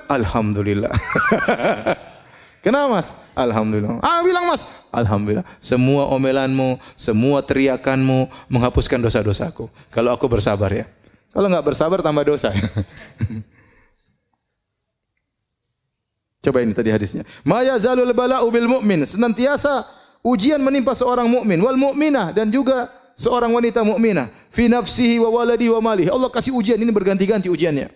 Alhamdulillah. 0.09 0.91
Kenapa 2.65 2.97
mas? 2.97 3.13
Alhamdulillah. 3.37 4.01
Ah 4.01 4.25
bilang 4.25 4.49
mas. 4.49 4.65
Alhamdulillah. 4.89 5.45
Semua 5.61 6.09
omelanmu, 6.09 6.81
semua 6.97 7.45
teriakanmu 7.45 8.25
menghapuskan 8.49 8.97
dosa-dosaku. 8.97 9.69
Kalau 9.93 10.09
aku 10.09 10.25
bersabar 10.25 10.73
ya. 10.73 10.89
Kalau 11.29 11.45
nggak 11.45 11.61
bersabar 11.61 12.01
tambah 12.01 12.25
dosa. 12.25 12.49
Coba 16.41 16.65
ini 16.65 16.73
tadi 16.73 16.89
hadisnya. 16.89 17.21
Maya 17.45 17.77
zalul 17.77 18.09
bala'u 18.17 18.49
bil 18.49 18.65
mu'min. 18.65 19.05
Senantiasa 19.05 19.85
ujian 20.25 20.57
menimpa 20.57 20.97
seorang 20.97 21.29
mukmin 21.29 21.61
wal 21.61 21.77
mukminah 21.77 22.33
dan 22.33 22.49
juga 22.49 22.89
seorang 23.13 23.53
wanita 23.53 23.85
mukminah 23.85 24.25
fi 24.49 24.65
nafsihi 24.65 25.21
wa 25.21 25.29
waladi 25.29 25.69
wa 25.69 25.85
malihi. 25.85 26.09
Allah 26.09 26.33
kasih 26.33 26.57
ujian 26.57 26.81
ini 26.81 26.89
berganti-ganti 26.89 27.45
ujiannya. 27.45 27.93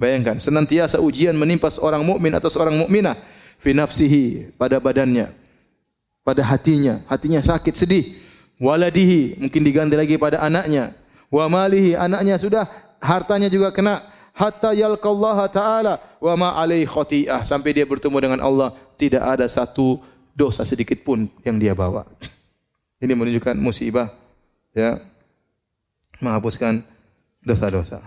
Bayangkan, 0.00 0.40
senantiasa 0.40 0.96
ujian 0.96 1.36
menimpa 1.36 1.68
seorang 1.68 2.00
mukmin 2.00 2.32
atau 2.32 2.48
seorang 2.48 2.72
mukminah 2.72 3.20
fi 3.62 3.70
nafsihi 3.70 4.50
pada 4.58 4.82
badannya, 4.82 5.30
pada 6.26 6.42
hatinya, 6.42 7.06
hatinya 7.06 7.38
sakit, 7.38 7.74
sedih. 7.78 8.04
Waladihi 8.58 9.38
mungkin 9.42 9.62
diganti 9.62 9.94
lagi 9.94 10.18
pada 10.18 10.42
anaknya. 10.42 10.94
Wa 11.30 11.46
malihi 11.46 11.94
anaknya 11.94 12.38
sudah 12.38 12.66
hartanya 13.02 13.46
juga 13.46 13.70
kena 13.70 14.02
hatta 14.34 14.70
yalqallaha 14.74 15.48
taala 15.50 15.94
wa 16.22 16.34
ma 16.38 16.48
alaihi 16.58 16.86
khati'ah 16.86 17.42
sampai 17.42 17.74
dia 17.74 17.86
bertemu 17.88 18.16
dengan 18.18 18.40
Allah 18.44 18.70
tidak 19.00 19.22
ada 19.22 19.46
satu 19.48 19.98
dosa 20.36 20.62
sedikit 20.62 21.00
pun 21.02 21.26
yang 21.42 21.58
dia 21.58 21.74
bawa. 21.74 22.06
Ini 23.02 23.18
menunjukkan 23.18 23.58
musibah 23.58 24.14
ya 24.76 25.00
menghapuskan 26.22 26.86
dosa-dosa. 27.42 27.98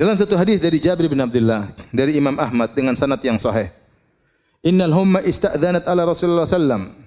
Dalam 0.00 0.16
satu 0.16 0.32
hadis 0.32 0.64
dari 0.64 0.80
Jabir 0.80 1.12
bin 1.12 1.20
Abdullah 1.20 1.76
dari 1.92 2.16
Imam 2.16 2.32
Ahmad 2.40 2.72
dengan 2.72 2.96
sanad 2.96 3.20
yang 3.20 3.36
sahih. 3.36 3.68
Innal 4.64 4.96
humma 4.96 5.20
ista'dhanat 5.20 5.84
ala 5.84 6.08
Rasulullah 6.08 6.48
sallam. 6.48 7.04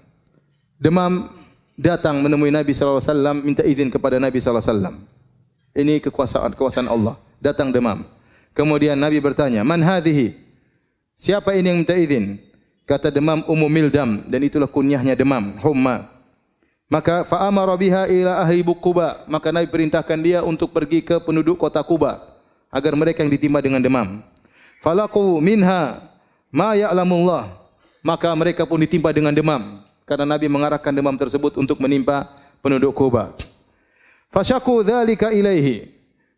Demam 0.78 1.26
datang 1.74 2.22
menemui 2.22 2.54
Nabi 2.54 2.70
sallallahu 2.70 3.42
minta 3.42 3.66
izin 3.66 3.90
kepada 3.90 4.22
Nabi 4.22 4.38
sallallahu. 4.38 4.94
Ini 5.74 6.06
kekuasaan 6.06 6.54
kekuasaan 6.54 6.86
Allah. 6.86 7.18
Datang 7.42 7.74
demam. 7.74 8.06
Kemudian 8.54 8.94
Nabi 8.94 9.18
bertanya, 9.18 9.66
"Man 9.66 9.82
hadhihi?" 9.82 10.38
Siapa 11.18 11.58
ini 11.58 11.74
yang 11.74 11.82
minta 11.82 11.98
izin? 11.98 12.38
Kata 12.86 13.10
demam 13.10 13.42
Ummu 13.50 13.74
Mildam 13.74 14.30
dan 14.30 14.38
itulah 14.46 14.70
kunyahnya 14.70 15.18
demam, 15.18 15.58
humma. 15.66 16.14
Maka 16.94 17.26
fa 17.26 17.42
amara 17.50 17.74
biha 17.74 18.06
ila 18.06 18.46
ahli 18.46 18.62
Quba. 18.62 19.26
Maka 19.26 19.50
Nabi 19.50 19.66
perintahkan 19.66 20.20
dia 20.22 20.46
untuk 20.46 20.70
pergi 20.70 21.02
ke 21.02 21.18
penduduk 21.26 21.58
kota 21.58 21.82
Kuba 21.82 22.33
agar 22.74 22.98
mereka 22.98 23.22
yang 23.22 23.30
ditimpa 23.30 23.62
dengan 23.62 23.78
demam. 23.78 24.26
Falaku 24.82 25.38
minha 25.38 26.02
ma 26.50 26.74
ya'lamullah. 26.74 27.62
Maka 28.04 28.34
mereka 28.36 28.68
pun 28.68 28.82
ditimpa 28.82 29.16
dengan 29.16 29.32
demam 29.32 29.80
karena 30.04 30.36
Nabi 30.36 30.52
mengarahkan 30.52 30.92
demam 30.92 31.16
tersebut 31.16 31.56
untuk 31.56 31.80
menimpa 31.80 32.28
penduduk 32.60 32.92
Kuba. 32.92 33.32
Fasyaku 34.28 34.84
dzalika 34.84 35.32
ilaihi. 35.32 35.88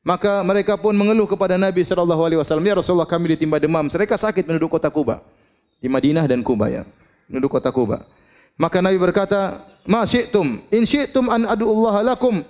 Maka 0.05 0.45
mereka 0.45 0.77
pun 0.77 0.93
mengeluh 0.93 1.25
kepada 1.25 1.57
Nabi 1.57 1.81
sallallahu 1.81 2.21
alaihi 2.21 2.38
wasallam, 2.38 2.61
"Ya 2.61 2.77
Rasulullah, 2.77 3.09
kami 3.09 3.33
ditimpa 3.33 3.57
demam." 3.57 3.89
Mereka 3.89 4.13
sakit 4.13 4.45
penduduk 4.45 4.77
kota 4.77 4.93
Kuba. 4.93 5.25
Di 5.81 5.89
Madinah 5.89 6.29
dan 6.29 6.45
Kuba 6.45 6.69
ya. 6.69 6.86
Penduduk 7.25 7.57
kota 7.57 7.73
Kuba. 7.73 8.05
Maka 8.53 8.86
Nabi 8.86 9.01
berkata, 9.01 9.65
"Ma 9.89 10.05
syi'tum, 10.05 10.61
in 10.69 10.86
syi'tum 10.86 11.25
an 11.33 11.49
ad'ullaha 11.49 12.05
lakum 12.05 12.45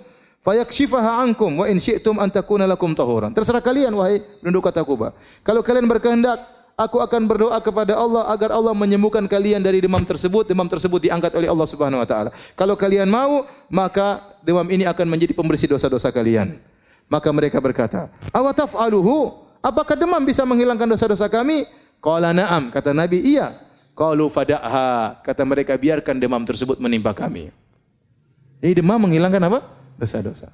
fayakshifaha 0.46 1.26
ankum 1.26 1.58
wa 1.58 1.66
in 1.66 1.82
syi'tum 1.82 2.22
an 2.22 2.30
takuna 2.30 2.70
lakum 2.70 2.94
tahuran. 2.94 3.34
Terserah 3.34 3.58
kalian 3.58 3.90
wahai 3.98 4.22
penduduk 4.38 4.70
kota 4.70 4.86
Kuba. 4.86 5.10
Kalau 5.42 5.66
kalian 5.66 5.90
berkehendak, 5.90 6.38
aku 6.78 7.02
akan 7.02 7.26
berdoa 7.26 7.58
kepada 7.58 7.98
Allah 7.98 8.30
agar 8.30 8.54
Allah 8.54 8.70
menyembuhkan 8.70 9.26
kalian 9.26 9.58
dari 9.58 9.82
demam 9.82 10.06
tersebut. 10.06 10.46
Demam 10.46 10.70
tersebut 10.70 11.02
diangkat 11.02 11.34
oleh 11.34 11.50
Allah 11.50 11.66
Subhanahu 11.66 11.98
wa 11.98 12.06
taala. 12.06 12.30
Kalau 12.54 12.78
kalian 12.78 13.10
mau, 13.10 13.42
maka 13.66 14.22
demam 14.46 14.64
ini 14.70 14.86
akan 14.86 15.06
menjadi 15.10 15.34
pembersih 15.34 15.66
dosa-dosa 15.66 16.14
kalian. 16.14 16.62
Maka 17.10 17.26
mereka 17.34 17.58
berkata, 17.58 18.06
"Awataf'aluhu? 18.30 19.34
Apakah 19.58 19.98
demam 19.98 20.22
bisa 20.22 20.46
menghilangkan 20.46 20.86
dosa-dosa 20.86 21.26
kami?" 21.26 21.66
Qala 21.98 22.30
na'am, 22.30 22.70
kata 22.70 22.94
Nabi, 22.94 23.18
"Iya." 23.34 23.66
Qalu 23.96 24.28
fada'ha, 24.28 25.24
kata 25.24 25.42
mereka 25.48 25.72
biarkan 25.72 26.20
demam 26.20 26.44
tersebut 26.44 26.76
menimpa 26.76 27.16
kami. 27.16 27.48
Ini 28.60 28.76
demam 28.76 29.00
menghilangkan 29.00 29.40
apa? 29.48 29.64
Dosa-dosa. 29.96 30.52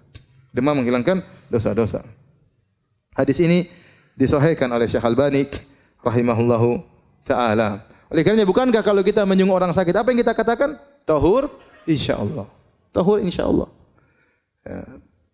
Demam 0.52 0.78
menghilangkan 0.78 1.22
dosa-dosa. 1.48 2.04
Hadis 3.12 3.40
ini 3.44 3.68
disahihkan 4.16 4.68
oleh 4.72 4.88
Syekh 4.88 5.04
Albani 5.04 5.48
rahimahullahu 6.00 6.80
taala. 7.24 7.84
Oleh 8.12 8.22
karenanya 8.24 8.48
bukankah 8.48 8.84
kalau 8.84 9.00
kita 9.00 9.24
menyungguh 9.24 9.56
orang 9.56 9.72
sakit 9.72 9.92
apa 9.96 10.12
yang 10.12 10.20
kita 10.20 10.32
katakan? 10.36 10.76
Tahur 11.08 11.48
insyaallah. 11.88 12.44
Tahur 12.92 13.18
insyaallah. 13.20 13.68
Ya. 14.68 14.84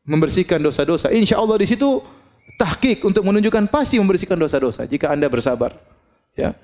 Membersihkan 0.08 0.62
dosa-dosa. 0.62 1.10
Insyaallah 1.12 1.58
di 1.58 1.68
situ 1.68 2.00
tahqiq 2.56 3.04
untuk 3.04 3.26
menunjukkan 3.26 3.68
pasti 3.68 3.98
membersihkan 3.98 4.38
dosa-dosa 4.38 4.86
jika 4.86 5.10
Anda 5.10 5.26
bersabar. 5.26 5.74
Ya. 6.38 6.54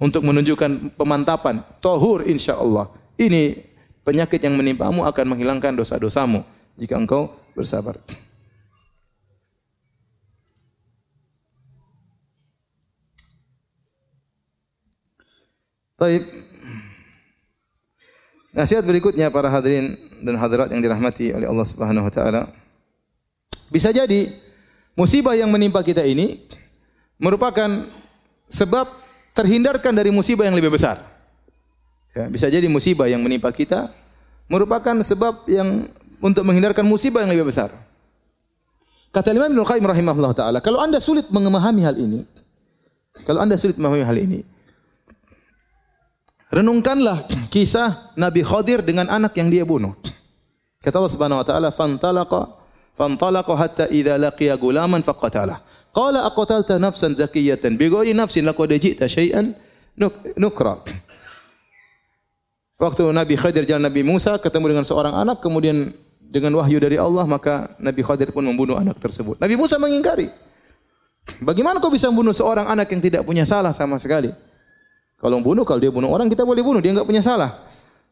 Untuk 0.00 0.24
menunjukkan 0.24 0.96
pemantapan. 0.96 1.60
Tahur 1.84 2.24
insyaallah. 2.24 2.88
Ini 3.20 3.60
penyakit 4.08 4.40
yang 4.40 4.56
menimpamu 4.56 5.04
akan 5.04 5.36
menghilangkan 5.36 5.76
dosa-dosamu 5.76 6.57
jika 6.78 6.94
engkau 6.94 7.34
bersabar. 7.58 7.98
Baik. 15.98 16.22
Nasihat 18.54 18.86
berikutnya 18.86 19.34
para 19.34 19.50
hadirin 19.50 19.98
dan 20.22 20.38
hadirat 20.38 20.70
yang 20.70 20.78
dirahmati 20.78 21.34
oleh 21.34 21.50
Allah 21.50 21.66
Subhanahu 21.66 22.06
wa 22.06 22.12
taala. 22.14 22.42
Bisa 23.68 23.90
jadi 23.90 24.30
musibah 24.94 25.34
yang 25.34 25.50
menimpa 25.50 25.82
kita 25.82 26.06
ini 26.06 26.38
merupakan 27.18 27.66
sebab 28.46 28.86
terhindarkan 29.34 29.90
dari 29.90 30.14
musibah 30.14 30.46
yang 30.46 30.54
lebih 30.54 30.72
besar. 30.78 31.02
Ya, 32.14 32.30
bisa 32.30 32.46
jadi 32.46 32.70
musibah 32.70 33.10
yang 33.10 33.20
menimpa 33.20 33.50
kita 33.50 33.90
merupakan 34.48 34.96
sebab 35.02 35.44
yang 35.50 35.90
untuk 36.18 36.42
menghindarkan 36.42 36.84
musibah 36.86 37.22
yang 37.22 37.32
lebih 37.34 37.50
besar. 37.50 37.70
Kata 39.08 39.32
Imam 39.32 39.48
Ibnu 39.48 39.64
Qayyim 39.64 39.86
rahimahullah 39.88 40.32
taala, 40.36 40.58
kalau 40.60 40.84
Anda 40.84 41.00
sulit 41.00 41.32
memahami 41.32 41.82
hal 41.82 41.96
ini, 41.96 42.22
kalau 43.24 43.40
Anda 43.40 43.56
sulit 43.56 43.80
memahami 43.80 44.04
hal 44.04 44.18
ini, 44.20 44.40
renungkanlah 46.52 47.24
kisah 47.48 48.12
Nabi 48.20 48.44
Khadir 48.44 48.84
dengan 48.84 49.08
anak 49.08 49.32
yang 49.40 49.48
dia 49.48 49.64
bunuh. 49.64 49.96
Kata 50.84 51.00
Allah 51.00 51.12
Subhanahu 51.12 51.40
wa 51.40 51.46
taala, 51.46 51.68
"Fantalaqa 51.72 52.40
fantalaqa 52.94 53.52
hatta 53.56 53.84
idza 53.88 54.20
laqiya 54.20 54.60
gulaman 54.60 55.00
faqatala." 55.00 55.64
Qala 55.88 56.28
aqtalta 56.28 56.76
nafsan 56.76 57.16
zakiyatan 57.16 57.80
bighairi 57.80 58.12
nafsin 58.12 58.44
laqad 58.44 58.70
ji'ta 58.76 59.08
syai'an 59.08 59.56
nukra. 60.36 60.84
Waktu 62.78 63.10
Nabi 63.10 63.34
Khadir 63.34 63.66
jalan 63.66 63.90
Nabi 63.90 64.06
Musa 64.06 64.38
ketemu 64.38 64.76
dengan 64.76 64.84
seorang 64.86 65.10
anak 65.10 65.42
kemudian 65.42 65.90
dengan 66.28 66.52
wahyu 66.60 66.76
dari 66.76 67.00
Allah 67.00 67.24
maka 67.24 67.72
Nabi 67.80 68.04
Khadir 68.04 68.30
pun 68.30 68.44
membunuh 68.44 68.76
anak 68.76 69.00
tersebut. 69.00 69.40
Nabi 69.40 69.56
Musa 69.56 69.80
mengingkari. 69.80 70.28
Bagaimana 71.40 71.80
kau 71.80 71.92
bisa 71.92 72.08
membunuh 72.08 72.32
seorang 72.32 72.68
anak 72.68 72.88
yang 72.88 73.02
tidak 73.04 73.22
punya 73.24 73.44
salah 73.44 73.72
sama 73.72 74.00
sekali? 74.00 74.32
Kalau 75.18 75.42
bunuh, 75.42 75.66
kalau 75.66 75.80
dia 75.82 75.90
bunuh 75.92 76.08
orang 76.08 76.30
kita 76.30 76.46
boleh 76.46 76.62
bunuh, 76.62 76.78
dia 76.78 76.94
enggak 76.94 77.08
punya 77.08 77.20
salah. 77.20 77.58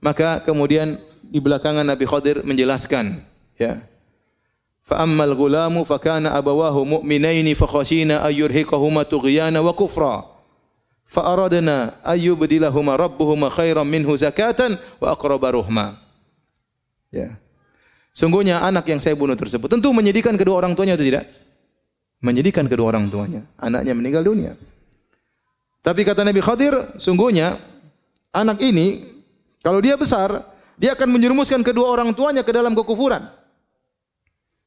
Maka 0.03 0.43
kemudian 0.43 0.99
di 1.23 1.39
belakangan 1.39 1.87
Nabi 1.87 2.05
Khadir 2.05 2.43
menjelaskan, 2.43 3.23
ya. 3.57 3.81
Fa 4.87 5.03
ammal 5.03 5.35
gulamu 5.35 5.83
fa 5.83 5.99
kana 5.99 6.35
abawahu 6.35 6.87
mu'minaini 6.99 7.59
fa 7.59 7.67
khashina 7.67 8.23
ayyurhiqahuma 8.23 9.07
tughyana 9.07 9.59
wa 9.63 9.73
kufra. 9.75 10.27
Fa 11.07 11.31
aradna 11.31 11.95
ayyubdilahuma 12.03 12.99
rabbuhuma 12.99 13.51
khairan 13.51 13.87
minhu 13.87 14.15
zakatan 14.19 14.79
wa 14.99 15.15
aqraba 15.15 15.55
ruhma. 15.55 15.99
Ya. 17.15 17.39
Sungguhnya 18.17 18.65
anak 18.65 18.89
yang 18.89 18.97
saya 18.97 19.13
bunuh 19.13 19.37
tersebut 19.37 19.69
tentu 19.69 19.93
menyedihkan 19.93 20.41
kedua 20.41 20.65
orang 20.65 20.73
tuanya 20.73 20.97
atau 20.97 21.05
tidak? 21.05 21.29
Menyedihkan 22.25 22.65
kedua 22.65 22.89
orang 22.89 23.13
tuanya. 23.13 23.45
Anaknya 23.61 23.93
meninggal 23.93 24.25
dunia. 24.25 24.57
Tapi 25.85 26.01
kata 26.01 26.25
Nabi 26.25 26.41
Khadir, 26.41 26.97
sungguhnya 26.97 27.61
anak 28.33 28.57
ini 28.65 29.05
kalau 29.61 29.85
dia 29.85 30.01
besar, 30.01 30.33
dia 30.81 30.97
akan 30.97 31.13
menjerumuskan 31.13 31.61
kedua 31.61 31.93
orang 31.93 32.17
tuanya 32.17 32.41
ke 32.41 32.57
dalam 32.57 32.73
kekufuran. 32.73 33.29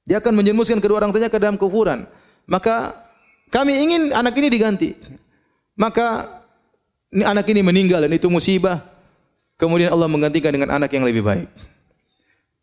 Dia 0.05 0.21
akan 0.21 0.33
menjerumuskan 0.37 0.77
kedua 0.77 1.01
orang 1.01 1.09
tuanya 1.09 1.33
ke 1.33 1.41
dalam 1.41 1.57
kekufuran. 1.57 2.05
Maka 2.45 2.93
kami 3.49 3.81
ingin 3.81 4.13
anak 4.13 4.37
ini 4.37 4.47
diganti. 4.53 4.93
Maka 5.73 6.37
anak 7.09 7.49
ini 7.49 7.65
meninggal 7.65 8.05
dan 8.05 8.13
itu 8.13 8.29
musibah. 8.29 8.77
Kemudian 9.57 9.89
Allah 9.89 10.05
menggantikan 10.05 10.53
dengan 10.53 10.77
anak 10.77 10.93
yang 10.93 11.01
lebih 11.01 11.25
baik. 11.25 11.49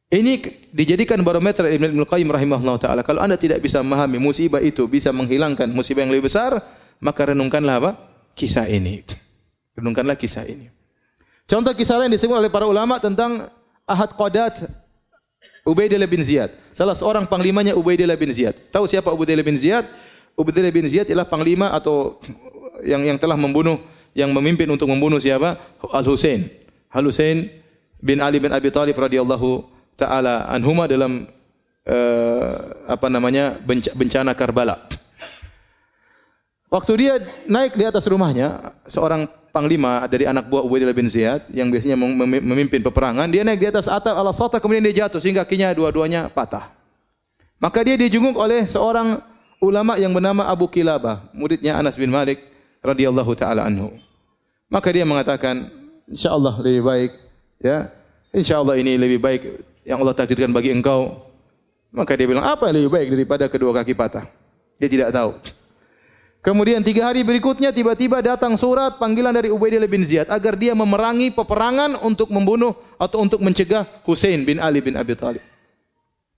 Ini 0.06 0.38
dijadikan 0.70 1.18
barometer 1.26 1.66
Ibn 1.66 2.06
Qayyim 2.06 2.30
rahimahullah 2.30 2.78
taala. 2.78 3.02
Kalau 3.02 3.18
Anda 3.18 3.34
tidak 3.34 3.58
bisa 3.58 3.82
memahami 3.82 4.22
musibah 4.22 4.62
itu 4.62 4.86
bisa 4.86 5.10
menghilangkan 5.10 5.66
musibah 5.66 6.06
yang 6.06 6.14
lebih 6.14 6.30
besar, 6.30 6.62
maka 7.02 7.34
renungkanlah 7.34 7.82
apa? 7.82 7.90
Kisah 8.38 8.70
ini. 8.70 9.02
Renungkanlah 9.74 10.14
kisah 10.14 10.46
ini. 10.46 10.70
Contoh 11.50 11.74
kisah 11.74 11.98
lain 11.98 12.14
disebut 12.14 12.38
oleh 12.38 12.46
para 12.46 12.70
ulama 12.70 13.02
tentang 13.02 13.50
Ahad 13.82 14.14
Qadat 14.14 14.66
Ubaidillah 15.66 16.06
bin 16.06 16.22
Ziyad. 16.22 16.54
Salah 16.70 16.94
seorang 16.94 17.26
panglimanya 17.26 17.74
Ubaidillah 17.74 18.14
bin 18.14 18.30
Ziyad. 18.30 18.54
Tahu 18.70 18.86
siapa 18.86 19.10
Ubaidillah 19.10 19.42
bin 19.42 19.58
Ziyad? 19.58 19.90
Ubaidillah 20.38 20.70
bin 20.70 20.86
Ziyad 20.86 21.10
ialah 21.10 21.26
panglima 21.26 21.74
atau 21.74 22.22
yang 22.86 23.02
yang 23.02 23.18
telah 23.18 23.34
membunuh 23.34 23.82
yang 24.14 24.30
memimpin 24.30 24.70
untuk 24.70 24.86
membunuh 24.86 25.18
siapa? 25.18 25.58
Al 25.90 26.06
Husain. 26.06 26.46
Al 26.94 27.10
Husain 27.10 27.50
bin 27.98 28.22
Ali 28.22 28.38
bin 28.38 28.54
Abi 28.54 28.70
Thalib 28.70 28.94
radhiyallahu 28.94 29.75
taala 29.96 30.46
anhuma 30.52 30.84
dalam 30.84 31.26
uh, 31.88 32.50
apa 32.86 33.08
namanya 33.08 33.56
bencana 33.96 34.36
Karbala. 34.36 34.76
Waktu 36.66 36.92
dia 36.98 37.14
naik 37.46 37.78
di 37.78 37.84
atas 37.86 38.04
rumahnya, 38.10 38.74
seorang 38.84 39.24
panglima 39.54 40.04
dari 40.10 40.28
anak 40.28 40.50
buah 40.50 40.66
Ubaidillah 40.66 40.92
bin 40.92 41.08
Ziyad 41.08 41.48
yang 41.48 41.72
biasanya 41.72 41.96
memimpin 42.42 42.84
peperangan, 42.84 43.30
dia 43.30 43.46
naik 43.46 43.62
di 43.62 43.68
atas 43.70 43.88
atap 43.88 44.12
ala 44.12 44.34
sota 44.34 44.60
kemudian 44.60 44.84
dia 44.84 45.06
jatuh 45.06 45.22
sehingga 45.22 45.46
kakinya 45.46 45.72
dua-duanya 45.72 46.28
patah. 46.28 46.74
Maka 47.56 47.80
dia 47.86 47.96
dijunguk 47.96 48.36
oleh 48.36 48.68
seorang 48.68 49.16
ulama 49.62 49.96
yang 49.96 50.12
bernama 50.12 50.44
Abu 50.50 50.68
Kilabah, 50.68 51.32
muridnya 51.32 51.78
Anas 51.80 51.96
bin 51.96 52.12
Malik 52.12 52.44
radhiyallahu 52.84 53.32
taala 53.38 53.64
anhu. 53.64 53.96
Maka 54.68 54.90
dia 54.90 55.06
mengatakan, 55.06 55.70
insyaallah 56.10 56.60
lebih 56.60 56.82
baik 56.82 57.12
ya. 57.62 57.88
Insyaallah 58.34 58.76
ini 58.76 58.98
lebih 59.00 59.22
baik 59.22 59.42
yang 59.86 60.02
Allah 60.02 60.18
takdirkan 60.18 60.50
bagi 60.50 60.74
engkau. 60.74 61.22
Maka 61.94 62.18
dia 62.18 62.26
bilang, 62.26 62.42
apa 62.42 62.68
yang 62.68 62.82
lebih 62.82 62.92
baik 62.92 63.08
daripada 63.14 63.44
kedua 63.46 63.70
kaki 63.70 63.94
patah? 63.94 64.26
Dia 64.76 64.90
tidak 64.90 65.14
tahu. 65.14 65.38
Kemudian 66.42 66.78
tiga 66.78 67.10
hari 67.10 67.26
berikutnya 67.26 67.74
tiba-tiba 67.74 68.22
datang 68.22 68.54
surat 68.54 69.02
panggilan 69.02 69.34
dari 69.34 69.50
Ubaidillah 69.50 69.90
bin 69.90 70.06
Ziyad 70.06 70.30
agar 70.30 70.54
dia 70.54 70.78
memerangi 70.78 71.34
peperangan 71.34 71.98
untuk 72.06 72.30
membunuh 72.30 72.70
atau 73.02 73.22
untuk 73.22 73.42
mencegah 73.42 73.82
Hussein 74.06 74.46
bin 74.46 74.62
Ali 74.62 74.78
bin 74.78 74.94
Abi 74.94 75.18
Thalib. 75.18 75.42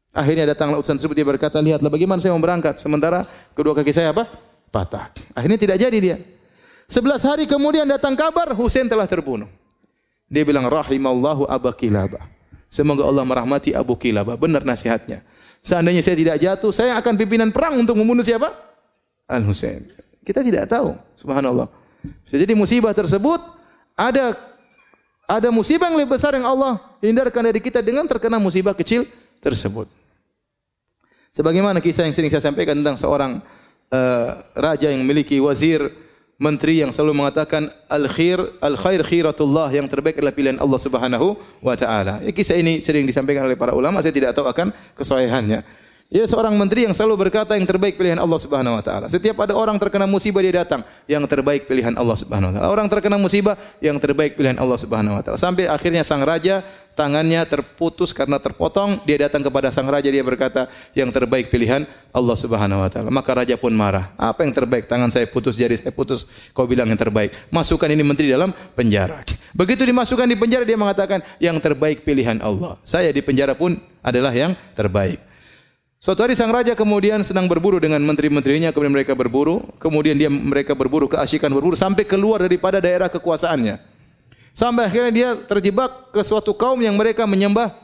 Akhirnya 0.09 0.49
datanglah 0.49 0.81
utusan 0.81 0.97
tersebut 0.97 1.13
dia 1.13 1.29
berkata, 1.29 1.61
lihatlah 1.61 1.93
bagaimana 1.93 2.25
saya 2.25 2.33
mau 2.33 2.41
berangkat 2.41 2.81
sementara 2.81 3.29
kedua 3.53 3.77
kaki 3.77 3.93
saya 3.93 4.17
apa? 4.17 4.25
Patah. 4.73 5.13
Akhirnya 5.37 5.61
tidak 5.61 5.77
jadi 5.77 5.99
dia. 6.01 6.17
Sebelas 6.89 7.21
hari 7.21 7.45
kemudian 7.45 7.85
datang 7.85 8.17
kabar 8.17 8.57
Hussein 8.57 8.89
telah 8.89 9.05
terbunuh. 9.05 9.49
Dia 10.25 10.41
bilang 10.41 10.65
rahimallahu 10.73 11.45
Abu 11.45 11.69
Kilabah. 11.77 12.38
Semoga 12.69 13.09
Allah 13.09 13.25
merahmati 13.25 13.73
Abu 13.73 13.97
Kilabah. 13.97 14.37
Benar 14.37 14.63
nasihatnya. 14.63 15.25
Seandainya 15.65 16.05
saya 16.05 16.17
tidak 16.17 16.37
jatuh, 16.39 16.71
saya 16.71 16.95
akan 17.01 17.17
pimpinan 17.19 17.51
perang 17.51 17.81
untuk 17.81 17.97
membunuh 17.97 18.23
siapa? 18.23 18.53
Al 19.27 19.43
Husain. 19.45 19.89
Kita 20.23 20.45
tidak 20.45 20.69
tahu, 20.69 20.93
subhanallah. 21.17 21.67
Bisa 22.23 22.37
jadi 22.37 22.53
musibah 22.53 22.93
tersebut 22.93 23.41
ada 23.99 24.37
ada 25.29 25.49
musibah 25.53 25.91
yang 25.91 25.99
lebih 26.01 26.15
besar 26.17 26.33
yang 26.37 26.47
Allah 26.47 26.81
hindarkan 27.05 27.49
dari 27.49 27.61
kita 27.61 27.83
dengan 27.85 28.07
terkena 28.09 28.41
musibah 28.41 28.73
kecil 28.73 29.05
tersebut. 29.43 29.89
Sebagaimana 31.33 31.85
kisah 31.85 32.09
yang 32.09 32.17
sering 32.17 32.33
saya 32.33 32.45
sampaikan 32.49 32.81
tentang 32.81 32.97
seorang 32.97 33.45
uh, 33.93 34.29
raja 34.57 34.89
yang 34.89 35.05
memiliki 35.05 35.37
wazir 35.41 35.85
menteri 36.39 36.79
yang 36.79 36.95
selalu 36.95 37.19
mengatakan 37.19 37.67
al 37.91 38.07
khair 38.07 38.39
al 38.63 38.79
khair 38.79 39.03
khiratullah 39.03 39.75
yang 39.75 39.91
terbaik 39.91 40.23
adalah 40.23 40.31
pilihan 40.31 40.59
Allah 40.63 40.79
Subhanahu 40.79 41.35
wa 41.59 41.75
taala. 41.75 42.23
Ya, 42.23 42.31
kisah 42.31 42.55
ini 42.55 42.79
sering 42.79 43.05
disampaikan 43.11 43.43
oleh 43.43 43.59
para 43.59 43.75
ulama, 43.75 43.99
saya 43.99 44.15
tidak 44.15 44.39
tahu 44.39 44.47
akan 44.47 44.71
kesahihannya. 44.95 45.67
Ia 46.09 46.25
seorang 46.25 46.57
menteri 46.57 46.89
yang 46.89 46.97
selalu 46.97 47.29
berkata 47.29 47.53
yang 47.53 47.69
terbaik 47.69 48.01
pilihan 48.01 48.17
Allah 48.17 48.41
Subhanahu 48.41 48.81
wa 48.81 48.85
taala. 48.85 49.13
Setiap 49.13 49.45
ada 49.45 49.53
orang 49.53 49.77
terkena 49.77 50.09
musibah 50.09 50.41
dia 50.41 50.65
datang, 50.65 50.81
yang 51.05 51.21
terbaik 51.29 51.69
pilihan 51.69 51.93
Allah 52.01 52.17
Subhanahu 52.17 52.49
wa 52.49 52.55
taala. 52.57 52.69
Orang 52.73 52.89
terkena 52.89 53.21
musibah, 53.21 53.61
yang 53.85 54.01
terbaik 54.01 54.33
pilihan 54.33 54.57
Allah 54.57 54.81
Subhanahu 54.81 55.21
wa 55.21 55.23
taala. 55.23 55.37
Sampai 55.37 55.69
akhirnya 55.69 56.01
sang 56.09 56.25
raja 56.25 56.65
tangannya 56.97 57.45
terputus 57.45 58.17
karena 58.17 58.41
terpotong, 58.41 59.05
dia 59.05 59.29
datang 59.29 59.45
kepada 59.45 59.69
sang 59.69 59.85
raja 59.85 60.09
dia 60.09 60.25
berkata, 60.25 60.73
yang 60.97 61.13
terbaik 61.13 61.53
pilihan 61.53 61.85
Allah 62.09 62.37
Subhanahu 62.41 62.81
wa 62.81 62.89
taala. 62.89 63.13
Maka 63.13 63.45
raja 63.45 63.61
pun 63.61 63.77
marah. 63.77 64.09
Apa 64.17 64.49
yang 64.49 64.57
terbaik? 64.57 64.89
Tangan 64.89 65.13
saya 65.13 65.29
putus, 65.29 65.61
jari 65.61 65.77
saya 65.77 65.93
putus. 65.93 66.25
Kau 66.57 66.65
bilang 66.65 66.89
yang 66.89 66.97
terbaik. 66.97 67.37
Masukkan 67.53 67.85
ini 67.93 68.01
menteri 68.01 68.33
dalam 68.33 68.57
penjara. 68.73 69.21
Begitu 69.53 69.85
dimasukkan 69.85 70.25
di 70.25 70.41
penjara 70.41 70.65
dia 70.65 70.81
mengatakan, 70.81 71.21
yang 71.37 71.61
terbaik 71.61 72.01
pilihan 72.01 72.41
Allah. 72.41 72.81
Saya 72.81 73.13
di 73.13 73.21
penjara 73.21 73.53
pun 73.53 73.77
adalah 74.01 74.33
yang 74.33 74.57
terbaik. 74.73 75.28
Suatu 75.99 76.23
hari 76.23 76.39
sang 76.39 76.55
raja 76.55 76.79
kemudian 76.79 77.27
sedang 77.27 77.51
berburu 77.51 77.83
dengan 77.83 77.99
menteri-menterinya, 77.99 78.71
kemudian 78.71 78.95
mereka 78.95 79.19
berburu, 79.19 79.67
kemudian 79.83 80.15
dia 80.15 80.31
mereka 80.31 80.71
berburu 80.79 81.11
keasikan 81.11 81.51
berburu 81.51 81.75
sampai 81.75 82.07
keluar 82.07 82.39
daripada 82.39 82.79
daerah 82.79 83.11
kekuasaannya. 83.11 83.83
Sampai 84.55 84.87
akhirnya 84.87 85.11
dia 85.11 85.31
terjebak 85.35 86.15
ke 86.15 86.23
suatu 86.23 86.55
kaum 86.55 86.79
yang 86.79 86.95
mereka 86.95 87.27
menyembah 87.27 87.75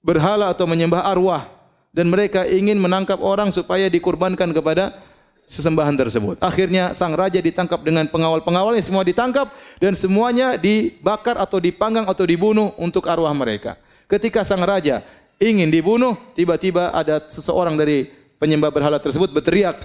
berhala 0.00 0.48
atau 0.48 0.64
menyembah 0.64 1.04
arwah 1.04 1.44
dan 1.92 2.08
mereka 2.08 2.48
ingin 2.48 2.80
menangkap 2.80 3.20
orang 3.20 3.52
supaya 3.52 3.84
dikurbankan 3.92 4.48
kepada 4.56 4.96
sesembahan 5.44 5.92
tersebut. 5.92 6.40
Akhirnya 6.40 6.96
sang 6.96 7.12
raja 7.12 7.36
ditangkap 7.36 7.84
dengan 7.84 8.08
pengawal-pengawalnya 8.08 8.80
semua 8.80 9.04
ditangkap 9.04 9.52
dan 9.76 9.92
semuanya 9.92 10.56
dibakar 10.56 11.36
atau 11.36 11.60
dipanggang 11.60 12.08
atau 12.08 12.24
dibunuh 12.24 12.72
untuk 12.80 13.04
arwah 13.12 13.32
mereka. 13.36 13.76
Ketika 14.08 14.40
sang 14.40 14.64
raja 14.64 15.04
ingin 15.42 15.68
dibunuh, 15.74 16.14
tiba-tiba 16.38 16.94
ada 16.94 17.18
seseorang 17.26 17.74
dari 17.74 18.06
penyembah 18.38 18.70
berhala 18.70 19.02
tersebut 19.02 19.34
berteriak, 19.34 19.82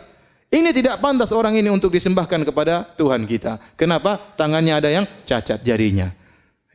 ini 0.48 0.72
tidak 0.72 1.04
pantas 1.04 1.36
orang 1.36 1.60
ini 1.60 1.68
untuk 1.68 1.92
disembahkan 1.92 2.48
kepada 2.48 2.88
Tuhan 2.96 3.28
kita. 3.28 3.76
Kenapa? 3.76 4.16
Tangannya 4.40 4.80
ada 4.80 4.88
yang 4.88 5.04
cacat 5.28 5.60
jarinya. 5.60 6.16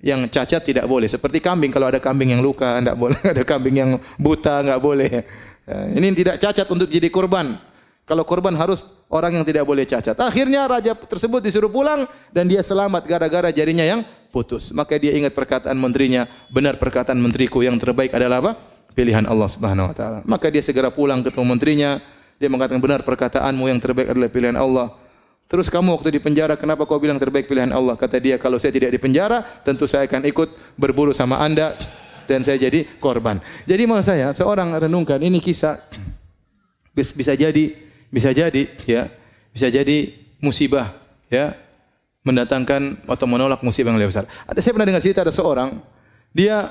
Yang 0.03 0.29
cacat 0.29 0.61
tidak 0.61 0.85
boleh. 0.85 1.09
Seperti 1.09 1.41
kambing, 1.41 1.73
kalau 1.73 1.89
ada 1.89 1.97
kambing 1.97 2.37
yang 2.37 2.45
luka, 2.45 2.77
tidak 2.83 2.99
boleh. 2.99 3.17
Ada 3.33 3.43
kambing 3.47 3.77
yang 3.79 3.91
buta, 4.19 4.61
nggak 4.61 4.81
boleh. 4.83 5.13
Ya, 5.63 5.79
ini 5.95 6.11
tidak 6.13 6.43
cacat 6.43 6.67
untuk 6.69 6.91
jadi 6.91 7.07
korban. 7.07 7.55
Kalau 8.03 8.27
korban 8.27 8.51
harus 8.59 8.99
orang 9.09 9.41
yang 9.41 9.47
tidak 9.47 9.63
boleh 9.63 9.87
cacat. 9.87 10.19
Akhirnya 10.19 10.67
raja 10.67 10.93
tersebut 10.93 11.39
disuruh 11.39 11.71
pulang 11.71 12.05
dan 12.35 12.51
dia 12.51 12.61
selamat 12.61 13.07
gara-gara 13.07 13.55
jarinya 13.55 13.87
yang 13.87 14.03
putus. 14.35 14.75
Maka 14.75 14.99
dia 14.99 15.15
ingat 15.15 15.33
perkataan 15.39 15.79
menterinya, 15.79 16.27
benar 16.51 16.83
perkataan 16.83 17.17
menteriku 17.17 17.63
yang 17.63 17.79
terbaik 17.79 18.11
adalah 18.11 18.43
apa? 18.43 18.53
Pilihan 18.93 19.25
Allah 19.27 19.49
Subhanahu 19.49 19.91
wa 19.91 19.95
taala. 19.97 20.19
Maka 20.25 20.53
dia 20.53 20.63
segera 20.65 20.93
pulang 20.93 21.25
ketemu 21.25 21.45
menterinya, 21.45 21.91
dia 22.37 22.49
mengatakan 22.53 22.81
benar 22.81 23.01
perkataanmu 23.03 23.65
yang 23.69 23.81
terbaik 23.81 24.13
adalah 24.13 24.31
pilihan 24.31 24.57
Allah. 24.57 24.93
Terus 25.53 25.69
kamu 25.69 26.01
waktu 26.01 26.17
di 26.17 26.21
penjara 26.21 26.57
kenapa 26.57 26.89
kau 26.89 26.97
bilang 26.97 27.21
terbaik 27.21 27.45
pilihan 27.45 27.77
Allah? 27.77 27.93
Kata 27.93 28.17
dia, 28.17 28.41
kalau 28.41 28.57
saya 28.57 28.73
tidak 28.73 28.89
di 28.89 28.97
penjara, 28.97 29.45
tentu 29.61 29.85
saya 29.85 30.09
akan 30.09 30.25
ikut 30.25 30.49
berburu 30.81 31.13
sama 31.13 31.45
Anda 31.45 31.77
dan 32.25 32.41
saya 32.41 32.57
jadi 32.57 32.89
korban. 32.97 33.43
Jadi 33.69 33.83
mau 33.85 34.01
saya 34.01 34.33
seorang 34.33 34.73
renungkan 34.81 35.21
ini 35.21 35.45
kisah 35.45 35.77
bisa 36.97 37.37
jadi 37.37 37.65
bisa 38.09 38.33
jadi 38.33 38.63
ya, 38.89 39.13
bisa 39.53 39.69
jadi 39.69 40.13
musibah 40.41 40.97
ya 41.29 41.57
mendatangkan 42.23 43.05
atau 43.05 43.27
menolak 43.29 43.61
musibah 43.61 43.93
yang 43.93 44.01
lebih 44.01 44.15
besar. 44.15 44.25
Ada 44.49 44.61
saya 44.63 44.73
pernah 44.73 44.89
dengar 44.89 45.03
cerita 45.05 45.21
ada 45.21 45.35
seorang 45.35 45.83
dia 46.33 46.71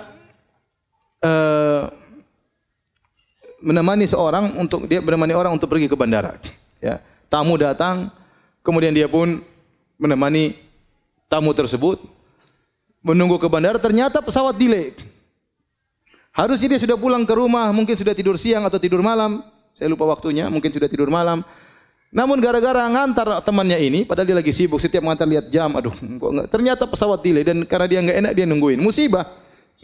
uh, 1.21 1.85
menemani 3.61 4.09
seorang 4.09 4.57
untuk 4.57 4.89
dia 4.89 4.99
menemani 4.99 5.33
orang 5.37 5.53
untuk 5.55 5.69
pergi 5.69 5.87
ke 5.87 5.95
bandara. 5.95 6.35
Ya, 6.81 6.99
tamu 7.29 7.55
datang, 7.55 8.09
kemudian 8.65 8.91
dia 8.91 9.05
pun 9.05 9.39
menemani 10.01 10.57
tamu 11.29 11.53
tersebut 11.53 12.01
menunggu 13.05 13.37
ke 13.37 13.47
bandara. 13.47 13.77
Ternyata 13.77 14.19
pesawat 14.19 14.57
delay. 14.57 14.93
Harusnya 16.31 16.75
dia 16.75 16.81
sudah 16.81 16.95
pulang 16.95 17.27
ke 17.27 17.33
rumah, 17.35 17.69
mungkin 17.75 17.93
sudah 17.93 18.15
tidur 18.15 18.39
siang 18.39 18.65
atau 18.65 18.79
tidur 18.79 19.03
malam. 19.03 19.43
Saya 19.75 19.91
lupa 19.91 20.07
waktunya, 20.07 20.47
mungkin 20.47 20.71
sudah 20.71 20.87
tidur 20.87 21.11
malam. 21.11 21.43
Namun 22.11 22.43
gara-gara 22.43 22.91
ngantar 22.91 23.39
temannya 23.43 23.79
ini, 23.79 23.99
padahal 24.03 24.27
dia 24.27 24.37
lagi 24.39 24.51
sibuk, 24.51 24.79
setiap 24.83 24.99
ngantar 24.99 25.23
lihat 25.27 25.47
jam, 25.47 25.71
aduh, 25.71 25.95
ternyata 26.51 26.83
pesawat 26.83 27.23
delay 27.23 27.47
dan 27.47 27.63
karena 27.63 27.87
dia 27.87 27.99
nggak 28.03 28.17
enak 28.19 28.31
dia 28.35 28.45
nungguin. 28.47 28.79
Musibah. 28.83 29.23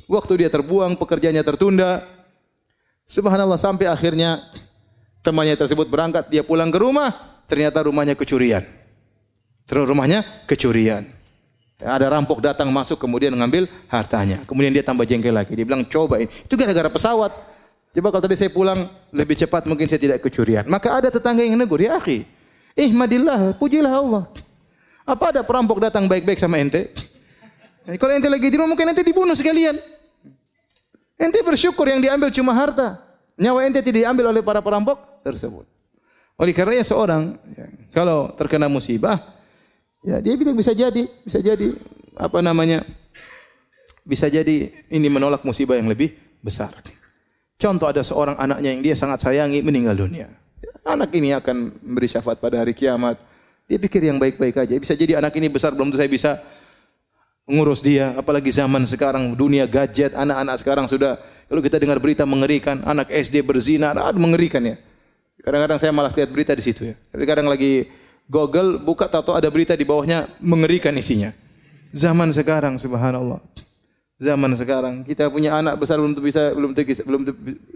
Waktu 0.08 0.44
dia 0.44 0.50
terbuang, 0.52 0.96
pekerjaannya 0.96 1.44
tertunda. 1.44 2.04
Subhanallah 3.08 3.55
sampai 3.55 3.88
akhirnya 3.88 4.43
temannya 5.24 5.55
tersebut 5.55 5.88
berangkat, 5.88 6.28
dia 6.28 6.43
pulang 6.43 6.68
ke 6.68 6.76
rumah, 6.76 7.08
ternyata 7.47 7.80
rumahnya 7.88 8.20
kecurian. 8.20 8.68
Terus 9.64 9.88
rumahnya 9.88 10.28
kecurian. 10.43 11.08
Ada 11.80 12.10
rampok 12.12 12.43
datang 12.43 12.68
masuk 12.68 12.99
kemudian 12.99 13.32
mengambil 13.32 13.70
hartanya. 13.88 14.43
Kemudian 14.43 14.74
dia 14.74 14.82
tambah 14.82 15.08
jengkel 15.08 15.32
lagi. 15.32 15.53
Dia 15.53 15.62
bilang 15.62 15.86
coba 15.86 16.18
ini. 16.18 16.28
Itu 16.28 16.58
gara-gara 16.58 16.89
pesawat. 16.89 17.32
Coba 17.93 18.08
kalau 18.12 18.24
tadi 18.26 18.36
saya 18.36 18.51
pulang 18.51 18.89
lebih 19.14 19.38
cepat 19.38 19.70
mungkin 19.70 19.86
saya 19.86 20.01
tidak 20.01 20.20
kecurian. 20.26 20.66
Maka 20.66 20.97
ada 20.97 21.08
tetangga 21.14 21.45
yang 21.45 21.55
negur, 21.55 21.80
ya 21.80 22.01
akhi. 22.01 22.26
Ihmadillah, 22.74 23.55
pujilah 23.62 23.93
Allah. 23.93 24.24
Apa 25.08 25.32
ada 25.32 25.41
perampok 25.45 25.80
datang 25.80 26.10
baik-baik 26.10 26.41
sama 26.41 26.60
ente? 26.60 26.91
Kalau 27.88 28.12
ente 28.12 28.28
lagi 28.28 28.51
di 28.51 28.58
rumah 28.60 28.76
mungkin 28.76 28.91
ente 28.91 29.05
dibunuh 29.05 29.38
sekalian. 29.38 29.78
Ente 31.18 31.41
bersyukur 31.41 31.89
yang 31.89 31.97
diambil 31.97 32.30
cuma 32.30 32.53
harta. 32.53 33.01
Nyawa 33.38 33.65
ente 33.65 33.82
tidak 33.82 34.05
diambil 34.05 34.30
oleh 34.30 34.41
para 34.45 34.61
perampok 34.61 35.22
tersebut. 35.26 35.65
Oleh 36.38 36.53
karenanya 36.53 36.86
seorang 36.86 37.34
ya, 37.57 37.65
kalau 37.89 38.30
terkena 38.38 38.70
musibah, 38.70 39.18
ya 40.05 40.22
dia 40.22 40.38
bisa 40.38 40.74
jadi, 40.78 41.09
bisa 41.26 41.41
jadi 41.41 41.74
apa 42.13 42.41
namanya? 42.45 42.86
Bisa 44.05 44.30
jadi 44.30 44.70
ini 44.93 45.09
menolak 45.09 45.41
musibah 45.41 45.74
yang 45.74 45.89
lebih 45.89 46.13
besar. 46.45 46.72
Contoh 47.57 47.89
ada 47.89 48.05
seorang 48.05 48.38
anaknya 48.38 48.70
yang 48.78 48.82
dia 48.86 48.93
sangat 48.93 49.26
sayangi 49.26 49.65
meninggal 49.65 49.97
dunia. 49.97 50.30
Anak 50.86 51.09
ini 51.18 51.34
akan 51.34 51.82
memberi 51.82 52.07
syafaat 52.07 52.38
pada 52.38 52.61
hari 52.61 52.78
kiamat. 52.78 53.18
Dia 53.68 53.82
pikir 53.82 53.99
yang 54.05 54.22
baik-baik 54.22 54.55
aja. 54.61 54.78
Bisa 54.78 54.93
jadi 54.93 55.20
anak 55.20 55.36
ini 55.36 55.49
besar 55.49 55.74
belum 55.74 55.91
tentu 55.91 55.99
saya 55.99 56.07
bisa 56.07 56.32
ngurus 57.48 57.80
dia. 57.80 58.14
Apalagi 58.20 58.52
zaman 58.52 58.84
sekarang 58.84 59.34
dunia 59.34 59.64
gadget, 59.66 60.14
anak-anak 60.14 60.56
sekarang 60.60 60.86
sudah 60.86 61.16
kalau 61.48 61.64
kita 61.64 61.80
dengar 61.80 61.98
berita 62.04 62.28
mengerikan, 62.28 62.84
anak 62.84 63.08
SD 63.08 63.39
berzina, 63.41 63.95
aduh 63.95 64.20
mengerikan 64.20 64.60
ya. 64.62 64.76
Kadang-kadang 65.39 65.80
saya 65.80 65.95
malas 65.95 66.12
lihat 66.12 66.28
berita 66.28 66.52
di 66.52 66.60
situ 66.60 66.91
ya. 66.91 66.95
Tapi 67.08 67.24
kadang 67.24 67.48
lagi 67.48 67.88
Google 68.28 68.84
buka 68.84 69.08
tato 69.08 69.32
ada 69.32 69.48
berita 69.48 69.72
di 69.72 69.88
bawahnya 69.88 70.28
mengerikan 70.43 70.91
isinya. 71.00 71.32
Zaman 71.95 72.36
sekarang 72.36 72.76
subhanallah. 72.76 73.39
Zaman 74.18 74.50
sekarang 74.58 75.06
kita 75.06 75.30
punya 75.30 75.56
anak 75.56 75.78
besar 75.78 76.02
belum 76.02 76.18
tentu 76.18 76.26
bisa 76.26 76.52
belum 76.52 76.74
tentu, 76.74 77.06
belum 77.06 77.22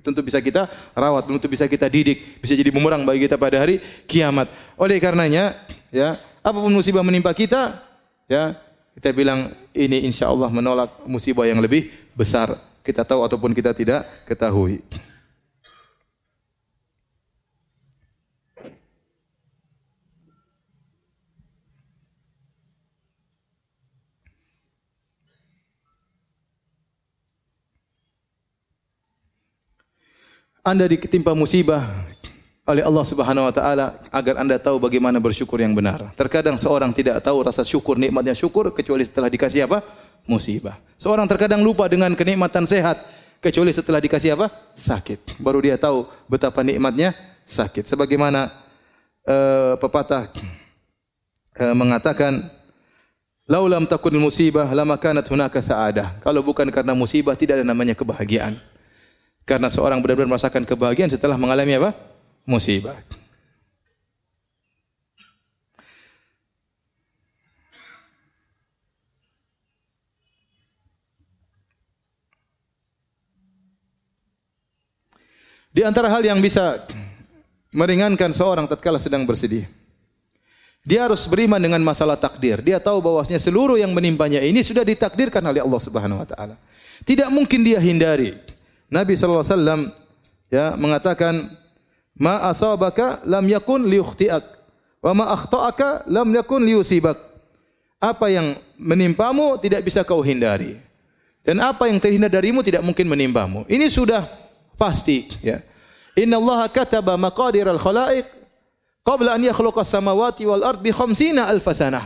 tentu 0.01 0.21
bisa 0.25 0.41
kita 0.41 0.67
rawat, 0.97 1.29
belum 1.29 1.37
tentu 1.37 1.53
bisa 1.53 1.69
kita 1.69 1.85
didik, 1.85 2.41
bisa 2.41 2.57
jadi 2.57 2.73
bumerang 2.73 3.05
bagi 3.07 3.23
kita 3.23 3.37
pada 3.37 3.61
hari 3.61 3.77
kiamat. 4.09 4.49
Oleh 4.73 4.97
karenanya, 4.97 5.53
ya, 5.93 6.17
apa 6.41 6.57
pun 6.57 6.73
musibah 6.73 7.05
menimpa 7.05 7.29
kita, 7.31 7.77
ya, 8.25 8.57
kita 9.01 9.17
bilang 9.17 9.49
ini 9.73 10.05
insya 10.05 10.29
Allah 10.29 10.53
menolak 10.53 11.09
musibah 11.09 11.49
yang 11.49 11.57
lebih 11.57 11.89
besar. 12.13 12.53
Kita 12.85 13.01
tahu 13.01 13.25
ataupun 13.25 13.49
kita 13.49 13.73
tidak 13.73 14.05
ketahui. 14.29 14.77
Anda 30.61 30.85
ditimpa 30.85 31.33
musibah, 31.33 31.89
oleh 32.61 32.85
Allah 32.85 33.05
Subhanahu 33.05 33.49
wa 33.49 33.53
taala 33.53 33.97
agar 34.13 34.37
Anda 34.37 34.61
tahu 34.61 34.77
bagaimana 34.77 35.17
bersyukur 35.17 35.57
yang 35.57 35.73
benar. 35.73 36.13
Terkadang 36.13 36.61
seorang 36.61 36.93
tidak 36.93 37.17
tahu 37.25 37.41
rasa 37.41 37.65
syukur, 37.65 37.97
nikmatnya 37.97 38.37
syukur 38.37 38.69
kecuali 38.69 39.01
setelah 39.01 39.29
dikasih 39.33 39.65
apa? 39.65 39.81
Musibah. 40.29 40.77
Seorang 41.01 41.25
terkadang 41.25 41.65
lupa 41.65 41.89
dengan 41.89 42.13
kenikmatan 42.13 42.69
sehat 42.69 43.01
kecuali 43.41 43.73
setelah 43.73 43.97
dikasih 43.97 44.37
apa? 44.37 44.53
Sakit. 44.77 45.41
Baru 45.41 45.57
dia 45.65 45.75
tahu 45.81 46.05
betapa 46.29 46.61
nikmatnya 46.61 47.17
sakit. 47.49 47.89
Sebagaimana 47.89 48.53
uh, 49.25 49.73
pepatah 49.81 50.29
uh, 51.57 51.73
mengatakan 51.73 52.61
Laulam 53.49 53.83
takun 53.83 54.15
musibah 54.15 54.69
lama 54.71 54.95
kanat 54.95 55.27
hunaka 55.27 55.59
sa'adah. 55.59 56.23
Kalau 56.23 56.39
bukan 56.39 56.69
karena 56.71 56.95
musibah 56.95 57.35
tidak 57.35 57.59
ada 57.59 57.65
namanya 57.67 57.91
kebahagiaan. 57.91 58.55
Karena 59.43 59.67
seorang 59.67 59.99
benar-benar 59.99 60.37
merasakan 60.37 60.63
kebahagiaan 60.63 61.11
setelah 61.11 61.35
mengalami 61.35 61.75
apa? 61.75 61.91
Musibah. 62.45 62.97
Di 75.71 75.87
antara 75.87 76.11
hal 76.11 76.19
yang 76.19 76.43
bisa 76.43 76.83
meringankan 77.71 78.35
seorang 78.35 78.67
tatkala 78.67 78.99
sedang 78.99 79.23
bersedih. 79.23 79.63
Dia 80.83 81.07
harus 81.07 81.23
beriman 81.31 81.61
dengan 81.61 81.79
masalah 81.79 82.19
takdir. 82.19 82.59
Dia 82.59 82.81
tahu 82.81 82.99
bahwasanya 82.99 83.39
seluruh 83.39 83.79
yang 83.79 83.95
menimpanya 83.95 84.43
ini 84.43 84.59
sudah 84.65 84.83
ditakdirkan 84.83 85.39
oleh 85.45 85.63
Allah 85.63 85.79
Subhanahu 85.79 86.19
wa 86.19 86.27
taala. 86.27 86.55
Tidak 87.07 87.31
mungkin 87.31 87.63
dia 87.63 87.79
hindari. 87.79 88.35
Nabi 88.91 89.15
sallallahu 89.15 89.45
alaihi 89.45 89.55
wasallam 89.55 89.81
ya 90.51 90.65
mengatakan 90.75 91.33
Ma 92.21 92.37
asabaka 92.53 93.25
lam 93.25 93.41
yakun 93.49 93.81
liukhtiak 93.89 94.45
wa 95.01 95.11
ma 95.17 95.25
akhta'aka 95.33 96.05
lam 96.05 96.29
yakun 96.29 96.61
liusibak. 96.61 97.17
Apa 97.97 98.29
yang 98.29 98.53
menimpamu 98.77 99.57
tidak 99.57 99.81
bisa 99.81 100.05
kau 100.05 100.21
hindari. 100.21 100.77
Dan 101.41 101.57
apa 101.57 101.89
yang 101.89 101.97
terhindar 101.97 102.29
darimu 102.29 102.61
tidak 102.61 102.85
mungkin 102.85 103.09
menimpamu. 103.09 103.65
Ini 103.65 103.89
sudah 103.89 104.21
pasti 104.77 105.25
ya. 105.41 105.65
Inna 106.13 106.37
Allah 106.37 106.69
kataba 106.69 107.17
maqadir 107.17 107.65
al-khalaiq 107.65 108.29
qabla 109.01 109.33
an 109.33 109.41
yakhluqa 109.41 109.81
samawati 109.81 110.45
wal 110.45 110.61
ard 110.61 110.77
bi 110.85 110.93
khamsina 110.93 111.49
alf 111.49 111.65
sanah. 111.73 112.05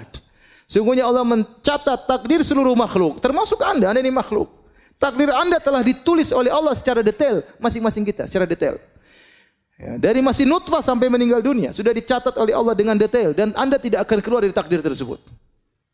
Sungguhnya 0.64 1.04
Allah 1.04 1.28
mencatat 1.28 2.08
takdir 2.08 2.42
seluruh 2.42 2.74
makhluk, 2.74 3.22
termasuk 3.22 3.60
Anda, 3.62 3.92
Anda 3.92 4.02
ini 4.02 4.16
makhluk. 4.16 4.50
Takdir 4.96 5.30
Anda 5.30 5.60
telah 5.60 5.84
ditulis 5.84 6.32
oleh 6.32 6.50
Allah 6.50 6.74
secara 6.74 7.04
detail, 7.04 7.44
masing-masing 7.60 8.08
kita 8.08 8.26
secara 8.26 8.48
detail. 8.48 8.80
Ya, 9.76 10.00
dari 10.00 10.24
masih 10.24 10.48
nutfah 10.48 10.80
sampai 10.80 11.12
meninggal 11.12 11.44
dunia 11.44 11.76
sudah 11.76 11.92
dicatat 11.92 12.32
oleh 12.40 12.56
Allah 12.56 12.72
dengan 12.72 12.96
detail 12.96 13.36
dan 13.36 13.52
Anda 13.60 13.76
tidak 13.76 14.08
akan 14.08 14.24
keluar 14.24 14.40
dari 14.48 14.56
takdir 14.56 14.80
tersebut. 14.80 15.20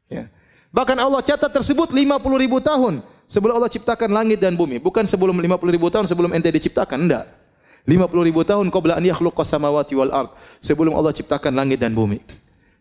Ya. 0.05 0.29
Bahkan 0.69 0.97
Allah 1.01 1.25
catat 1.25 1.49
tersebut 1.49 1.89
50 1.89 1.97
ribu 2.38 2.61
tahun 2.61 3.01
sebelum 3.25 3.57
Allah 3.57 3.73
ciptakan 3.73 4.13
langit 4.13 4.38
dan 4.38 4.53
bumi. 4.53 4.77
Bukan 4.77 5.09
sebelum 5.09 5.34
50 5.34 5.75
ribu 5.75 5.89
tahun 5.89 6.05
sebelum 6.05 6.29
ente 6.32 6.53
diciptakan. 6.53 7.09
Enggak. 7.09 7.25
50 7.89 8.27
ribu 8.29 8.45
tahun 8.45 8.69
qabla 8.69 9.01
an 9.01 9.03
yakhluqa 9.03 9.41
samawati 9.41 9.97
wal 9.97 10.13
ard. 10.13 10.29
Sebelum 10.61 10.93
Allah 10.93 11.11
ciptakan 11.11 11.51
langit 11.57 11.82
dan 11.82 11.97
bumi. 11.97 12.21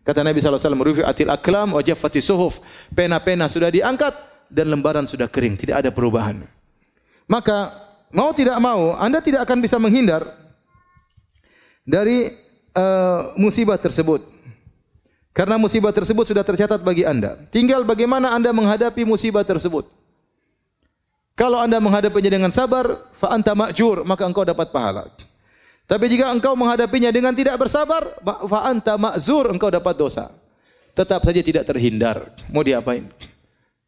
Kata 0.05 0.21
Nabi 0.21 0.37
SAW, 0.37 0.61
Rufi'atil 0.81 1.29
aklam 1.33 1.73
wa 1.73 1.81
jaffati 1.81 2.21
suhuf. 2.21 2.61
Pena-pena 2.93 3.49
sudah 3.49 3.73
diangkat 3.73 4.13
dan 4.53 4.69
lembaran 4.69 5.09
sudah 5.09 5.25
kering. 5.25 5.57
Tidak 5.57 5.75
ada 5.81 5.89
perubahan. 5.89 6.45
Maka 7.25 7.73
mau 8.13 8.29
tidak 8.31 8.59
mau 8.61 8.93
Anda 9.01 9.23
tidak 9.23 9.49
akan 9.49 9.57
bisa 9.63 9.79
menghindar 9.79 10.25
dari 11.85 12.31
uh, 12.75 13.33
musibah 13.37 13.77
tersebut. 13.77 14.23
Karena 15.31 15.55
musibah 15.55 15.95
tersebut 15.95 16.27
sudah 16.27 16.43
tercatat 16.43 16.83
bagi 16.83 17.07
Anda. 17.07 17.39
Tinggal 17.47 17.87
bagaimana 17.87 18.35
Anda 18.35 18.51
menghadapi 18.51 19.07
musibah 19.07 19.47
tersebut. 19.47 19.87
Kalau 21.39 21.57
Anda 21.57 21.79
menghadapinya 21.79 22.27
dengan 22.27 22.51
sabar, 22.51 23.07
fa 23.15 23.31
anta 23.31 23.55
ma'jur, 23.55 24.03
maka 24.03 24.27
engkau 24.27 24.43
dapat 24.43 24.69
pahala. 24.69 25.07
Tapi 25.87 26.05
jika 26.07 26.31
engkau 26.31 26.55
menghadapinya 26.55 27.11
dengan 27.11 27.35
tidak 27.35 27.59
bersabar, 27.59 28.15
fa 28.23 28.59
anta 28.67 28.95
ma'zur, 28.99 29.51
engkau 29.51 29.71
dapat 29.71 29.95
dosa. 29.95 30.31
Tetap 30.91 31.23
saja 31.23 31.41
tidak 31.43 31.63
terhindar. 31.67 32.31
Mau 32.51 32.63
diapain? 32.63 33.07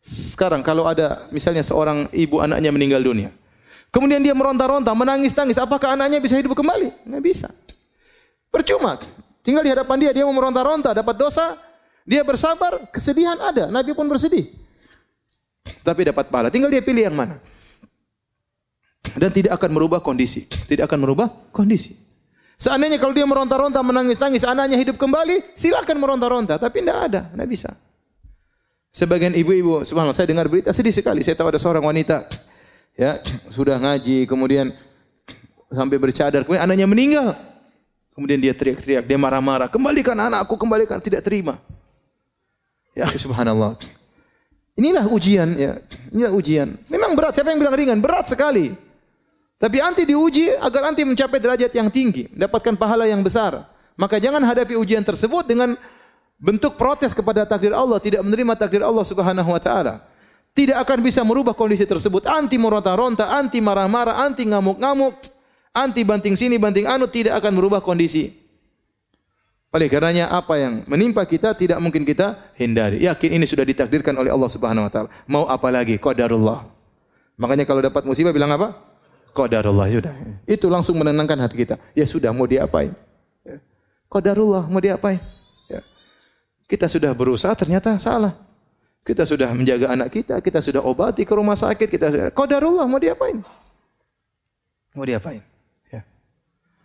Sekarang 0.03 0.59
kalau 0.63 0.83
ada 0.83 1.27
misalnya 1.31 1.63
seorang 1.63 2.11
ibu 2.11 2.43
anaknya 2.43 2.71
meninggal 2.75 2.99
dunia. 2.99 3.31
Kemudian 3.87 4.19
dia 4.19 4.35
meronta-ronta, 4.35 4.91
menangis-nangis. 4.91 5.55
Apakah 5.55 5.95
anaknya 5.95 6.19
bisa 6.19 6.35
hidup 6.35 6.51
kembali? 6.57 7.07
Nggak 7.07 7.23
bisa. 7.23 7.47
Percuma. 8.53 9.01
Tinggal 9.41 9.65
di 9.65 9.71
hadapan 9.73 9.97
dia, 9.97 10.11
dia 10.13 10.23
mau 10.29 10.37
meronta-ronta, 10.37 10.93
dapat 10.93 11.17
dosa. 11.17 11.57
Dia 12.05 12.21
bersabar, 12.21 12.85
kesedihan 12.93 13.35
ada. 13.41 13.73
Nabi 13.73 13.97
pun 13.97 14.05
bersedih. 14.05 14.45
Tapi 15.81 16.05
dapat 16.05 16.29
pahala. 16.29 16.53
Tinggal 16.53 16.69
dia 16.69 16.85
pilih 16.85 17.09
yang 17.09 17.17
mana. 17.17 17.41
Dan 19.17 19.33
tidak 19.33 19.57
akan 19.57 19.73
merubah 19.73 19.99
kondisi. 20.05 20.45
Tidak 20.45 20.85
akan 20.85 20.99
merubah 21.01 21.27
kondisi. 21.49 21.97
Seandainya 22.55 23.01
kalau 23.01 23.11
dia 23.11 23.25
meronta-ronta, 23.25 23.81
menangis-nangis, 23.81 24.45
anaknya 24.45 24.77
hidup 24.77 24.95
kembali, 24.95 25.57
silakan 25.57 25.97
meronta-ronta. 25.99 26.55
Tapi 26.61 26.85
tidak 26.85 26.97
ada, 27.09 27.21
tidak 27.33 27.47
bisa. 27.49 27.71
Sebagian 28.93 29.33
ibu-ibu, 29.33 29.81
subhanallah 29.81 30.13
saya 30.13 30.29
dengar 30.29 30.45
berita 30.45 30.69
sedih 30.69 30.93
sekali. 30.93 31.25
Saya 31.25 31.33
tahu 31.33 31.49
ada 31.49 31.59
seorang 31.59 31.81
wanita 31.81 32.29
ya 32.93 33.17
sudah 33.49 33.81
ngaji, 33.81 34.29
kemudian 34.29 34.69
sampai 35.73 35.97
bercadar, 35.97 36.45
kemudian 36.45 36.61
anaknya 36.61 36.85
meninggal. 36.85 37.33
Kemudian 38.13 38.37
dia 38.37 38.53
teriak-teriak, 38.53 39.09
dia 39.09 39.17
marah-marah, 39.17 39.65
kembalikan 39.67 40.13
anakku, 40.13 40.53
kembalikan, 40.53 41.01
tidak 41.01 41.25
terima. 41.25 41.57
Ya 42.93 43.09
subhanallah. 43.09 43.73
Inilah 44.77 45.05
ujian 45.09 45.49
ya. 45.57 45.81
Inilah 46.13 46.33
ujian. 46.33 46.77
Memang 46.89 47.17
berat, 47.17 47.33
siapa 47.33 47.49
yang 47.49 47.61
bilang 47.61 47.73
ringan? 47.73 47.97
Berat 47.97 48.29
sekali. 48.29 48.73
Tapi 49.57 49.77
anti 49.81 50.05
diuji 50.05 50.53
agar 50.61 50.93
anti 50.93 51.01
mencapai 51.01 51.41
derajat 51.41 51.73
yang 51.73 51.89
tinggi, 51.89 52.29
mendapatkan 52.33 52.77
pahala 52.77 53.09
yang 53.09 53.21
besar. 53.25 53.65
Maka 53.97 54.21
jangan 54.21 54.41
hadapi 54.45 54.77
ujian 54.77 55.01
tersebut 55.01 55.45
dengan 55.49 55.73
bentuk 56.37 56.77
protes 56.77 57.13
kepada 57.17 57.45
takdir 57.49 57.73
Allah, 57.73 57.97
tidak 57.97 58.21
menerima 58.25 58.53
takdir 58.57 58.83
Allah 58.85 59.05
Subhanahu 59.05 59.49
wa 59.49 59.61
taala. 59.61 60.03
Tidak 60.53 60.77
akan 60.77 61.01
bisa 61.01 61.25
merubah 61.25 61.57
kondisi 61.57 61.81
tersebut. 61.81 62.29
Anti 62.29 62.61
meronta-ronta, 62.61 63.25
anti 63.33 63.57
marah-marah, 63.57 64.21
anti 64.21 64.45
ngamuk-ngamuk, 64.45 65.32
anti 65.73 66.05
banting 66.05 66.37
sini, 66.37 66.61
banting 66.61 66.87
anu 66.87 67.09
tidak 67.09 67.41
akan 67.41 67.57
merubah 67.57 67.81
kondisi. 67.83 68.31
Oleh 69.73 69.89
karenanya 69.89 70.29
apa 70.29 70.61
yang 70.61 70.85
menimpa 70.85 71.25
kita 71.25 71.57
tidak 71.57 71.81
mungkin 71.81 72.05
kita 72.05 72.53
hindari. 72.61 73.01
Yakin 73.01 73.41
ini 73.41 73.45
sudah 73.49 73.65
ditakdirkan 73.65 74.13
oleh 74.13 74.29
Allah 74.29 74.45
Subhanahu 74.45 74.85
wa 74.85 74.91
taala. 74.93 75.09
Mau 75.25 75.49
apa 75.49 75.73
lagi? 75.73 75.97
Qadarullah. 75.97 76.69
Makanya 77.41 77.65
kalau 77.65 77.81
dapat 77.81 78.05
musibah 78.05 78.29
bilang 78.29 78.53
apa? 78.53 78.69
Qadarullah 79.33 79.89
sudah. 79.89 80.13
Itu 80.45 80.69
langsung 80.69 81.01
menenangkan 81.01 81.41
hati 81.41 81.65
kita. 81.65 81.81
Ya 81.97 82.05
sudah 82.05 82.29
mau 82.29 82.45
diapain? 82.45 82.93
Ya. 83.41 83.57
Qadarullah 84.13 84.69
mau 84.69 84.77
diapain? 84.77 85.17
Kita 86.73 86.89
sudah 86.89 87.13
berusaha 87.13 87.53
ternyata 87.53 87.93
salah. 88.01 88.33
Kita 89.03 89.27
sudah 89.27 89.51
menjaga 89.53 89.91
anak 89.93 90.09
kita, 90.15 90.39
kita 90.39 90.63
sudah 90.63 90.79
obati 90.79 91.27
ke 91.27 91.33
rumah 91.35 91.53
sakit, 91.53 91.85
kita 91.91 92.07
qadarullah 92.31 92.87
mau 92.87 92.97
diapain? 92.97 93.43
Mau 94.95 95.03
diapain? 95.03 95.43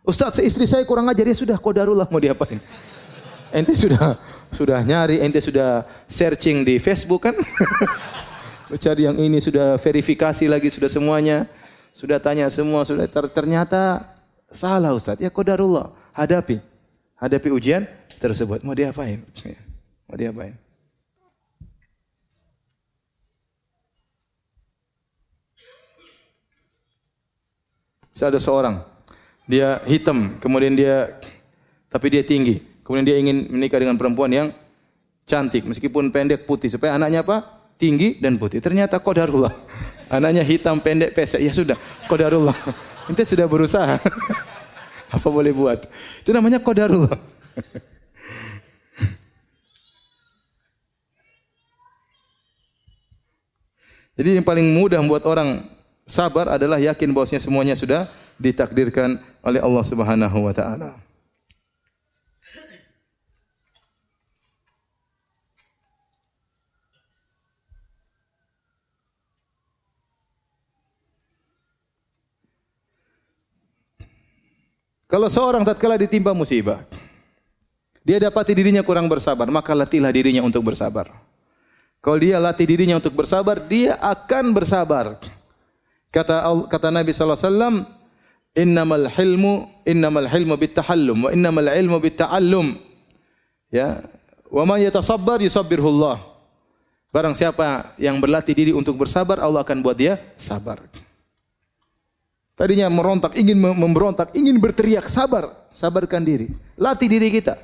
Ustaz, 0.06 0.40
istri 0.40 0.64
saya 0.64 0.86
kurang 0.86 1.06
ajar, 1.10 1.26
ya 1.26 1.36
sudah 1.36 1.58
qadarullah 1.58 2.08
mau 2.08 2.22
diapain? 2.22 2.62
Ente 3.52 3.72
sudah 3.72 4.20
sudah 4.52 4.80
nyari, 4.84 5.20
ente 5.20 5.40
sudah 5.40 5.84
searching 6.08 6.64
di 6.64 6.76
Facebook 6.80 7.28
kan? 7.28 7.36
Cari 8.84 9.08
yang 9.08 9.16
ini 9.16 9.40
sudah 9.40 9.80
verifikasi 9.80 10.44
lagi 10.44 10.68
sudah 10.68 10.92
semuanya. 10.92 11.48
Sudah 11.96 12.20
tanya 12.20 12.46
semua, 12.52 12.84
sudah 12.84 13.08
ter 13.08 13.24
ternyata 13.32 14.04
salah 14.52 14.92
Ustaz. 14.92 15.16
Ya 15.18 15.32
qadarullah, 15.32 15.90
hadapi. 16.12 16.60
Hadapi 17.16 17.48
ujian 17.50 17.88
tersebut. 18.20 18.60
Mau 18.62 18.76
diapain? 18.76 19.24
Mau 20.06 20.14
diapain? 20.14 20.54
Bisa 28.12 28.34
ada 28.34 28.42
seorang, 28.42 28.82
dia 29.48 29.80
hitam, 29.88 30.36
kemudian 30.44 30.76
dia 30.76 31.08
tapi 31.88 32.12
dia 32.12 32.20
tinggi. 32.20 32.60
Kemudian 32.84 33.04
dia 33.04 33.16
ingin 33.16 33.48
menikah 33.48 33.80
dengan 33.80 33.96
perempuan 33.96 34.28
yang 34.28 34.48
cantik, 35.24 35.64
meskipun 35.64 36.12
pendek 36.12 36.44
putih 36.44 36.68
supaya 36.68 37.00
anaknya 37.00 37.24
apa? 37.24 37.44
Tinggi 37.80 38.20
dan 38.20 38.36
putih. 38.36 38.60
Ternyata 38.60 39.00
kodarullah. 39.00 39.52
Anaknya 40.12 40.40
hitam, 40.44 40.80
pendek, 40.80 41.12
pesek. 41.16 41.40
Ya 41.40 41.52
sudah, 41.52 41.76
kodarullah. 42.08 42.56
Ente 43.08 43.24
sudah 43.24 43.48
berusaha. 43.48 44.00
apa 45.16 45.28
boleh 45.28 45.52
buat? 45.52 45.88
Itu 46.20 46.32
namanya 46.36 46.60
kodarullah. 46.60 47.16
Jadi 54.18 54.40
yang 54.40 54.44
paling 54.44 54.66
mudah 54.74 54.98
membuat 54.98 55.24
orang 55.30 55.70
sabar 56.02 56.58
adalah 56.58 56.82
yakin 56.82 57.14
bahwasanya 57.14 57.38
semuanya 57.38 57.78
sudah 57.78 58.10
ditakdirkan 58.38 59.18
oleh 59.42 59.60
Allah 59.60 59.84
Subhanahu 59.84 60.38
wa 60.46 60.54
taala. 60.54 60.94
Kalau 75.08 75.24
seorang 75.32 75.64
tatkala 75.64 75.96
ditimpa 75.96 76.36
musibah, 76.36 76.84
dia 78.04 78.20
dapati 78.20 78.52
dirinya 78.52 78.84
kurang 78.84 79.08
bersabar, 79.08 79.48
maka 79.48 79.72
latihlah 79.72 80.12
dirinya 80.12 80.44
untuk 80.44 80.60
bersabar. 80.68 81.08
Kalau 82.04 82.20
dia 82.20 82.36
latih 82.36 82.68
dirinya 82.68 83.00
untuk 83.00 83.16
bersabar, 83.16 83.56
dia 83.56 83.96
akan 83.98 84.52
bersabar. 84.52 85.16
Kata 86.12 86.44
kata 86.68 86.88
Nabi 86.92 87.16
sallallahu 87.16 87.40
alaihi 87.40 87.48
wasallam, 87.52 87.74
"Innamal 88.58 89.06
hilmu 89.06 89.70
innamal 89.86 90.26
hilmu 90.26 90.58
bitahallum 90.58 91.18
wa 91.24 91.30
innamal 91.30 91.70
ilmu 91.70 92.02
bitta'allum." 92.02 92.74
Ya, 93.70 94.02
wa 94.50 94.66
man 94.66 94.82
yatasabbar 94.82 95.38
yusabbirhu 95.46 95.86
Allah. 95.86 96.18
Barang 97.14 97.32
siapa 97.32 97.94
yang 97.96 98.18
berlatih 98.18 98.52
diri 98.52 98.72
untuk 98.74 98.98
bersabar, 98.98 99.40
Allah 99.40 99.64
akan 99.64 99.80
buat 99.80 99.96
dia 99.96 100.20
sabar. 100.36 100.82
Tadinya 102.58 102.90
merontak, 102.90 103.38
ingin 103.38 103.54
memberontak, 103.54 104.34
ingin 104.34 104.58
berteriak, 104.58 105.06
sabar, 105.06 105.46
sabarkan 105.70 106.26
diri. 106.26 106.50
Latih 106.74 107.06
diri 107.06 107.30
kita. 107.30 107.54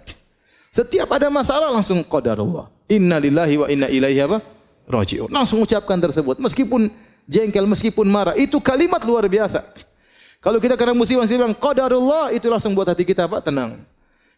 Setiap 0.71 1.11
ada 1.11 1.27
masalah 1.29 1.75
langsung 1.75 2.01
qadarullah. 2.07 2.71
Inna 2.87 3.19
lillahi 3.19 3.55
wa 3.59 3.67
inna 3.67 3.87
ilaihi 3.91 4.23
apa? 4.23 4.39
Raji'un. 4.87 5.29
Langsung 5.35 5.61
ucapkan 5.61 5.99
tersebut. 5.99 6.39
Meskipun 6.39 6.89
jengkel, 7.27 7.67
meskipun 7.67 8.07
marah. 8.07 8.39
Itu 8.39 8.63
kalimat 8.63 9.03
luar 9.03 9.27
biasa. 9.27 9.67
Kalau 10.45 10.61
kita 10.61 10.77
kena 10.77 10.93
musibah, 10.93 11.25
kita 11.25 11.41
bilang 11.41 11.57
qadarullah, 11.57 12.29
itu 12.37 12.45
langsung 12.53 12.77
buat 12.77 12.85
hati 12.85 13.09
kita 13.09 13.25
apa? 13.25 13.41
Tenang. 13.41 13.81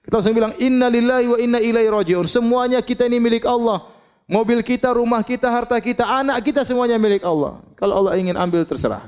Kita 0.07 0.23
langsung 0.23 0.39
bilang 0.39 0.55
inna 0.63 0.87
lillahi 0.87 1.27
wa 1.27 1.39
inna 1.43 1.59
ilaihi 1.59 1.91
raji'un. 1.91 2.31
Semuanya 2.31 2.79
kita 2.79 3.11
ini 3.11 3.19
milik 3.19 3.43
Allah. 3.43 3.83
Mobil 4.31 4.63
kita, 4.63 4.95
rumah 4.95 5.27
kita, 5.27 5.51
harta 5.51 5.75
kita, 5.83 6.07
anak 6.07 6.47
kita 6.47 6.63
semuanya 6.63 6.95
milik 6.95 7.27
Allah. 7.27 7.59
Kalau 7.75 8.07
Allah 8.07 8.15
ingin 8.23 8.39
ambil 8.39 8.63
terserah. 8.63 9.03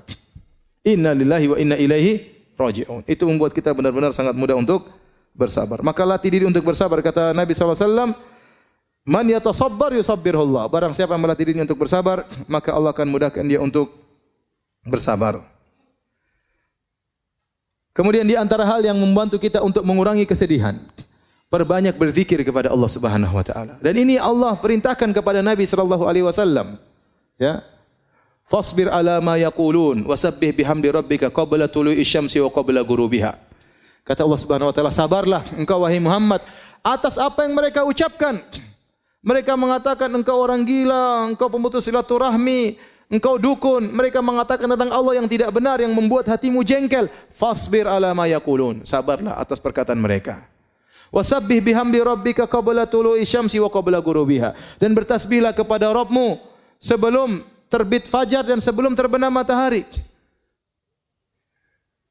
Inna 0.83 1.15
lillahi 1.15 1.47
wa 1.47 1.57
inna 1.63 1.79
ilaihi 1.79 2.35
raji'un. 2.59 3.07
Itu 3.07 3.31
membuat 3.31 3.55
kita 3.55 3.71
benar-benar 3.71 4.11
sangat 4.11 4.35
mudah 4.35 4.59
untuk 4.59 4.91
bersabar. 5.39 5.79
Maka 5.87 6.03
latih 6.03 6.35
diri 6.35 6.45
untuk 6.51 6.67
bersabar. 6.67 6.99
Kata 6.99 7.31
Nabi 7.31 7.55
SAW, 7.55 8.11
Man 9.09 9.25
yatasabbar 9.25 9.95
yusabbirullah. 9.97 10.69
Barang 10.69 10.93
siapa 10.93 11.17
melatih 11.17 11.49
dirinya 11.49 11.65
untuk 11.65 11.81
bersabar, 11.81 12.29
maka 12.45 12.77
Allah 12.77 12.93
akan 12.93 13.09
mudahkan 13.09 13.41
dia 13.47 13.57
untuk 13.57 13.89
bersabar. 14.85 15.41
Kemudian 17.99 18.23
di 18.23 18.39
antara 18.39 18.63
hal 18.63 18.79
yang 18.79 18.95
membantu 18.95 19.43
kita 19.43 19.59
untuk 19.59 19.83
mengurangi 19.83 20.23
kesedihan, 20.23 20.79
perbanyak 21.51 21.99
berzikir 21.99 22.39
kepada 22.47 22.71
Allah 22.71 22.87
Subhanahu 22.87 23.35
wa 23.35 23.43
taala. 23.43 23.75
Dan 23.83 23.99
ini 23.99 24.15
Allah 24.15 24.55
perintahkan 24.55 25.11
kepada 25.11 25.43
Nabi 25.43 25.67
sallallahu 25.67 26.07
alaihi 26.07 26.23
wasallam. 26.23 26.79
Ya. 27.43 27.59
Fasbir 28.47 28.87
ala 28.87 29.19
ma 29.19 29.35
yaqulun 29.35 30.07
wasabbih 30.07 30.55
bihamdi 30.55 30.95
rabbika 30.95 31.27
qabla 31.27 31.67
tulu'i 31.67 32.07
syamsi 32.07 32.39
wa 32.39 32.55
qabla 32.55 32.87
ghurubiha. 32.87 33.35
Kata 34.07 34.23
Allah 34.23 34.41
Subhanahu 34.47 34.71
wa 34.71 34.75
taala, 34.79 34.95
sabarlah 34.95 35.43
engkau 35.59 35.83
wahai 35.83 35.99
Muhammad 35.99 36.39
atas 36.87 37.19
apa 37.19 37.51
yang 37.51 37.59
mereka 37.59 37.83
ucapkan. 37.83 38.39
Mereka 39.27 39.59
mengatakan 39.59 40.07
engkau 40.15 40.39
orang 40.39 40.63
gila, 40.63 41.35
engkau 41.35 41.51
pemutus 41.51 41.83
silaturahmi, 41.91 42.79
engkau 43.09 43.41
dukun. 43.41 43.89
Mereka 43.89 44.21
mengatakan 44.21 44.69
tentang 44.69 44.93
Allah 44.93 45.21
yang 45.21 45.27
tidak 45.29 45.51
benar 45.53 45.81
yang 45.81 45.93
membuat 45.93 46.29
hatimu 46.29 46.61
jengkel. 46.63 47.09
Fasbir 47.33 47.89
ala 47.89 48.13
ma. 48.13 48.29
Sabarlah 48.85 49.41
atas 49.41 49.59
perkataan 49.59 49.99
mereka. 49.99 50.45
Wasabbih 51.09 51.65
bihamdi 51.65 52.05
rabbika 52.05 52.45
qabla 52.45 52.85
tulu'i 52.85 53.25
syamsi 53.25 53.57
wa 53.57 53.73
qabla 53.73 54.05
ghurubiha. 54.05 54.53
Dan 54.77 54.93
bertasbihlah 54.93 55.57
kepada 55.57 55.89
Rabbmu 55.89 56.37
sebelum 56.77 57.41
terbit 57.73 58.05
fajar 58.05 58.45
dan 58.45 58.61
sebelum 58.61 58.93
terbenam 58.93 59.33
matahari. 59.33 59.89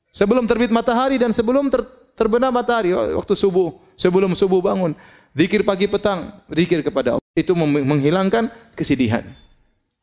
Sebelum 0.10 0.50
terbit 0.50 0.74
matahari 0.74 1.22
dan 1.22 1.30
sebelum 1.30 1.70
ter, 1.70 1.86
terbenam 2.18 2.50
matahari, 2.50 2.90
waktu 2.90 3.38
subuh, 3.38 3.78
sebelum 3.94 4.34
subuh 4.34 4.66
bangun, 4.66 4.98
zikir 5.38 5.62
pagi 5.62 5.86
petang, 5.86 6.42
zikir 6.50 6.82
kepada 6.82 7.18
Allah. 7.18 7.26
Itu 7.38 7.54
menghilangkan 7.54 8.50
kesedihan. 8.74 9.22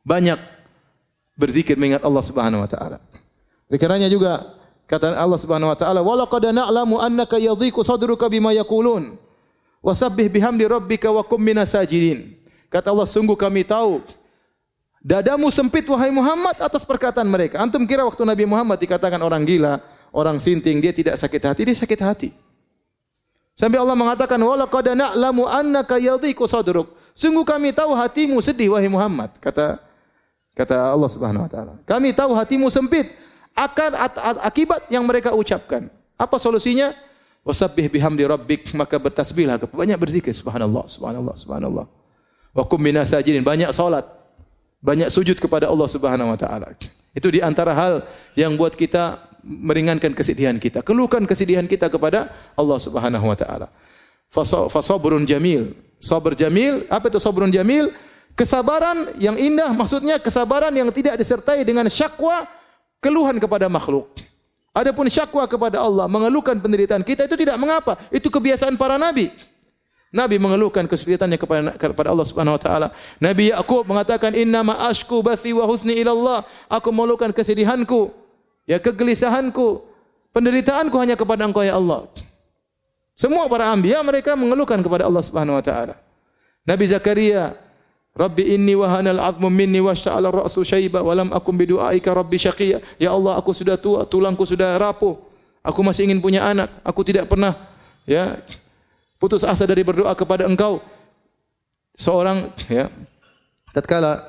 Banyak 0.07 0.39
berzikir 1.35 1.75
mengingat 1.79 2.03
Allah 2.03 2.23
Subhanahu 2.23 2.63
wa 2.63 2.71
taala. 2.71 2.99
Oleh 3.71 3.79
karenanya 3.79 4.09
juga 4.11 4.43
kata 4.87 5.15
Allah 5.15 5.39
Subhanahu 5.39 5.71
wa 5.71 5.79
taala, 5.79 6.01
"Wa 6.01 6.15
laqad 6.15 6.51
na'lamu 6.55 6.99
annaka 7.03 7.37
yadhiqu 7.39 7.83
sadruka 7.83 8.31
bima 8.31 8.55
yaqulun." 8.55 9.19
Wasabbih 9.85 10.33
bihamdi 10.33 10.65
rabbika 10.65 11.13
wa 11.13 11.21
kum 11.21 11.37
minas 11.37 11.77
sajidin. 11.77 12.33
Kata 12.73 12.89
Allah, 12.89 13.05
sungguh 13.05 13.37
kami 13.37 13.69
tahu 13.69 14.01
dadamu 15.05 15.53
sempit 15.53 15.85
wahai 15.85 16.09
Muhammad 16.09 16.57
atas 16.57 16.81
perkataan 16.89 17.29
mereka. 17.29 17.61
Antum 17.61 17.85
kira 17.85 18.01
waktu 18.01 18.25
Nabi 18.25 18.49
Muhammad 18.49 18.81
dikatakan 18.81 19.21
orang 19.21 19.45
gila, 19.45 19.85
orang 20.09 20.41
sinting, 20.41 20.81
dia 20.81 20.97
tidak 20.97 21.21
sakit 21.21 21.43
hati, 21.45 21.61
dia 21.69 21.77
sakit 21.77 22.01
hati. 22.01 22.29
Sampai 23.55 23.77
Allah 23.77 23.95
mengatakan, 23.95 24.41
"Wala 24.41 24.65
qad 24.67 24.89
na'lamu 24.97 25.45
annaka 25.47 26.01
yadhiqu 26.01 26.49
sadruk." 26.49 26.97
Sungguh 27.13 27.45
kami 27.47 27.71
tahu 27.71 27.93
hatimu 27.95 28.41
sedih 28.41 28.75
wahai 28.75 28.89
Muhammad, 28.89 29.37
kata 29.39 29.79
kata 30.55 30.95
Allah 30.95 31.11
Subhanahu 31.11 31.45
wa 31.45 31.51
taala. 31.51 31.75
Kami 31.85 32.15
tahu 32.15 32.33
hatimu 32.33 32.71
sempit 32.71 33.11
akan 33.55 33.95
akibat 34.43 34.87
yang 34.89 35.03
mereka 35.05 35.35
ucapkan. 35.35 35.91
Apa 36.15 36.39
solusinya? 36.39 36.95
Wasabbih 37.45 37.93
bihamdi 37.93 38.25
rabbik, 38.25 38.73
maka 38.73 38.97
bertasbihlah, 38.97 39.61
banyak 39.69 40.01
berzikir 40.01 40.33
subhanallah, 40.33 40.89
subhanallah, 40.89 41.37
subhanallah. 41.37 41.87
Wa 42.57 42.65
kum 42.65 42.81
minasajidin, 42.81 43.45
banyak 43.45 43.69
salat, 43.69 44.09
banyak 44.81 45.13
sujud 45.13 45.37
kepada 45.37 45.69
Allah 45.69 45.85
Subhanahu 45.85 46.33
wa 46.33 46.39
taala. 46.41 46.73
Itu 47.13 47.29
di 47.29 47.45
antara 47.45 47.77
hal 47.77 48.09
yang 48.33 48.57
buat 48.57 48.73
kita 48.73 49.21
meringankan 49.45 50.17
kesedihan 50.17 50.57
kita. 50.57 50.81
Keluhkan 50.81 51.29
kesedihan 51.29 51.69
kita 51.69 51.93
kepada 51.93 52.33
Allah 52.57 52.79
Subhanahu 52.81 53.29
wa 53.29 53.37
taala. 53.37 53.69
Fasabrun 54.73 55.29
jamil. 55.29 55.77
Sabar 56.01 56.33
jamil, 56.33 56.89
apa 56.89 57.13
itu 57.13 57.21
sabrun 57.21 57.53
jamil? 57.53 57.93
Kesabaran 58.35 59.15
yang 59.23 59.39
indah 59.39 59.71
maksudnya 59.71 60.19
kesabaran 60.19 60.75
yang 60.75 60.91
tidak 60.91 61.15
disertai 61.15 61.63
dengan 61.63 61.87
syakwa, 61.87 62.51
keluhan 62.99 63.39
kepada 63.39 63.71
makhluk. 63.71 64.11
Adapun 64.75 65.07
syakwa 65.07 65.47
kepada 65.47 65.79
Allah, 65.79 66.11
mengeluhkan 66.11 66.59
penderitaan 66.59 67.07
kita 67.07 67.31
itu 67.31 67.39
tidak 67.39 67.55
mengapa. 67.63 67.95
Itu 68.11 68.27
kebiasaan 68.27 68.75
para 68.75 68.99
nabi. 68.99 69.31
Nabi 70.11 70.39
mengeluhkan 70.39 70.87
kesulitannya 70.87 71.39
kepada 71.39 71.75
kepada 71.79 72.11
Allah 72.11 72.27
Subhanahu 72.27 72.59
wa 72.59 72.63
taala. 72.63 72.89
Nabi 73.23 73.55
Yakub 73.55 73.87
mengatakan 73.87 74.35
inna 74.35 74.67
ma 74.67 74.79
ashku 74.87 75.23
bathi 75.23 75.55
wa 75.55 75.67
husni 75.67 75.95
ila 76.03 76.11
Allah. 76.15 76.39
Aku 76.71 76.91
mengeluhkan 76.91 77.31
kesedihanku, 77.31 78.15
ya 78.67 78.83
kegelisahanku, 78.83 79.83
penderitaanku 80.35 80.95
hanya 80.99 81.15
kepada 81.15 81.47
Engkau 81.47 81.63
ya 81.63 81.79
Allah. 81.79 82.11
Semua 83.15 83.47
para 83.47 83.71
anbiya 83.71 84.03
mereka 84.03 84.35
mengeluhkan 84.35 84.83
kepada 84.83 85.07
Allah 85.07 85.23
Subhanahu 85.23 85.55
wa 85.55 85.63
taala. 85.63 85.95
Nabi 86.67 86.91
Zakaria 86.91 87.55
Rabbi 88.15 88.55
inni 88.55 88.79
wahana 88.79 89.11
al-'azmu 89.11 89.51
minni 89.51 89.83
washta'ala 89.83 90.31
ar-ra'su 90.31 90.63
syaiba 90.63 91.03
wa 91.03 91.11
lam 91.19 91.29
akum 91.35 91.51
bi 91.59 91.67
du'aika 91.67 92.15
rabbi 92.15 92.39
syaqiyya. 92.39 92.79
Ya 93.03 93.11
Allah, 93.11 93.35
aku 93.35 93.51
sudah 93.51 93.75
tua, 93.75 94.07
tulangku 94.07 94.47
sudah 94.47 94.79
rapuh. 94.79 95.19
Aku 95.67 95.83
masih 95.83 96.07
ingin 96.07 96.23
punya 96.23 96.47
anak. 96.47 96.71
Aku 96.87 97.03
tidak 97.03 97.27
pernah 97.27 97.59
ya 98.07 98.39
putus 99.19 99.43
asa 99.43 99.67
dari 99.67 99.83
berdoa 99.83 100.15
kepada 100.15 100.47
Engkau. 100.47 100.79
Seorang 101.99 102.55
ya 102.71 102.87
tatkala 103.75 104.23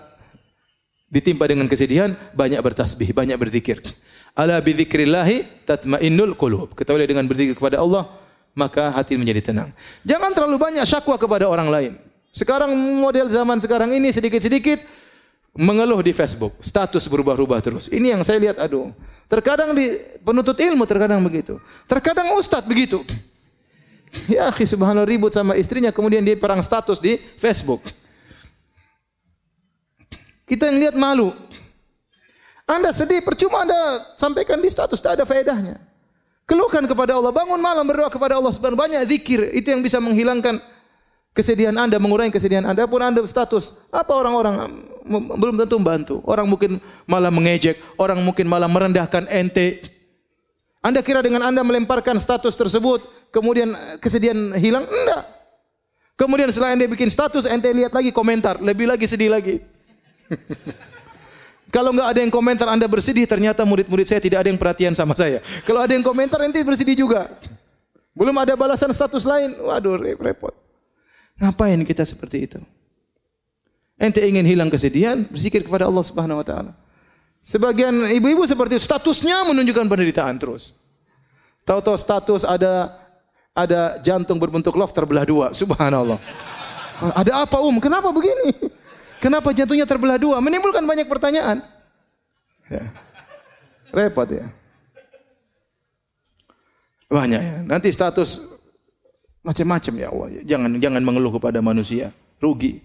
ditimpa 1.13 1.45
dengan 1.45 1.69
kesedihan, 1.69 2.17
banyak 2.33 2.57
bertasbih, 2.65 3.13
banyak 3.13 3.38
berzikir. 3.38 3.86
Ala 4.33 4.57
bi 4.65 4.73
dzikrillah 4.73 5.29
tatmainnul 5.69 6.33
qulub. 6.33 6.73
Ketahuilah 6.73 7.05
dengan 7.05 7.29
berzikir 7.29 7.53
kepada 7.53 7.86
Allah, 7.86 8.09
maka 8.57 8.89
hati 8.89 9.13
menjadi 9.13 9.53
tenang. 9.53 9.69
Jangan 10.01 10.33
terlalu 10.33 10.57
banyak 10.57 10.83
syakwa 10.89 11.21
kepada 11.21 11.45
orang 11.45 11.69
lain. 11.69 11.93
Sekarang 12.36 12.67
model 12.99 13.31
zaman 13.31 13.63
sekarang 13.63 13.95
ini 13.95 14.11
sedikit-sedikit 14.11 14.83
mengeluh 15.55 16.03
di 16.03 16.11
Facebook, 16.11 16.51
status 16.59 17.07
berubah-ubah 17.07 17.63
terus. 17.63 17.88
Ini 17.88 18.11
yang 18.11 18.27
saya 18.27 18.43
lihat, 18.43 18.59
aduh. 18.59 18.91
Terkadang 19.31 19.71
di 19.71 19.88
penuntut 20.19 20.59
ilmu 20.59 20.83
terkadang 20.83 21.23
begitu. 21.23 21.63
Terkadang 21.88 22.36
ustadz 22.36 22.67
begitu. 22.67 22.99
Ya, 24.27 24.51
akhi 24.51 24.67
subhanallah 24.67 25.07
ribut 25.07 25.31
sama 25.31 25.55
istrinya 25.55 25.95
kemudian 25.95 26.23
dia 26.27 26.36
perang 26.36 26.59
status 26.59 26.99
di 26.99 27.15
Facebook. 27.39 27.88
Kita 30.43 30.67
yang 30.69 30.77
lihat 30.77 30.95
malu. 30.99 31.31
Anda 32.67 32.91
sedih, 32.91 33.23
percuma 33.23 33.63
Anda 33.63 33.79
sampaikan 34.19 34.59
di 34.59 34.67
status, 34.67 34.99
tidak 34.99 35.23
ada 35.23 35.25
faedahnya. 35.25 35.79
Keluhkan 36.45 36.83
kepada 36.86 37.15
Allah, 37.15 37.31
bangun 37.31 37.57
malam 37.63 37.88
berdoa 37.88 38.11
kepada 38.11 38.38
Allah 38.38 38.51
subhanahu 38.53 38.77
banyak 38.77 39.01
zikir, 39.07 39.55
itu 39.55 39.71
yang 39.71 39.81
bisa 39.81 39.97
menghilangkan 39.97 40.61
kesedihan 41.36 41.75
Anda, 41.75 41.99
mengurangi 41.99 42.31
kesedihan 42.31 42.63
Anda 42.63 42.88
pun 42.88 43.03
Anda 43.03 43.19
status. 43.27 43.91
Apa 43.91 44.15
orang-orang 44.15 44.71
belum 45.36 45.59
tentu 45.59 45.75
membantu. 45.77 46.15
Orang 46.23 46.47
mungkin 46.47 46.79
malah 47.05 47.29
mengejek, 47.29 47.77
orang 47.99 48.23
mungkin 48.23 48.47
malah 48.47 48.71
merendahkan 48.71 49.27
ente. 49.27 49.83
Anda 50.79 51.03
kira 51.03 51.19
dengan 51.19 51.43
Anda 51.43 51.61
melemparkan 51.61 52.15
status 52.17 52.55
tersebut, 52.55 53.29
kemudian 53.29 53.75
kesedihan 53.99 54.55
hilang? 54.55 54.88
Enggak. 54.88 55.23
Kemudian 56.15 56.47
setelah 56.47 56.71
Anda 56.71 56.88
bikin 56.88 57.11
status, 57.11 57.43
ente 57.43 57.67
lihat 57.75 57.91
lagi 57.91 58.15
komentar, 58.15 58.63
lebih 58.63 58.88
lagi 58.88 59.03
sedih 59.03 59.27
lagi. 59.27 59.59
Kalau 61.75 61.91
enggak 61.91 62.07
ada 62.15 62.19
yang 62.23 62.31
komentar 62.31 62.71
Anda 62.71 62.88
bersedih, 62.88 63.27
ternyata 63.27 63.67
murid-murid 63.67 64.07
saya 64.07 64.23
tidak 64.23 64.45
ada 64.45 64.47
yang 64.47 64.61
perhatian 64.61 64.93
sama 64.95 65.11
saya. 65.11 65.43
Kalau 65.67 65.83
ada 65.83 65.91
yang 65.91 66.05
komentar, 66.05 66.39
ente 66.47 66.63
bersedih 66.63 66.95
juga. 66.95 67.27
Belum 68.15 68.31
ada 68.39 68.55
balasan 68.55 68.95
status 68.95 69.27
lain, 69.27 69.59
waduh 69.59 69.99
repot. 69.99 70.64
Ngapain 71.39 71.79
kita 71.83 72.03
seperti 72.07 72.47
itu? 72.47 72.59
Ente 73.95 74.23
ingin 74.23 74.43
hilang 74.43 74.67
kesedihan, 74.67 75.23
berzikir 75.27 75.63
kepada 75.63 75.88
Allah 75.88 76.03
Subhanahu 76.03 76.43
wa 76.43 76.45
taala. 76.47 76.71
Sebagian 77.39 78.09
ibu-ibu 78.11 78.43
seperti 78.43 78.79
itu, 78.79 78.83
statusnya 78.88 79.45
menunjukkan 79.47 79.86
penderitaan 79.88 80.36
terus. 80.36 80.75
Tahu-tahu 81.63 81.97
status 81.97 82.43
ada 82.43 82.91
ada 83.55 83.97
jantung 84.03 84.36
berbentuk 84.36 84.75
love 84.75 84.91
terbelah 84.91 85.23
dua. 85.23 85.47
Subhanallah. 85.55 86.19
Ada 87.15 87.47
apa 87.47 87.59
um? 87.63 87.79
Kenapa 87.79 88.11
begini? 88.11 88.51
Kenapa 89.23 89.55
jantungnya 89.55 89.88
terbelah 89.88 90.19
dua? 90.19 90.38
Menimbulkan 90.43 90.83
banyak 90.83 91.07
pertanyaan. 91.07 91.63
Ya. 92.67 92.83
Repot 93.95 94.27
ya. 94.27 94.51
Banyak 97.07 97.41
ya. 97.41 97.57
Nanti 97.63 97.89
status 97.95 98.55
Macam-macam 99.46 99.93
ya 99.93 100.08
Allah. 100.10 100.28
Jangan 100.41 100.72
jangan 100.82 101.02
mengeluh 101.06 101.38
kepada 101.38 101.62
manusia. 101.62 102.10
Rugi. 102.41 102.82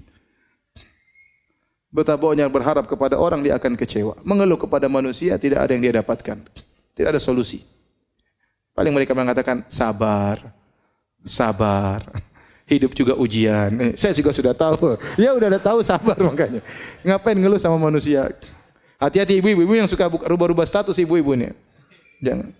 Betapa 1.91 2.23
banyak 2.23 2.47
berharap 2.53 2.85
kepada 2.87 3.17
orang 3.17 3.41
dia 3.41 3.57
akan 3.57 3.75
kecewa. 3.75 4.21
Mengeluh 4.23 4.61
kepada 4.61 4.87
manusia 4.87 5.41
tidak 5.41 5.65
ada 5.65 5.73
yang 5.73 5.83
dia 5.83 5.95
dapatkan. 6.05 6.37
Tidak 6.95 7.09
ada 7.09 7.19
solusi. 7.19 7.65
Paling 8.77 8.93
mereka 8.93 9.17
mengatakan 9.17 9.65
sabar. 9.67 10.53
Sabar. 11.25 12.07
Hidup 12.69 12.95
juga 12.95 13.19
ujian. 13.19 13.75
Eh, 13.81 13.93
saya 13.99 14.15
juga 14.15 14.31
sudah 14.31 14.55
tahu. 14.55 15.01
Ya 15.19 15.35
udah 15.35 15.51
ada 15.51 15.59
tahu 15.59 15.83
sabar 15.83 16.15
makanya. 16.29 16.63
Ngapain 17.03 17.35
ngeluh 17.35 17.59
sama 17.59 17.81
manusia? 17.81 18.31
Hati-hati 19.01 19.41
ibu-ibu 19.41 19.75
yang 19.75 19.89
suka 19.89 20.07
rubah-rubah 20.07 20.69
status 20.69 20.95
ibu-ibunya. 21.01 21.57
Jangan. 22.21 22.53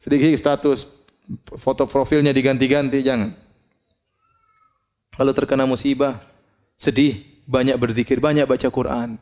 Sedikit 0.00 0.32
status 0.38 0.99
foto 1.58 1.86
profilnya 1.86 2.34
diganti-ganti, 2.34 3.02
jangan. 3.02 3.30
Kalau 5.14 5.32
terkena 5.36 5.68
musibah, 5.68 6.18
sedih, 6.74 7.20
banyak 7.44 7.76
berzikir, 7.76 8.18
banyak 8.18 8.48
baca 8.48 8.68
Quran. 8.70 9.20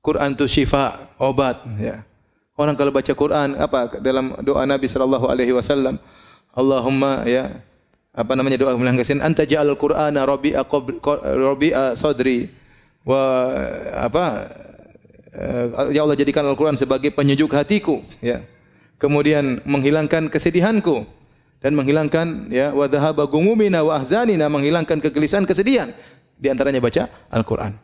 Quran 0.00 0.32
itu 0.34 0.48
syifa, 0.48 1.12
obat, 1.20 1.60
ya. 1.76 2.02
Orang 2.56 2.76
kalau 2.76 2.92
baca 2.92 3.12
Quran 3.16 3.56
apa 3.56 4.00
dalam 4.04 4.36
doa 4.44 4.68
Nabi 4.68 4.84
sallallahu 4.84 5.32
alaihi 5.32 5.56
wasallam, 5.56 5.96
Allahumma 6.52 7.24
ya 7.24 7.62
apa 8.10 8.34
namanya 8.34 8.58
doa 8.58 8.74
melangkasin 8.74 9.22
anta 9.22 9.46
ja'al 9.46 9.70
qur'ana 9.78 10.26
rabi'a 10.26 10.66
rabi'a 10.66 11.94
sadri 11.94 12.50
wa 13.06 13.54
apa 13.94 14.50
eh, 15.30 15.94
ya 15.94 16.02
Allah 16.02 16.18
jadikan 16.18 16.42
Al-Qur'an 16.42 16.74
sebagai 16.74 17.14
penyejuk 17.14 17.54
hatiku 17.54 18.02
ya 18.18 18.42
kemudian 18.98 19.62
menghilangkan 19.62 20.26
kesedihanku 20.26 21.06
dan 21.60 21.76
menghilangkan 21.76 22.48
ya 22.48 22.72
wa 22.72 22.88
dhahaba 22.88 23.28
gumumina 23.28 23.84
wa 23.84 24.00
ahzanina 24.00 24.48
menghilangkan 24.48 24.98
kegelisahan 24.98 25.44
kesedihan 25.44 25.92
di 26.40 26.48
antaranya 26.48 26.80
baca 26.80 27.04
Al-Qur'an. 27.28 27.76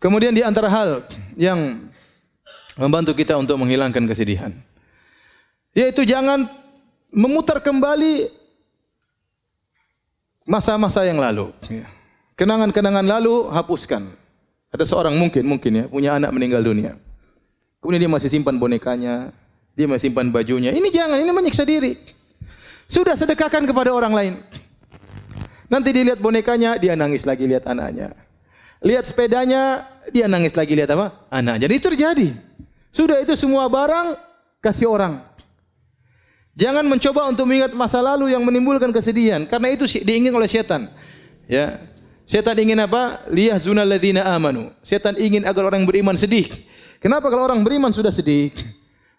Kemudian 0.00 0.32
di 0.32 0.40
antara 0.40 0.66
hal 0.72 1.04
yang 1.36 1.92
membantu 2.74 3.12
kita 3.12 3.36
untuk 3.36 3.60
menghilangkan 3.60 4.08
kesedihan 4.08 4.50
yaitu 5.76 6.02
jangan 6.02 6.50
memutar 7.14 7.62
kembali 7.62 8.26
masa-masa 10.50 11.06
yang 11.06 11.22
lalu. 11.22 11.54
Ya. 11.70 11.86
Kenangan-kenangan 12.34 13.06
lalu 13.06 13.46
hapuskan. 13.54 14.10
Ada 14.70 14.86
seorang 14.86 15.18
mungkin 15.18 15.42
mungkin 15.46 15.72
ya 15.74 15.84
punya 15.90 16.10
anak 16.14 16.30
meninggal 16.30 16.62
dunia. 16.62 16.94
Kemudian 17.82 18.06
dia 18.06 18.12
masih 18.12 18.28
simpan 18.30 18.60
bonekanya, 18.60 19.34
dia 19.74 19.86
masih 19.88 20.10
simpan 20.10 20.28
bajunya. 20.30 20.70
Ini 20.70 20.88
jangan, 20.92 21.16
ini 21.16 21.32
menyiksa 21.32 21.64
diri. 21.64 21.96
Sudah 22.86 23.16
sedekahkan 23.16 23.64
kepada 23.64 23.90
orang 23.90 24.12
lain. 24.12 24.34
Nanti 25.70 25.94
dilihat 25.94 26.18
bonekanya, 26.18 26.76
dia 26.76 26.98
nangis 26.98 27.24
lagi 27.24 27.46
lihat 27.46 27.64
anaknya. 27.64 28.12
Lihat 28.82 29.06
sepedanya, 29.06 29.86
dia 30.10 30.26
nangis 30.26 30.52
lagi 30.52 30.74
lihat 30.74 30.90
apa? 30.92 31.14
Anak. 31.30 31.62
Jadi 31.62 31.72
itu 31.78 31.86
terjadi. 31.94 32.28
Sudah 32.90 33.22
itu 33.22 33.32
semua 33.38 33.70
barang 33.70 34.18
kasih 34.60 34.90
orang. 34.90 35.22
Jangan 36.58 36.84
mencoba 36.84 37.30
untuk 37.30 37.46
mengingat 37.46 37.72
masa 37.72 38.02
lalu 38.02 38.34
yang 38.34 38.42
menimbulkan 38.44 38.90
kesedihan 38.92 39.46
karena 39.46 39.72
itu 39.72 39.86
diingin 40.02 40.34
oleh 40.34 40.50
setan. 40.50 40.90
Ya. 41.46 41.78
Setan 42.30 42.54
ingin 42.62 42.78
apa? 42.78 43.26
Liyah 43.26 43.58
zunal 43.58 43.90
ladzina 43.90 44.22
amanu. 44.22 44.70
Setan 44.86 45.18
ingin 45.18 45.42
agar 45.42 45.66
orang 45.66 45.82
beriman 45.82 46.14
sedih. 46.14 46.46
Kenapa 47.02 47.26
kalau 47.26 47.42
orang 47.42 47.58
beriman 47.66 47.90
sudah 47.90 48.14
sedih? 48.14 48.54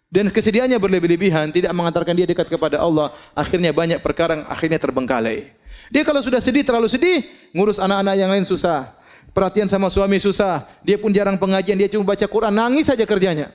Dan 0.07 0.31
kesedihannya 0.31 0.79
berlebih-lebihan, 0.79 1.51
tidak 1.51 1.75
mengantarkan 1.75 2.15
dia 2.15 2.23
dekat 2.23 2.47
kepada 2.47 2.79
Allah, 2.79 3.11
akhirnya 3.35 3.75
banyak 3.75 3.99
perkara 3.99 4.47
akhirnya 4.47 4.79
terbengkalai. 4.79 5.51
Dia 5.91 6.07
kalau 6.07 6.23
sudah 6.23 6.39
sedih, 6.39 6.63
terlalu 6.63 6.87
sedih, 6.87 7.27
ngurus 7.51 7.83
anak-anak 7.83 8.15
yang 8.15 8.31
lain 8.31 8.47
susah. 8.47 8.95
Perhatian 9.35 9.67
sama 9.67 9.91
suami 9.91 10.15
susah. 10.15 10.63
Dia 10.79 10.95
pun 10.95 11.11
jarang 11.11 11.35
pengajian, 11.35 11.75
dia 11.75 11.91
cuma 11.91 12.07
baca 12.07 12.23
Quran, 12.23 12.55
nangis 12.55 12.87
saja 12.87 13.03
kerjanya. 13.03 13.51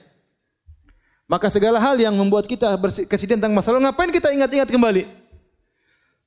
Maka 1.24 1.48
segala 1.48 1.80
hal 1.80 1.96
yang 1.96 2.12
membuat 2.12 2.44
kita 2.44 2.76
kesedihan 3.08 3.40
tentang 3.40 3.56
masa 3.56 3.72
lalu, 3.72 3.88
ngapain 3.88 4.12
kita 4.12 4.36
ingat-ingat 4.36 4.68
kembali? 4.68 5.08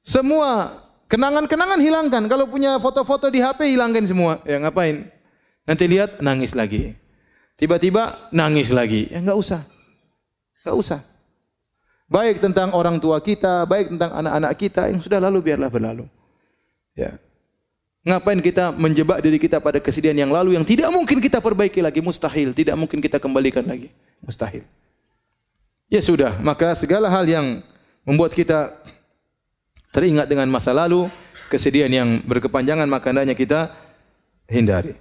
Semua 0.02 0.82
kenangan-kenangan 1.10 1.82
hilangkan. 1.82 2.24
Kalau 2.30 2.46
punya 2.46 2.78
foto-foto 2.78 3.28
di 3.28 3.42
HP 3.42 3.76
hilangkan 3.76 4.06
semua. 4.06 4.40
Ya 4.46 4.62
ngapain? 4.62 5.10
Nanti 5.66 5.84
lihat 5.90 6.22
nangis 6.22 6.54
lagi. 6.54 6.96
Tiba-tiba 7.60 8.16
nangis 8.32 8.72
lagi. 8.72 9.10
Ya 9.12 9.20
enggak 9.20 9.36
usah. 9.36 9.62
Enggak 10.64 10.78
usah. 10.80 11.00
Baik 12.10 12.42
tentang 12.42 12.74
orang 12.74 12.98
tua 12.98 13.22
kita, 13.22 13.70
baik 13.70 13.94
tentang 13.94 14.10
anak-anak 14.18 14.54
kita 14.58 14.90
yang 14.90 14.98
sudah 14.98 15.22
lalu 15.22 15.46
biarlah 15.46 15.70
berlalu. 15.70 16.10
Ya. 16.98 17.22
Ngapain 18.02 18.42
kita 18.42 18.74
menjebak 18.74 19.22
diri 19.22 19.38
kita 19.38 19.62
pada 19.62 19.78
kesedihan 19.78 20.18
yang 20.18 20.32
lalu 20.34 20.58
yang 20.58 20.66
tidak 20.66 20.90
mungkin 20.90 21.22
kita 21.22 21.38
perbaiki 21.38 21.84
lagi, 21.84 22.02
mustahil, 22.02 22.56
tidak 22.56 22.74
mungkin 22.80 22.98
kita 22.98 23.22
kembalikan 23.22 23.62
lagi, 23.62 23.94
mustahil. 24.24 24.66
Ya 25.86 26.02
sudah, 26.02 26.34
maka 26.42 26.74
segala 26.74 27.12
hal 27.14 27.30
yang 27.30 27.62
membuat 28.02 28.34
kita 28.34 28.74
teringat 29.90 30.30
dengan 30.30 30.50
masa 30.50 30.74
lalu, 30.74 31.10
kesedihan 31.50 31.90
yang 31.90 32.22
berkepanjangan 32.26 32.86
maka 32.86 33.10
hendaknya 33.10 33.34
kita 33.34 33.70
hindari. 34.50 34.98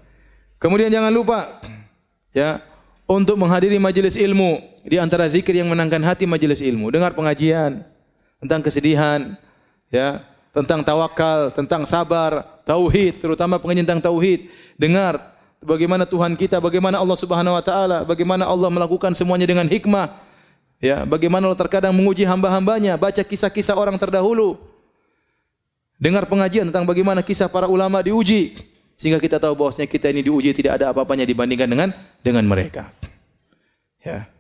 Kemudian 0.59 0.91
jangan 0.91 1.13
lupa 1.15 1.47
ya 2.35 2.59
untuk 3.09 3.41
menghadiri 3.41 3.81
majelis 3.81 4.19
ilmu 4.19 4.61
di 4.85 5.01
antara 5.01 5.29
zikir 5.29 5.57
yang 5.57 5.73
menangkan 5.73 6.03
hati 6.05 6.29
majelis 6.29 6.61
ilmu. 6.61 6.93
Dengar 6.93 7.17
pengajian 7.17 7.85
tentang 8.43 8.61
kesedihan 8.61 9.35
ya 9.89 10.21
tentang 10.53 10.85
tawakal 10.85 11.55
tentang 11.55 11.89
sabar 11.89 12.45
tauhid 12.69 13.23
terutama 13.23 13.57
pengajian 13.57 13.89
tentang 13.89 14.13
tauhid. 14.13 14.53
Dengar 14.77 15.19
bagaimana 15.65 16.05
Tuhan 16.05 16.37
kita 16.37 16.61
bagaimana 16.61 17.01
Allah 17.01 17.19
Subhanahu 17.19 17.57
wa 17.57 17.65
taala 17.65 17.99
bagaimana 18.05 18.45
Allah 18.45 18.69
melakukan 18.69 19.17
semuanya 19.17 19.49
dengan 19.49 19.67
hikmah 19.67 20.13
ya 20.79 21.09
bagaimana 21.09 21.49
Allah 21.49 21.61
terkadang 21.61 21.97
menguji 21.97 22.29
hamba-hambanya. 22.29 23.01
Baca 23.01 23.25
kisah-kisah 23.25 23.73
orang 23.79 23.97
terdahulu 23.97 24.68
dengar 25.99 26.25
pengajian 26.31 26.71
tentang 26.71 26.87
bagaimana 26.87 27.21
kisah 27.21 27.51
para 27.51 27.67
ulama 27.67 27.99
diuji 28.01 28.55
sehingga 28.95 29.19
kita 29.19 29.43
tahu 29.43 29.55
bahwasanya 29.59 29.91
kita 29.91 30.11
ini 30.11 30.23
diuji 30.23 30.55
tidak 30.55 30.83
ada 30.83 30.95
apa-apanya 30.95 31.27
dibandingkan 31.27 31.69
dengan 31.71 31.89
dengan 32.23 32.47
mereka. 32.47 32.91
Ya. 34.03 34.31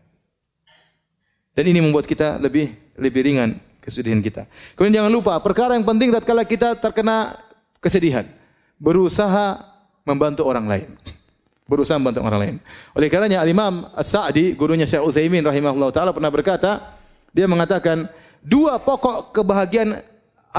Dan 1.55 1.65
ini 1.75 1.83
membuat 1.83 2.07
kita 2.07 2.39
lebih 2.39 2.71
lebih 2.95 3.21
ringan 3.27 3.59
kesedihan 3.83 4.23
kita. 4.23 4.47
Kemudian 4.79 5.03
jangan 5.03 5.13
lupa 5.15 5.35
perkara 5.43 5.75
yang 5.75 5.87
penting 5.87 6.15
tatkala 6.15 6.47
kita 6.47 6.79
terkena 6.79 7.35
kesedihan, 7.83 8.27
berusaha 8.79 9.59
membantu 10.07 10.47
orang 10.47 10.67
lain. 10.67 10.89
Berusaha 11.69 12.01
membantu 12.01 12.25
orang 12.25 12.41
lain. 12.41 12.57
Oleh 12.97 13.13
karenanya 13.13 13.45
Al-Imam 13.45 13.93
As-Sa'di, 13.93 14.57
gurunya 14.57 14.89
Syekh 14.89 15.05
Utsaimin 15.05 15.45
rahimahullah 15.45 15.93
taala 15.93 16.17
pernah 16.17 16.33
berkata, 16.33 16.97
dia 17.31 17.45
mengatakan 17.45 18.09
dua 18.41 18.81
pokok 18.81 19.37
kebahagiaan 19.37 20.01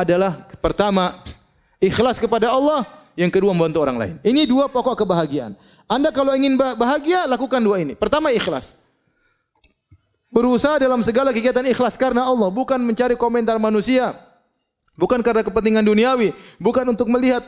adalah 0.02 0.47
pertama 0.64 1.16
ikhlas 1.80 2.20
kepada 2.20 2.52
Allah 2.52 2.88
yang 3.20 3.28
kedua 3.28 3.52
membantu 3.52 3.84
orang 3.84 3.97
lain. 4.00 4.16
Ini 4.24 4.47
dua 4.47 4.72
pokok 4.72 5.04
kebahagiaan. 5.04 5.56
Anda 5.89 6.14
kalau 6.14 6.32
ingin 6.38 6.56
bahagia, 6.56 7.26
lakukan 7.26 7.60
dua 7.60 7.82
ini. 7.82 7.97
Pertama 7.97 8.30
ikhlas. 8.30 8.78
Berusaha 10.30 10.78
dalam 10.78 11.02
segala 11.02 11.34
kegiatan 11.34 11.66
ikhlas 11.66 11.97
karena 11.97 12.30
Allah, 12.30 12.54
bukan 12.54 12.78
mencari 12.78 13.18
komentar 13.18 13.58
manusia. 13.58 14.14
Bukan 14.93 15.26
karena 15.26 15.41
kepentingan 15.41 15.82
duniawi, 15.82 16.36
bukan 16.62 16.84
untuk 16.93 17.10
melihat 17.10 17.41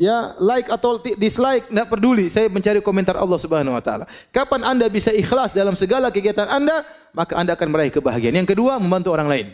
ya 0.00 0.32
like 0.40 0.70
atau 0.70 0.96
dislike, 1.18 1.68
tidak 1.68 1.90
peduli. 1.90 2.30
Saya 2.32 2.48
mencari 2.48 2.80
komentar 2.80 3.18
Allah 3.18 3.36
Subhanahu 3.36 3.76
wa 3.76 3.82
taala. 3.82 4.08
Kapan 4.32 4.62
Anda 4.64 4.86
bisa 4.88 5.10
ikhlas 5.10 5.52
dalam 5.52 5.76
segala 5.76 6.08
kegiatan 6.08 6.48
Anda, 6.48 6.86
maka 7.12 7.36
Anda 7.36 7.58
akan 7.58 7.68
meraih 7.68 7.92
kebahagiaan. 7.92 8.34
Yang 8.38 8.56
kedua, 8.56 8.78
membantu 8.80 9.12
orang 9.12 9.28
lain. 9.28 9.46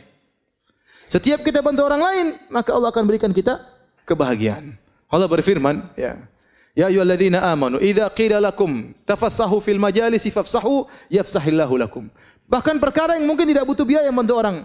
Setiap 1.11 1.42
kita 1.42 1.58
bantu 1.58 1.82
orang 1.82 1.98
lain, 1.98 2.26
maka 2.54 2.70
Allah 2.70 2.94
akan 2.94 3.02
berikan 3.02 3.34
kita 3.34 3.58
kebahagiaan. 4.06 4.78
Allah 5.11 5.26
berfirman, 5.26 5.90
ya. 5.98 6.22
Ya 6.70 6.86
ayyuhalladzina 6.86 7.42
amanu, 7.50 7.82
idza 7.82 8.06
qila 8.14 8.38
lakum 8.38 8.94
tafassahu 9.02 9.58
fil 9.58 9.82
majalisi 9.82 10.30
fafsahu 10.30 10.86
yafsahillahu 11.11 11.82
lakum. 11.82 12.06
Bahkan 12.46 12.78
perkara 12.78 13.18
yang 13.18 13.26
mungkin 13.26 13.42
tidak 13.50 13.66
butuh 13.66 13.82
biaya 13.82 14.06
membantu 14.14 14.38
orang. 14.38 14.56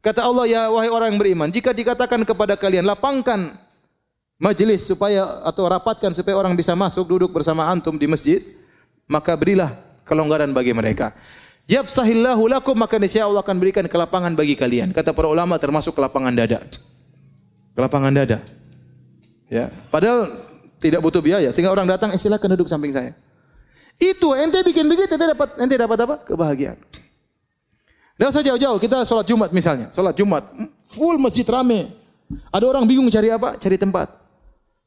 Kata 0.00 0.24
Allah, 0.24 0.48
ya 0.48 0.62
wahai 0.72 0.88
orang 0.88 1.12
yang 1.12 1.20
beriman, 1.20 1.48
jika 1.52 1.76
dikatakan 1.76 2.24
kepada 2.24 2.56
kalian 2.56 2.88
lapangkan 2.88 3.52
majelis 4.40 4.88
supaya 4.88 5.44
atau 5.44 5.68
rapatkan 5.68 6.16
supaya 6.16 6.32
orang 6.40 6.56
bisa 6.56 6.72
masuk 6.72 7.04
duduk 7.04 7.28
bersama 7.28 7.68
antum 7.68 8.00
di 8.00 8.08
masjid, 8.08 8.40
maka 9.04 9.36
berilah 9.36 9.68
kelonggaran 10.08 10.48
bagi 10.56 10.72
mereka. 10.72 11.12
Yafsahillahu 11.64 12.44
lakum 12.44 12.76
maka 12.76 13.00
niscaya 13.00 13.24
Allah 13.24 13.40
akan 13.40 13.56
berikan 13.56 13.84
kelapangan 13.88 14.36
bagi 14.36 14.52
kalian. 14.52 14.92
Kata 14.92 15.16
para 15.16 15.32
ulama 15.32 15.56
termasuk 15.56 15.96
kelapangan 15.96 16.32
dada. 16.36 16.60
Kelapangan 17.72 18.12
dada. 18.12 18.38
Ya, 19.48 19.72
padahal 19.88 20.44
tidak 20.76 21.00
butuh 21.00 21.24
biaya 21.24 21.48
sehingga 21.56 21.72
orang 21.72 21.88
datang 21.88 22.12
eh, 22.12 22.20
silakan 22.20 22.52
duduk 22.56 22.68
samping 22.68 22.92
saya. 22.92 23.16
Itu 23.96 24.36
ente 24.36 24.60
bikin 24.60 24.84
begitu 24.84 25.16
ente 25.16 25.24
dapat 25.24 25.48
ente 25.56 25.76
dapat 25.80 25.98
apa? 26.04 26.14
Kebahagiaan. 26.28 26.76
Tidak 28.14 28.28
usah 28.30 28.44
jauh-jauh, 28.46 28.78
kita 28.78 29.02
sholat 29.02 29.26
Jumat 29.26 29.50
misalnya, 29.50 29.90
sholat 29.90 30.14
Jumat, 30.14 30.46
full 30.86 31.18
masjid 31.18 31.42
rame. 31.48 31.90
Ada 32.52 32.64
orang 32.68 32.86
bingung 32.86 33.10
cari 33.10 33.32
apa? 33.32 33.58
Cari 33.58 33.74
tempat. 33.74 34.06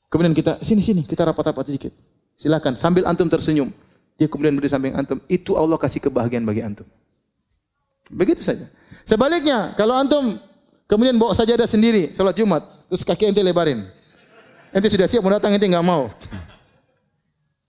Kemudian 0.07 0.31
kita 0.31 0.63
sini 0.63 0.79
sini 0.79 1.01
kita 1.03 1.27
rapat-rapat 1.27 1.67
sedikit. 1.67 1.91
Silakan 2.37 2.77
sambil 2.79 3.03
antum 3.09 3.27
tersenyum. 3.27 3.73
Dia 4.17 4.25
kemudian 4.25 4.57
berdiri 4.57 4.73
samping 4.73 4.97
antum. 4.97 5.21
Itu 5.29 5.53
Allah 5.53 5.77
kasih 5.77 6.01
kebahagiaan 6.01 6.41
bagi 6.41 6.65
antum. 6.65 6.89
Begitu 8.09 8.41
saja. 8.41 8.65
Sebaliknya, 9.05 9.77
kalau 9.77 9.93
antum 9.93 10.41
kemudian 10.89 11.15
bawa 11.15 11.37
sajadah 11.37 11.69
sendiri 11.69 12.11
sholat 12.11 12.33
Jumat, 12.33 12.65
terus 12.89 13.05
kaki 13.05 13.29
ente 13.29 13.39
lebarin. 13.45 13.85
Ente 14.73 14.87
sudah 14.89 15.07
siap 15.07 15.21
mau 15.21 15.31
datang, 15.31 15.53
ente 15.53 15.69
nggak 15.69 15.85
mau. 15.85 16.09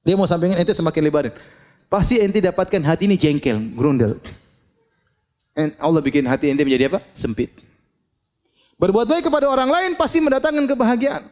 Dia 0.03 0.16
mau 0.16 0.24
sampingin, 0.24 0.57
ente 0.57 0.72
semakin 0.72 1.03
lebarin. 1.05 1.34
Pasti 1.92 2.16
ente 2.20 2.40
dapatkan 2.40 2.80
hati 2.84 3.05
ini 3.05 3.20
jengkel, 3.20 3.61
grundel. 3.76 4.16
Allah 5.78 6.01
bikin 6.01 6.24
hati 6.24 6.49
ente 6.49 6.64
menjadi 6.64 6.88
apa? 6.88 7.05
Sempit. 7.12 7.51
Berbuat 8.78 9.11
baik 9.11 9.26
kepada 9.26 9.51
orang 9.51 9.68
lain 9.68 9.90
pasti 9.99 10.22
mendatangkan 10.22 10.70
kebahagiaan. 10.70 11.26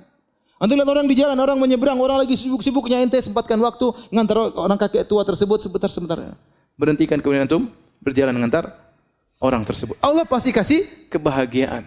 Antum 0.57 0.81
lihat 0.81 0.89
orang 0.89 1.05
di 1.05 1.13
jalan, 1.21 1.37
orang 1.37 1.61
menyeberang, 1.61 2.01
orang 2.01 2.25
lagi 2.25 2.33
sibuk-sibuknya 2.33 3.05
ente 3.05 3.21
sempatkan 3.21 3.61
waktu 3.61 3.93
ngantar 4.09 4.57
orang 4.57 4.81
kakek 4.81 5.05
tua 5.05 5.21
tersebut 5.21 5.61
sebentar-sebentar. 5.61 6.33
Berhentikan 6.81 7.21
kemudian 7.21 7.45
antum 7.45 7.69
berjalan 8.01 8.33
mengantar 8.33 8.73
orang 9.37 9.69
tersebut. 9.69 10.01
Allah 10.01 10.25
pasti 10.25 10.57
kasih 10.57 10.89
kebahagiaan. 11.13 11.85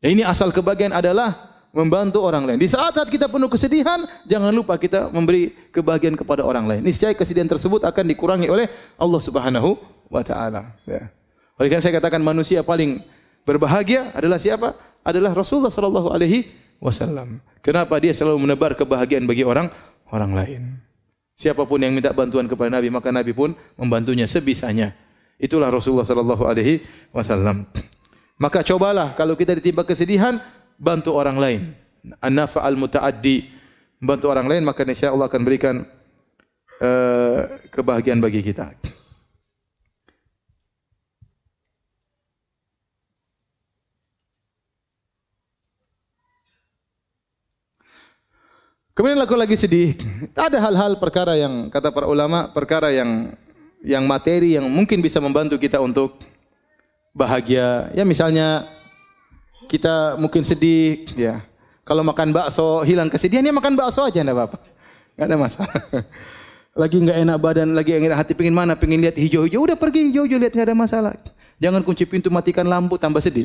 Ya, 0.00 0.08
ini 0.08 0.24
asal 0.24 0.48
kebahagiaan 0.48 0.96
adalah 0.96 1.52
membantu 1.76 2.24
orang 2.24 2.48
lain. 2.48 2.56
Di 2.60 2.72
saat-saat 2.72 3.12
kita 3.12 3.28
penuh 3.28 3.52
kesedihan, 3.52 4.00
jangan 4.24 4.52
lupa 4.52 4.80
kita 4.80 5.12
memberi 5.12 5.52
kebahagiaan 5.76 6.16
kepada 6.16 6.44
orang 6.48 6.64
lain. 6.64 6.80
Niscaya 6.80 7.12
kesedihan 7.12 7.48
tersebut 7.48 7.84
akan 7.84 8.04
dikurangi 8.08 8.48
oleh 8.48 8.64
Allah 8.96 9.20
Subhanahu 9.20 9.76
wa 10.08 10.24
taala, 10.24 10.72
ya. 10.88 11.08
Oleh 11.60 11.68
karena 11.68 11.84
saya 11.84 12.00
katakan 12.00 12.24
manusia 12.24 12.64
paling 12.64 13.04
berbahagia 13.44 14.08
adalah 14.16 14.40
siapa? 14.40 14.72
Adalah 15.04 15.36
Rasulullah 15.36 15.72
sallallahu 15.72 16.12
alaihi 16.12 16.61
wasallam. 16.82 17.38
Kenapa 17.62 17.94
dia 18.02 18.10
selalu 18.10 18.42
menebar 18.42 18.74
kebahagiaan 18.74 19.22
bagi 19.22 19.46
orang 19.46 19.70
orang 20.10 20.32
lain? 20.34 20.62
Siapa 21.38 21.62
pun 21.64 21.78
yang 21.78 21.94
minta 21.94 22.10
bantuan 22.10 22.50
kepada 22.50 22.68
Nabi, 22.68 22.90
maka 22.90 23.14
Nabi 23.14 23.30
pun 23.30 23.54
membantunya 23.78 24.26
sebisanya. 24.26 24.92
Itulah 25.38 25.70
Rasulullah 25.70 26.04
sallallahu 26.04 26.44
alaihi 26.44 26.82
wasallam. 27.14 27.64
Maka 28.36 28.66
cobalah 28.66 29.14
kalau 29.14 29.38
kita 29.38 29.54
ditimpa 29.54 29.86
kesedihan, 29.86 30.42
bantu 30.74 31.14
orang 31.14 31.38
lain. 31.38 31.60
An-nafa 32.18 32.66
al-mutaaddi 32.66 33.46
membantu 34.02 34.26
orang 34.34 34.50
lain 34.50 34.62
maka 34.66 34.82
insya 34.82 35.14
Allah 35.14 35.30
akan 35.30 35.42
berikan 35.46 35.86
uh, 36.82 37.46
kebahagiaan 37.70 38.18
bagi 38.18 38.42
kita. 38.42 38.74
Kemudian 48.92 49.16
aku 49.24 49.32
lagi 49.40 49.56
sedih. 49.56 49.96
Ada 50.36 50.60
hal-hal 50.60 51.00
perkara 51.00 51.32
yang 51.32 51.72
kata 51.72 51.88
para 51.88 52.04
ulama, 52.04 52.52
perkara 52.52 52.92
yang 52.92 53.32
yang 53.80 54.04
materi 54.04 54.60
yang 54.60 54.68
mungkin 54.68 55.00
bisa 55.00 55.16
membantu 55.16 55.56
kita 55.56 55.80
untuk 55.80 56.20
bahagia. 57.16 57.88
Ya 57.96 58.04
misalnya 58.04 58.68
kita 59.72 60.20
mungkin 60.20 60.44
sedih, 60.44 61.08
ya. 61.16 61.40
Kalau 61.88 62.04
makan 62.04 62.36
bakso 62.36 62.84
hilang 62.84 63.08
kesedihan, 63.08 63.40
ya 63.40 63.50
makan 63.56 63.80
bakso 63.80 64.04
aja 64.04 64.20
enggak 64.20 64.36
apa-apa. 64.36 64.58
Enggak 65.16 65.26
ada 65.26 65.36
masalah. 65.40 65.82
Lagi 66.84 66.96
enggak 67.00 67.18
enak 67.20 67.36
badan, 67.36 67.68
lagi 67.76 67.92
enggak 67.92 68.08
enak 68.08 68.18
hati 68.24 68.32
pengin 68.32 68.56
mana, 68.56 68.72
pengin 68.72 68.96
lihat 69.04 69.12
hijau-hijau, 69.12 69.60
udah 69.60 69.76
pergi 69.76 70.08
hijau-hijau 70.08 70.40
lihat 70.40 70.56
enggak 70.56 70.72
ada 70.72 70.76
masalah. 70.76 71.12
Jangan 71.60 71.84
kunci 71.84 72.08
pintu, 72.08 72.32
matikan 72.32 72.64
lampu, 72.64 72.96
tambah 72.96 73.20
sedih. 73.20 73.44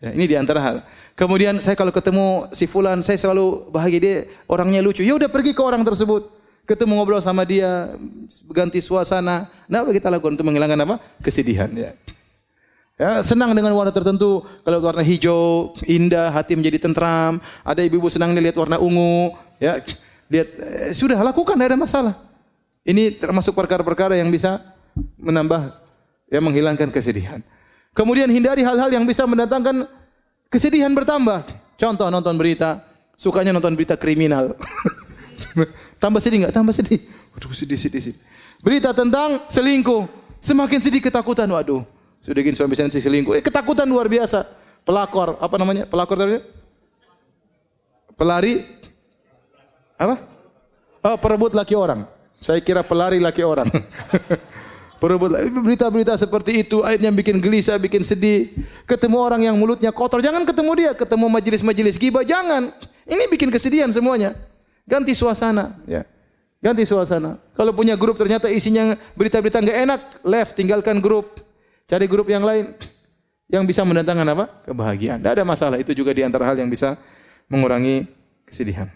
Ya, 0.00 0.16
ini 0.16 0.24
di 0.24 0.36
antara 0.40 0.64
hal. 0.64 0.76
Kemudian 1.16 1.56
saya 1.64 1.72
kalau 1.72 1.88
ketemu 1.88 2.44
si 2.52 2.68
fulan, 2.68 3.00
saya 3.00 3.16
selalu 3.16 3.72
bahagia 3.72 4.00
dia 4.04 4.16
orangnya 4.44 4.84
lucu. 4.84 5.00
Ya 5.00 5.16
udah 5.16 5.32
pergi 5.32 5.56
ke 5.56 5.62
orang 5.64 5.80
tersebut. 5.80 6.28
Ketemu 6.68 6.92
ngobrol 6.98 7.24
sama 7.24 7.46
dia, 7.48 7.88
ganti 8.52 8.84
suasana. 8.84 9.48
Nah, 9.64 9.80
apa 9.80 9.96
kita 9.96 10.12
lakukan 10.12 10.36
untuk 10.36 10.44
menghilangkan 10.44 10.76
apa? 10.84 11.00
Kesedihan 11.24 11.72
ya. 11.72 11.96
Ya, 13.00 13.24
senang 13.24 13.56
dengan 13.56 13.72
warna 13.72 13.96
tertentu. 13.96 14.44
Kalau 14.60 14.80
warna 14.84 15.00
hijau, 15.00 15.72
indah, 15.88 16.28
hati 16.32 16.52
menjadi 16.52 16.84
tentram. 16.84 17.40
Ada 17.64 17.80
ibu-ibu 17.88 18.12
senang 18.12 18.36
lihat 18.36 18.56
warna 18.60 18.76
ungu, 18.76 19.32
ya. 19.56 19.80
Lihat 20.28 20.48
eh, 20.58 20.90
sudah 20.92 21.16
lakukan 21.22 21.56
tidak 21.56 21.72
ada 21.72 21.78
masalah. 21.80 22.14
Ini 22.84 23.16
termasuk 23.16 23.56
perkara-perkara 23.56 24.20
yang 24.20 24.28
bisa 24.28 24.60
menambah 25.16 25.74
ya 26.28 26.44
menghilangkan 26.44 26.92
kesedihan. 26.92 27.40
Kemudian 27.96 28.28
hindari 28.28 28.60
hal-hal 28.60 28.92
yang 28.92 29.08
bisa 29.08 29.24
mendatangkan 29.24 29.88
kesedihan 30.50 30.92
bertambah. 30.92 31.44
Contoh 31.76 32.08
nonton 32.08 32.34
berita, 32.40 32.80
sukanya 33.14 33.52
nonton 33.52 33.76
berita 33.76 33.94
kriminal. 34.00 34.56
tambah 36.02 36.20
sedih 36.24 36.44
enggak? 36.44 36.54
Tambah 36.56 36.72
sedih. 36.72 37.00
Waduh, 37.36 37.52
sedih, 37.52 37.76
sedih, 37.76 38.00
sedih. 38.00 38.22
Berita 38.64 38.96
tentang 38.96 39.44
selingkuh, 39.52 40.08
semakin 40.40 40.80
sedih 40.80 41.04
ketakutan. 41.04 41.44
Waduh, 41.52 41.84
sudah 42.24 42.40
gini 42.40 42.56
suami 42.56 42.72
istri 42.72 43.04
selingkuh. 43.04 43.36
Eh, 43.36 43.44
ketakutan 43.44 43.84
luar 43.84 44.08
biasa. 44.08 44.48
Pelakor, 44.86 45.36
apa 45.42 45.56
namanya? 45.60 45.84
Pelakor 45.84 46.16
tadi? 46.16 46.38
Pelari 48.16 48.64
apa? 50.00 50.16
Oh, 51.04 51.16
perebut 51.20 51.52
laki 51.52 51.76
orang. 51.76 52.08
Saya 52.32 52.60
kira 52.64 52.80
pelari 52.80 53.20
laki 53.20 53.44
orang. 53.44 53.68
perebut 54.98 55.30
berita-berita 55.62 56.16
seperti 56.16 56.66
itu 56.66 56.80
akhirnya 56.82 57.12
bikin 57.12 57.38
gelisah, 57.38 57.76
bikin 57.76 58.00
sedih. 58.02 58.52
Ketemu 58.88 59.16
orang 59.20 59.40
yang 59.44 59.56
mulutnya 59.56 59.92
kotor, 59.92 60.20
jangan 60.20 60.44
ketemu 60.44 60.72
dia. 60.76 60.90
Ketemu 60.96 61.26
majelis-majelis 61.28 61.96
gibah, 62.00 62.24
jangan. 62.24 62.72
Ini 63.06 63.30
bikin 63.30 63.52
kesedihan 63.54 63.88
semuanya. 63.92 64.34
Ganti 64.86 65.14
suasana, 65.14 65.76
ya. 65.86 66.06
Ganti 66.62 66.82
suasana. 66.82 67.38
Kalau 67.54 67.70
punya 67.76 67.94
grup 67.94 68.18
ternyata 68.18 68.50
isinya 68.50 68.96
berita-berita 69.14 69.62
nggak 69.62 69.78
enak, 69.86 70.00
left, 70.26 70.52
tinggalkan 70.58 70.98
grup. 70.98 71.38
Cari 71.86 72.10
grup 72.10 72.26
yang 72.26 72.42
lain 72.42 72.74
yang 73.46 73.62
bisa 73.62 73.86
mendatangkan 73.86 74.26
apa? 74.26 74.44
Kebahagiaan. 74.66 75.22
Tidak 75.22 75.32
ada 75.38 75.44
masalah. 75.46 75.78
Itu 75.78 75.94
juga 75.94 76.10
di 76.10 76.26
antara 76.26 76.42
hal 76.50 76.58
yang 76.58 76.66
bisa 76.66 76.98
mengurangi 77.46 78.10
kesedihan. 78.42 78.90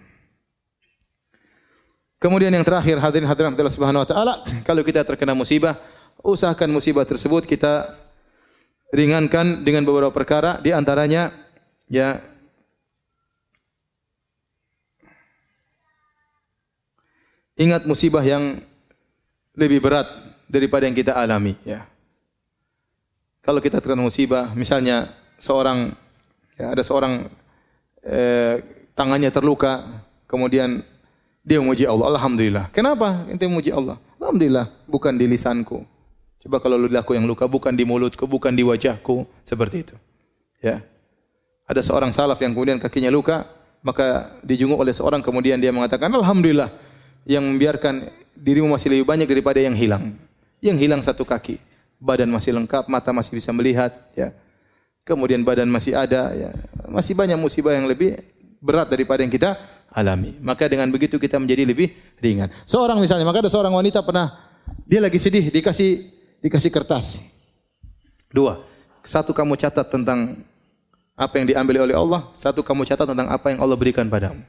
Kemudian 2.20 2.52
yang 2.52 2.60
terakhir 2.60 3.00
hadirin 3.00 3.24
hadirin 3.24 3.56
Allah 3.56 3.72
Subhanahu 3.72 4.04
wa 4.04 4.08
taala, 4.08 4.34
kalau 4.68 4.84
kita 4.84 5.00
terkena 5.08 5.32
musibah, 5.32 5.72
usahakan 6.20 6.68
musibah 6.68 7.08
tersebut 7.08 7.48
kita 7.48 7.88
ringankan 8.92 9.64
dengan 9.64 9.88
beberapa 9.88 10.12
perkara 10.12 10.60
di 10.60 10.68
antaranya 10.68 11.32
ya 11.88 12.20
ingat 17.56 17.88
musibah 17.88 18.20
yang 18.20 18.60
lebih 19.56 19.80
berat 19.80 20.04
daripada 20.44 20.84
yang 20.84 20.96
kita 20.96 21.16
alami 21.16 21.56
ya. 21.64 21.88
Kalau 23.40 23.64
kita 23.64 23.80
terkena 23.80 24.04
musibah, 24.04 24.52
misalnya 24.52 25.08
seorang 25.40 25.96
ya, 26.60 26.76
ada 26.76 26.84
seorang 26.84 27.32
eh, 28.04 28.60
tangannya 28.92 29.32
terluka, 29.32 30.04
kemudian 30.28 30.84
dia 31.40 31.58
memuji 31.58 31.88
Allah, 31.88 32.06
alhamdulillah. 32.16 32.68
Kenapa? 32.72 33.24
Ente 33.28 33.48
memuji 33.48 33.72
Allah. 33.72 33.96
Alhamdulillah, 34.20 34.68
bukan 34.84 35.16
di 35.16 35.24
lisanku. 35.24 35.84
Coba 36.40 36.60
kalau 36.60 36.76
lidahku 36.80 37.12
yang 37.16 37.24
luka, 37.28 37.44
bukan 37.48 37.72
di 37.72 37.84
mulutku, 37.84 38.24
bukan 38.24 38.52
di 38.52 38.64
wajahku, 38.64 39.24
seperti 39.44 39.84
itu. 39.84 39.96
Ya. 40.60 40.84
Ada 41.68 41.84
seorang 41.84 42.12
salaf 42.12 42.40
yang 42.40 42.52
kemudian 42.52 42.80
kakinya 42.80 43.12
luka, 43.12 43.44
maka 43.80 44.28
dijunguk 44.44 44.80
oleh 44.80 44.92
seorang 44.92 45.20
kemudian 45.24 45.60
dia 45.60 45.72
mengatakan, 45.72 46.12
Alhamdulillah, 46.12 46.72
yang 47.28 47.44
membiarkan 47.44 48.08
dirimu 48.36 48.72
masih 48.72 48.92
lebih 48.92 49.08
banyak 49.08 49.28
daripada 49.28 49.60
yang 49.60 49.76
hilang. 49.76 50.16
Yang 50.60 50.76
hilang 50.80 51.00
satu 51.00 51.24
kaki 51.24 51.60
badan 52.00 52.32
masih 52.32 52.56
lengkap, 52.56 52.88
mata 52.88 53.12
masih 53.12 53.36
bisa 53.36 53.52
melihat, 53.52 53.92
ya. 54.16 54.32
Kemudian 55.04 55.44
badan 55.44 55.68
masih 55.68 55.92
ada, 55.92 56.32
ya. 56.32 56.50
Masih 56.88 57.12
banyak 57.12 57.36
musibah 57.36 57.76
yang 57.76 57.84
lebih 57.84 58.16
berat 58.60 58.88
daripada 58.88 59.20
yang 59.20 59.32
kita 59.32 59.56
alami. 59.94 60.38
Maka 60.40 60.70
dengan 60.70 60.88
begitu 60.90 61.18
kita 61.18 61.36
menjadi 61.38 61.66
lebih 61.66 61.90
ringan. 62.22 62.50
Seorang 62.66 62.98
misalnya, 63.02 63.26
maka 63.26 63.42
ada 63.42 63.50
seorang 63.50 63.74
wanita 63.74 64.02
pernah 64.06 64.50
dia 64.86 65.02
lagi 65.02 65.18
sedih 65.18 65.50
dikasih 65.50 66.06
dikasih 66.42 66.70
kertas. 66.70 67.18
Dua. 68.30 68.62
Satu 69.00 69.32
kamu 69.32 69.56
catat 69.56 69.88
tentang 69.88 70.44
apa 71.16 71.34
yang 71.40 71.46
diambil 71.48 71.84
oleh 71.84 71.96
Allah, 71.96 72.28
satu 72.36 72.60
kamu 72.60 72.84
catat 72.84 73.08
tentang 73.08 73.28
apa 73.28 73.52
yang 73.52 73.60
Allah 73.60 73.76
berikan 73.76 74.08
padamu. 74.08 74.44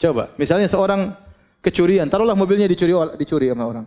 Coba, 0.00 0.32
misalnya 0.40 0.66
seorang 0.66 1.12
kecurian, 1.60 2.08
taruhlah 2.08 2.34
mobilnya 2.34 2.64
dicuri 2.66 2.92
dicuri 3.20 3.52
sama 3.52 3.64
orang. 3.68 3.86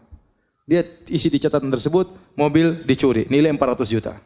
Dia 0.66 0.82
isi 1.10 1.30
di 1.30 1.38
catatan 1.38 1.70
tersebut, 1.70 2.34
mobil 2.34 2.82
dicuri, 2.86 3.30
nilai 3.30 3.53
400 3.53 3.86
juta. 3.86 4.18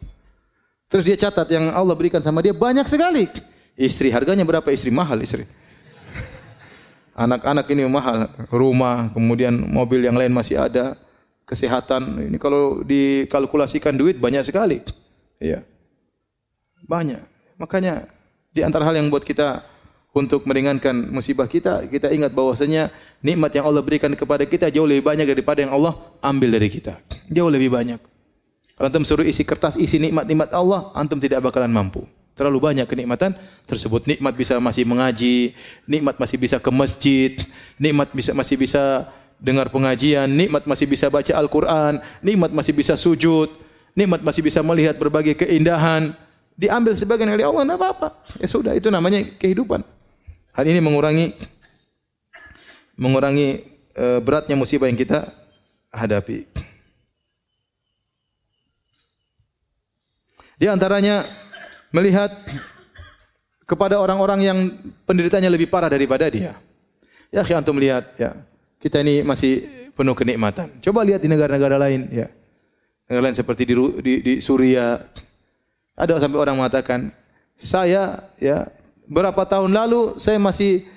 Terus 0.88 1.04
dia 1.04 1.18
catat 1.20 1.48
yang 1.52 1.72
Allah 1.76 1.94
berikan 2.00 2.24
sama 2.24 2.40
dia 2.40 2.56
banyak 2.56 2.88
sekali. 2.88 3.28
Istri 3.80 4.12
harganya 4.12 4.44
berapa 4.48 4.68
istri? 4.72 4.92
Mahal 4.92 5.20
istri. 5.24 5.44
Anak-anak 7.20 7.68
ini 7.68 7.84
mahal, 7.84 8.32
rumah, 8.48 9.12
kemudian 9.12 9.52
mobil 9.52 10.00
yang 10.08 10.16
lain 10.16 10.32
masih 10.32 10.56
ada, 10.56 10.96
kesehatan. 11.44 12.32
Ini 12.32 12.38
kalau 12.40 12.80
dikalkulasikan 12.88 13.92
duit 14.00 14.16
banyak 14.16 14.40
sekali. 14.48 14.80
Iya. 15.36 15.68
Banyak. 16.88 17.20
Makanya 17.60 18.08
di 18.56 18.64
antara 18.64 18.88
hal 18.88 18.96
yang 18.96 19.12
buat 19.12 19.28
kita 19.28 19.68
untuk 20.16 20.48
meringankan 20.48 21.12
musibah 21.12 21.46
kita, 21.46 21.86
kita 21.92 22.08
ingat 22.10 22.32
bahwasanya 22.32 22.88
nikmat 23.20 23.52
yang 23.52 23.68
Allah 23.68 23.84
berikan 23.84 24.16
kepada 24.16 24.48
kita 24.48 24.72
jauh 24.72 24.88
lebih 24.88 25.04
banyak 25.04 25.28
daripada 25.28 25.60
yang 25.60 25.76
Allah 25.76 26.00
ambil 26.24 26.56
dari 26.56 26.72
kita. 26.72 27.04
Jauh 27.28 27.52
lebih 27.52 27.68
banyak. 27.68 28.00
Kalau 28.80 28.88
antum 28.88 29.04
suruh 29.04 29.28
isi 29.28 29.44
kertas 29.44 29.76
isi 29.76 30.00
nikmat-nikmat 30.00 30.56
Allah, 30.56 30.88
antum 30.96 31.20
tidak 31.20 31.44
bakalan 31.44 31.68
mampu. 31.68 32.08
Terlalu 32.38 32.60
banyak 32.72 32.88
kenikmatan 32.88 33.36
tersebut. 33.68 34.08
Nikmat 34.08 34.34
bisa 34.34 34.56
masih 34.58 34.88
mengaji, 34.88 35.54
nikmat 35.84 36.16
masih 36.16 36.38
bisa 36.40 36.58
ke 36.58 36.72
masjid, 36.72 37.34
nikmat 37.76 38.10
bisa 38.16 38.32
masih 38.32 38.56
bisa 38.56 39.12
dengar 39.40 39.72
pengajian, 39.72 40.28
nikmat 40.28 40.68
masih 40.68 40.88
bisa 40.88 41.08
baca 41.08 41.32
Al-Qur'an, 41.36 42.04
nikmat 42.20 42.52
masih 42.52 42.76
bisa 42.76 42.96
sujud, 43.00 43.48
nikmat 43.96 44.24
masih 44.24 44.44
bisa 44.44 44.60
melihat 44.64 44.96
berbagai 45.00 45.36
keindahan. 45.36 46.16
Diambil 46.60 46.92
sebagian 46.92 47.32
oleh 47.32 47.48
Allah, 47.48 47.64
enggak 47.64 47.80
apa-apa. 47.80 48.08
Ya 48.36 48.48
sudah, 48.52 48.76
itu 48.76 48.92
namanya 48.92 49.24
kehidupan. 49.40 49.80
Hal 50.52 50.68
ini 50.68 50.84
mengurangi 50.84 51.32
mengurangi 53.00 53.64
e, 53.96 54.06
beratnya 54.20 54.60
musibah 54.60 54.92
yang 54.92 55.00
kita 55.00 55.24
hadapi. 55.96 56.44
Di 60.60 60.68
antaranya 60.68 61.24
melihat 61.90 62.30
kepada 63.70 64.02
orang-orang 64.02 64.40
yang 64.42 64.58
penderitanya 65.06 65.50
lebih 65.50 65.70
parah 65.70 65.90
daripada 65.90 66.26
dia. 66.30 66.58
Ya, 67.30 67.46
antum 67.54 67.78
melihat 67.78 68.06
ya. 68.18 68.34
Kita 68.82 69.04
ini 69.06 69.22
masih 69.22 69.68
penuh 69.94 70.16
kenikmatan. 70.18 70.72
Coba 70.82 71.06
lihat 71.06 71.22
di 71.22 71.30
negara-negara 71.30 71.78
lain 71.78 72.10
ya. 72.10 72.28
Negara 73.06 73.30
lain 73.30 73.38
seperti 73.38 73.70
di, 73.70 73.74
di, 74.02 74.14
di 74.24 74.34
Suria. 74.42 74.98
Ada 76.00 76.18
sampai 76.18 76.40
orang 76.40 76.56
mengatakan, 76.56 77.12
saya 77.60 78.24
ya 78.40 78.72
berapa 79.04 79.44
tahun 79.44 79.76
lalu 79.76 80.16
saya 80.16 80.40
masih 80.40 80.88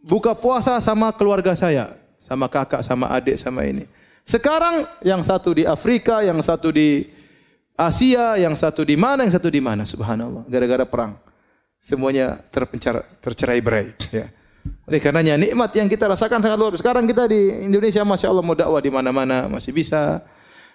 buka 0.00 0.32
puasa 0.32 0.80
sama 0.80 1.12
keluarga 1.12 1.52
saya, 1.52 1.92
sama 2.16 2.48
kakak, 2.48 2.80
sama 2.80 3.12
adik, 3.12 3.36
sama 3.36 3.68
ini. 3.68 3.84
Sekarang 4.24 4.88
yang 5.04 5.20
satu 5.20 5.52
di 5.52 5.68
Afrika, 5.68 6.24
yang 6.24 6.40
satu 6.40 6.72
di 6.72 7.04
Asia, 7.78 8.34
yang 8.34 8.58
satu 8.58 8.82
di 8.82 8.98
mana, 8.98 9.22
yang 9.22 9.30
satu 9.30 9.46
di 9.46 9.62
mana. 9.62 9.86
Subhanallah, 9.86 10.42
gara-gara 10.50 10.82
perang. 10.82 11.14
Semuanya 11.78 12.42
terpencar, 12.50 13.06
tercerai 13.22 13.62
berai. 13.62 13.94
Ya. 14.10 14.34
Oleh 14.90 14.98
karenanya 14.98 15.38
nikmat 15.38 15.70
yang 15.78 15.86
kita 15.86 16.10
rasakan 16.10 16.42
sangat 16.42 16.58
luar. 16.58 16.74
Sekarang 16.74 17.06
kita 17.06 17.30
di 17.30 17.70
Indonesia 17.70 18.02
Masya 18.02 18.34
Allah 18.34 18.44
mau 18.44 18.58
dakwah 18.58 18.82
di 18.82 18.90
mana-mana 18.90 19.46
masih 19.46 19.70
bisa. 19.70 20.26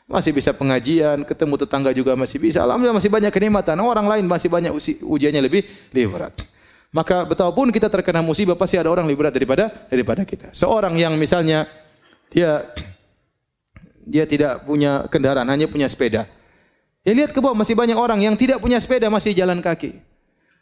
Masih 0.04 0.36
bisa 0.36 0.52
pengajian, 0.52 1.24
ketemu 1.24 1.56
tetangga 1.64 1.96
juga 1.96 2.12
masih 2.20 2.36
bisa. 2.36 2.60
Alhamdulillah 2.60 3.00
masih 3.00 3.08
banyak 3.08 3.32
kenikmatan. 3.32 3.80
Orang 3.80 4.04
lain 4.04 4.28
masih 4.28 4.52
banyak 4.52 4.76
usi, 4.76 5.00
ujiannya 5.00 5.40
lebih 5.40 5.64
lebih 5.96 6.12
berat. 6.12 6.36
Maka 6.92 7.24
betapapun 7.24 7.72
kita 7.72 7.88
terkena 7.88 8.20
musibah 8.20 8.60
pasti 8.60 8.76
ada 8.76 8.92
orang 8.92 9.08
lebih 9.08 9.24
berat 9.24 9.34
daripada 9.34 9.72
daripada 9.88 10.28
kita. 10.28 10.52
Seorang 10.52 11.00
yang 11.00 11.16
misalnya 11.16 11.72
dia 12.28 12.68
dia 14.04 14.28
tidak 14.28 14.68
punya 14.68 15.08
kendaraan, 15.08 15.48
hanya 15.48 15.72
punya 15.72 15.88
sepeda. 15.88 16.28
Ya 17.04 17.12
lihat 17.12 17.36
ke 17.36 17.40
bawah 17.44 17.56
masih 17.56 17.76
banyak 17.76 18.00
orang 18.00 18.20
yang 18.24 18.36
tidak 18.40 18.64
punya 18.64 18.80
sepeda 18.80 19.12
masih 19.12 19.36
jalan 19.36 19.60
kaki. 19.60 20.00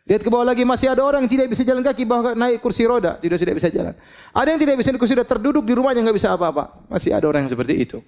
Lihat 0.10 0.26
ke 0.26 0.30
bawah 0.34 0.42
lagi 0.42 0.66
masih 0.66 0.90
ada 0.90 1.06
orang 1.06 1.22
yang 1.22 1.32
tidak 1.32 1.48
bisa 1.54 1.62
jalan 1.62 1.86
kaki 1.86 2.10
bahkan 2.10 2.34
naik 2.34 2.58
kursi 2.58 2.90
roda 2.90 3.22
tidak 3.22 3.38
tidak 3.38 3.62
bisa 3.62 3.70
jalan. 3.70 3.94
Ada 4.34 4.50
yang 4.50 4.62
tidak 4.62 4.76
bisa 4.82 4.90
kursi 4.98 5.14
roda 5.14 5.30
terduduk 5.30 5.62
di 5.62 5.74
rumahnya 5.78 6.02
nggak 6.02 6.18
bisa 6.18 6.34
apa-apa. 6.34 6.90
Masih 6.90 7.14
ada 7.14 7.30
orang 7.30 7.46
yang 7.46 7.54
seperti 7.54 7.74
itu. 7.78 8.02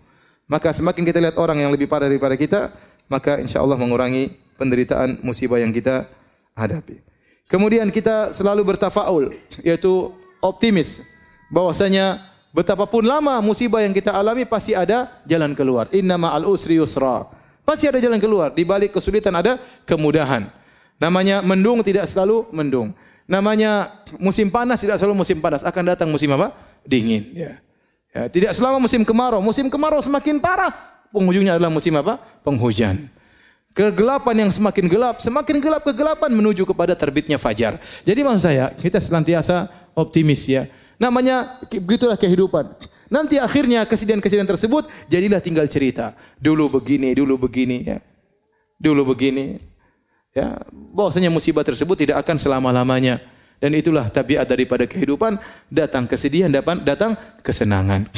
Maka 0.50 0.74
semakin 0.74 1.06
kita 1.06 1.22
lihat 1.22 1.38
orang 1.38 1.62
yang 1.62 1.72
lebih 1.72 1.86
parah 1.86 2.10
daripada 2.10 2.34
kita, 2.34 2.74
maka 3.08 3.40
insya 3.40 3.62
Allah 3.62 3.78
mengurangi 3.78 4.34
penderitaan 4.58 5.22
musibah 5.22 5.62
yang 5.62 5.72
kita 5.72 6.10
hadapi. 6.58 7.00
Kemudian 7.48 7.88
kita 7.94 8.34
selalu 8.34 8.66
bertafaul, 8.76 9.30
yaitu 9.62 10.10
optimis 10.42 11.06
bahwasanya 11.54 12.34
betapapun 12.50 13.06
lama 13.06 13.38
musibah 13.46 13.86
yang 13.86 13.94
kita 13.94 14.10
alami 14.10 14.44
pasti 14.44 14.74
ada 14.74 15.22
jalan 15.30 15.54
keluar. 15.54 15.86
Inna 15.94 16.18
ma'al 16.18 16.50
usri 16.50 16.82
yusra. 16.82 17.30
Pasti 17.64 17.88
ada 17.88 18.00
jalan 18.00 18.20
keluar. 18.20 18.52
Di 18.52 18.68
balik 18.68 18.96
kesulitan 18.96 19.32
ada 19.36 19.60
kemudahan. 19.88 20.52
Namanya 21.00 21.40
mendung 21.44 21.80
tidak 21.84 22.08
selalu 22.12 22.48
mendung. 22.52 22.92
Namanya 23.24 23.88
musim 24.20 24.52
panas 24.52 24.84
tidak 24.84 25.00
selalu 25.00 25.24
musim 25.24 25.40
panas. 25.40 25.64
Akan 25.64 25.88
datang 25.88 26.12
musim 26.12 26.28
apa? 26.36 26.52
Dingin. 26.84 27.32
Ya. 27.32 27.52
Ya, 28.14 28.30
tidak 28.30 28.52
selama 28.54 28.78
musim 28.78 29.02
kemarau. 29.02 29.42
Musim 29.42 29.72
kemarau 29.72 30.04
semakin 30.04 30.38
parah. 30.38 30.70
Penghujungnya 31.10 31.58
adalah 31.58 31.74
musim 31.74 31.96
apa? 31.98 32.22
Penghujan. 32.46 33.10
Kegelapan 33.74 34.46
yang 34.46 34.52
semakin 34.54 34.86
gelap, 34.86 35.18
semakin 35.18 35.58
gelap 35.58 35.82
kegelapan 35.82 36.30
menuju 36.30 36.62
kepada 36.62 36.94
terbitnya 36.94 37.42
fajar. 37.42 37.82
Jadi 38.06 38.22
maksud 38.22 38.46
saya, 38.46 38.70
kita 38.78 39.02
senantiasa 39.02 39.66
optimis 39.98 40.46
ya. 40.46 40.70
Namanya 41.02 41.58
begitulah 41.66 42.14
kehidupan. 42.14 42.70
Nanti 43.14 43.38
akhirnya 43.38 43.86
kesedihan-kesedihan 43.86 44.50
tersebut 44.50 44.90
jadilah 45.06 45.38
tinggal 45.38 45.70
cerita. 45.70 46.18
Dulu 46.42 46.82
begini, 46.82 47.14
dulu 47.14 47.38
begini 47.46 47.86
ya. 47.86 48.02
Dulu 48.82 49.14
begini. 49.14 49.62
Ya, 50.34 50.58
bahwasanya 50.74 51.30
musibah 51.30 51.62
tersebut 51.62 51.94
tidak 51.94 52.26
akan 52.26 52.42
selama-lamanya. 52.42 53.22
Dan 53.62 53.78
itulah 53.78 54.10
tabiat 54.10 54.50
daripada 54.50 54.90
kehidupan, 54.90 55.38
datang 55.70 56.10
kesedihan, 56.10 56.50
datang 56.82 57.14
kesenangan. 57.46 58.10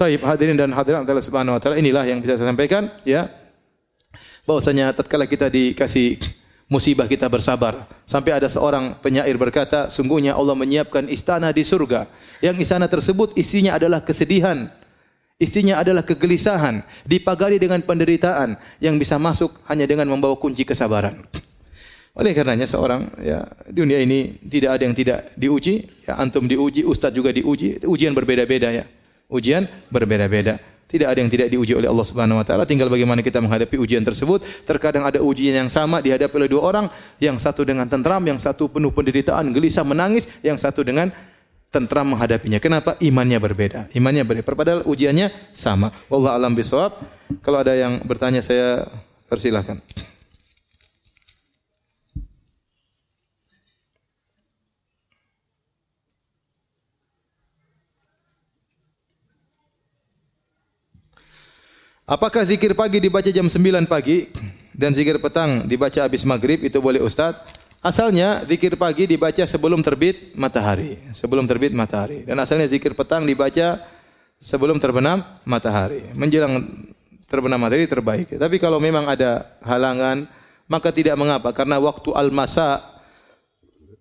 Taib 0.00 0.24
hadirin 0.24 0.56
dan 0.56 0.72
hadirat 0.72 1.04
Allah 1.04 1.22
Subhanahu 1.22 1.54
wa 1.54 1.60
taala, 1.60 1.76
inilah 1.76 2.08
yang 2.08 2.24
bisa 2.24 2.40
saya 2.40 2.48
sampaikan 2.48 2.88
ya. 3.04 3.28
Bahwasanya 4.48 4.96
tatkala 4.96 5.28
kita 5.28 5.52
dikasih 5.52 6.16
musibah 6.68 7.08
kita 7.08 7.26
bersabar. 7.26 7.88
Sampai 8.04 8.36
ada 8.36 8.46
seorang 8.46 9.00
penyair 9.00 9.34
berkata, 9.40 9.88
sungguhnya 9.88 10.36
Allah 10.36 10.54
menyiapkan 10.54 11.08
istana 11.08 11.50
di 11.50 11.64
surga. 11.64 12.06
Yang 12.44 12.68
istana 12.68 12.86
tersebut 12.86 13.34
isinya 13.34 13.74
adalah 13.74 14.04
kesedihan. 14.04 14.68
Isinya 15.38 15.78
adalah 15.78 16.02
kegelisahan, 16.02 16.82
dipagari 17.06 17.62
dengan 17.62 17.78
penderitaan 17.78 18.58
yang 18.82 18.98
bisa 18.98 19.22
masuk 19.22 19.54
hanya 19.70 19.86
dengan 19.86 20.10
membawa 20.10 20.34
kunci 20.34 20.66
kesabaran. 20.66 21.14
Oleh 22.18 22.34
karenanya 22.34 22.66
seorang 22.66 23.06
ya 23.22 23.46
dunia 23.70 24.02
ini 24.02 24.42
tidak 24.42 24.74
ada 24.74 24.82
yang 24.82 24.96
tidak 24.98 25.30
diuji, 25.38 25.86
ya 26.02 26.18
antum 26.18 26.50
diuji, 26.50 26.82
ustaz 26.82 27.14
juga 27.14 27.30
diuji, 27.30 27.86
ujian 27.86 28.10
berbeda-beda 28.10 28.74
ya. 28.74 28.84
Ujian 29.30 29.70
berbeda-beda. 29.94 30.58
Tidak 30.88 31.04
ada 31.04 31.20
yang 31.20 31.28
tidak 31.28 31.52
diuji 31.52 31.76
oleh 31.76 31.84
Allah 31.84 32.06
Subhanahu 32.08 32.40
wa 32.40 32.44
taala, 32.48 32.64
tinggal 32.64 32.88
bagaimana 32.88 33.20
kita 33.20 33.44
menghadapi 33.44 33.76
ujian 33.76 34.00
tersebut. 34.00 34.40
Terkadang 34.64 35.04
ada 35.04 35.20
ujian 35.20 35.52
yang 35.52 35.68
sama 35.68 36.00
dihadapi 36.00 36.32
oleh 36.32 36.48
dua 36.48 36.62
orang, 36.64 36.86
yang 37.20 37.36
satu 37.36 37.60
dengan 37.60 37.84
tentram, 37.84 38.24
yang 38.24 38.40
satu 38.40 38.72
penuh 38.72 38.88
penderitaan, 38.88 39.52
gelisah 39.52 39.84
menangis, 39.84 40.24
yang 40.40 40.56
satu 40.56 40.80
dengan 40.80 41.12
tentram 41.68 42.08
menghadapinya. 42.08 42.56
Kenapa? 42.56 42.96
Imannya 43.04 43.36
berbeda. 43.36 43.92
Imannya 43.92 44.24
berbeda. 44.24 44.48
Padahal 44.48 44.80
ujiannya 44.88 45.28
sama. 45.52 45.92
Wallahu 46.08 46.32
alam 46.32 46.52
bisawab. 46.56 46.96
Kalau 47.44 47.60
ada 47.60 47.76
yang 47.76 48.00
bertanya 48.08 48.40
saya 48.40 48.88
persilahkan. 49.28 49.84
Apakah 62.08 62.40
zikir 62.40 62.72
pagi 62.72 63.04
dibaca 63.04 63.28
jam 63.28 63.52
9 63.52 63.84
pagi 63.84 64.32
dan 64.72 64.96
zikir 64.96 65.20
petang 65.20 65.68
dibaca 65.68 66.00
habis 66.00 66.24
maghrib 66.24 66.56
itu 66.64 66.80
boleh 66.80 67.04
Ustaz? 67.04 67.36
Asalnya 67.84 68.48
zikir 68.48 68.80
pagi 68.80 69.04
dibaca 69.04 69.44
sebelum 69.44 69.84
terbit 69.84 70.32
matahari, 70.32 70.96
sebelum 71.12 71.44
terbit 71.44 71.76
matahari. 71.76 72.24
Dan 72.24 72.40
asalnya 72.40 72.64
zikir 72.64 72.96
petang 72.96 73.28
dibaca 73.28 73.84
sebelum 74.40 74.80
terbenam 74.80 75.20
matahari. 75.44 76.00
Menjelang 76.16 76.88
terbenam 77.28 77.60
matahari 77.60 77.84
terbaik. 77.84 78.40
Tapi 78.40 78.56
kalau 78.56 78.80
memang 78.80 79.04
ada 79.04 79.44
halangan, 79.60 80.24
maka 80.64 80.88
tidak 80.88 81.12
mengapa 81.20 81.52
karena 81.52 81.76
waktu 81.76 82.08
al-masa 82.16 82.80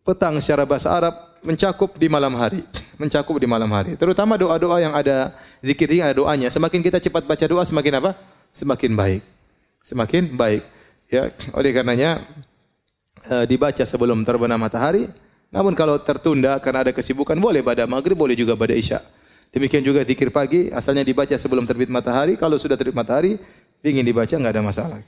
petang 0.07 0.39
secara 0.39 0.63
bahasa 0.63 0.95
Arab 0.95 1.36
mencakup 1.47 1.95
di 1.95 2.11
malam 2.11 2.35
hari, 2.35 2.59
mencakup 2.99 3.39
di 3.39 3.47
malam 3.47 3.71
hari. 3.71 3.95
Terutama 3.95 4.35
doa-doa 4.35 4.83
yang 4.83 4.91
ada 4.91 5.31
zikir 5.63 5.87
yang 5.87 6.11
ada 6.11 6.19
doanya. 6.19 6.51
Semakin 6.51 6.83
kita 6.83 6.99
cepat 6.99 7.23
baca 7.23 7.45
doa 7.47 7.63
semakin 7.63 8.03
apa? 8.03 8.11
Semakin 8.51 8.91
baik. 8.99 9.23
Semakin 9.79 10.35
baik. 10.35 10.67
Ya, 11.07 11.31
oleh 11.55 11.71
karenanya 11.71 12.19
e, 13.23 13.47
dibaca 13.47 13.79
sebelum 13.87 14.27
terbenam 14.27 14.59
matahari. 14.59 15.07
Namun 15.47 15.71
kalau 15.71 15.95
tertunda 16.03 16.59
karena 16.59 16.83
ada 16.83 16.91
kesibukan 16.91 17.39
boleh 17.39 17.63
pada 17.63 17.87
maghrib, 17.87 18.19
boleh 18.19 18.35
juga 18.35 18.59
pada 18.59 18.75
isya. 18.75 18.99
Demikian 19.55 19.79
juga 19.79 20.03
zikir 20.03 20.27
pagi 20.27 20.67
asalnya 20.75 21.07
dibaca 21.07 21.31
sebelum 21.39 21.63
terbit 21.63 21.87
matahari. 21.87 22.35
Kalau 22.35 22.59
sudah 22.59 22.75
terbit 22.75 22.91
matahari, 22.91 23.39
ingin 23.79 24.03
dibaca 24.03 24.35
nggak 24.35 24.51
ada 24.51 24.59
masalah. 24.59 24.99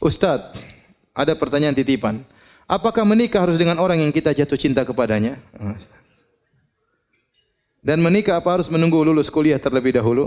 Ustaz, 0.00 0.52
ada 1.16 1.32
pertanyaan 1.32 1.72
titipan. 1.72 2.20
Apakah 2.66 3.06
menikah 3.06 3.46
harus 3.46 3.56
dengan 3.56 3.78
orang 3.78 4.02
yang 4.02 4.12
kita 4.12 4.34
jatuh 4.34 4.58
cinta 4.58 4.82
kepadanya? 4.82 5.38
Dan 7.80 8.02
menikah 8.02 8.42
apa 8.42 8.58
harus 8.58 8.66
menunggu 8.66 9.06
lulus 9.06 9.30
kuliah 9.30 9.62
terlebih 9.62 9.94
dahulu? 9.94 10.26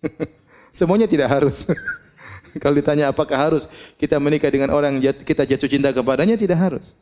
Semuanya 0.74 1.04
tidak 1.04 1.28
harus. 1.28 1.68
Kalau 2.62 2.74
ditanya 2.74 3.12
apakah 3.12 3.36
harus 3.36 3.68
kita 4.00 4.16
menikah 4.16 4.48
dengan 4.48 4.72
orang 4.72 4.96
yang 4.98 5.12
kita 5.12 5.44
jatuh 5.44 5.68
cinta 5.68 5.92
kepadanya, 5.92 6.38
tidak 6.38 6.58
harus. 6.58 6.94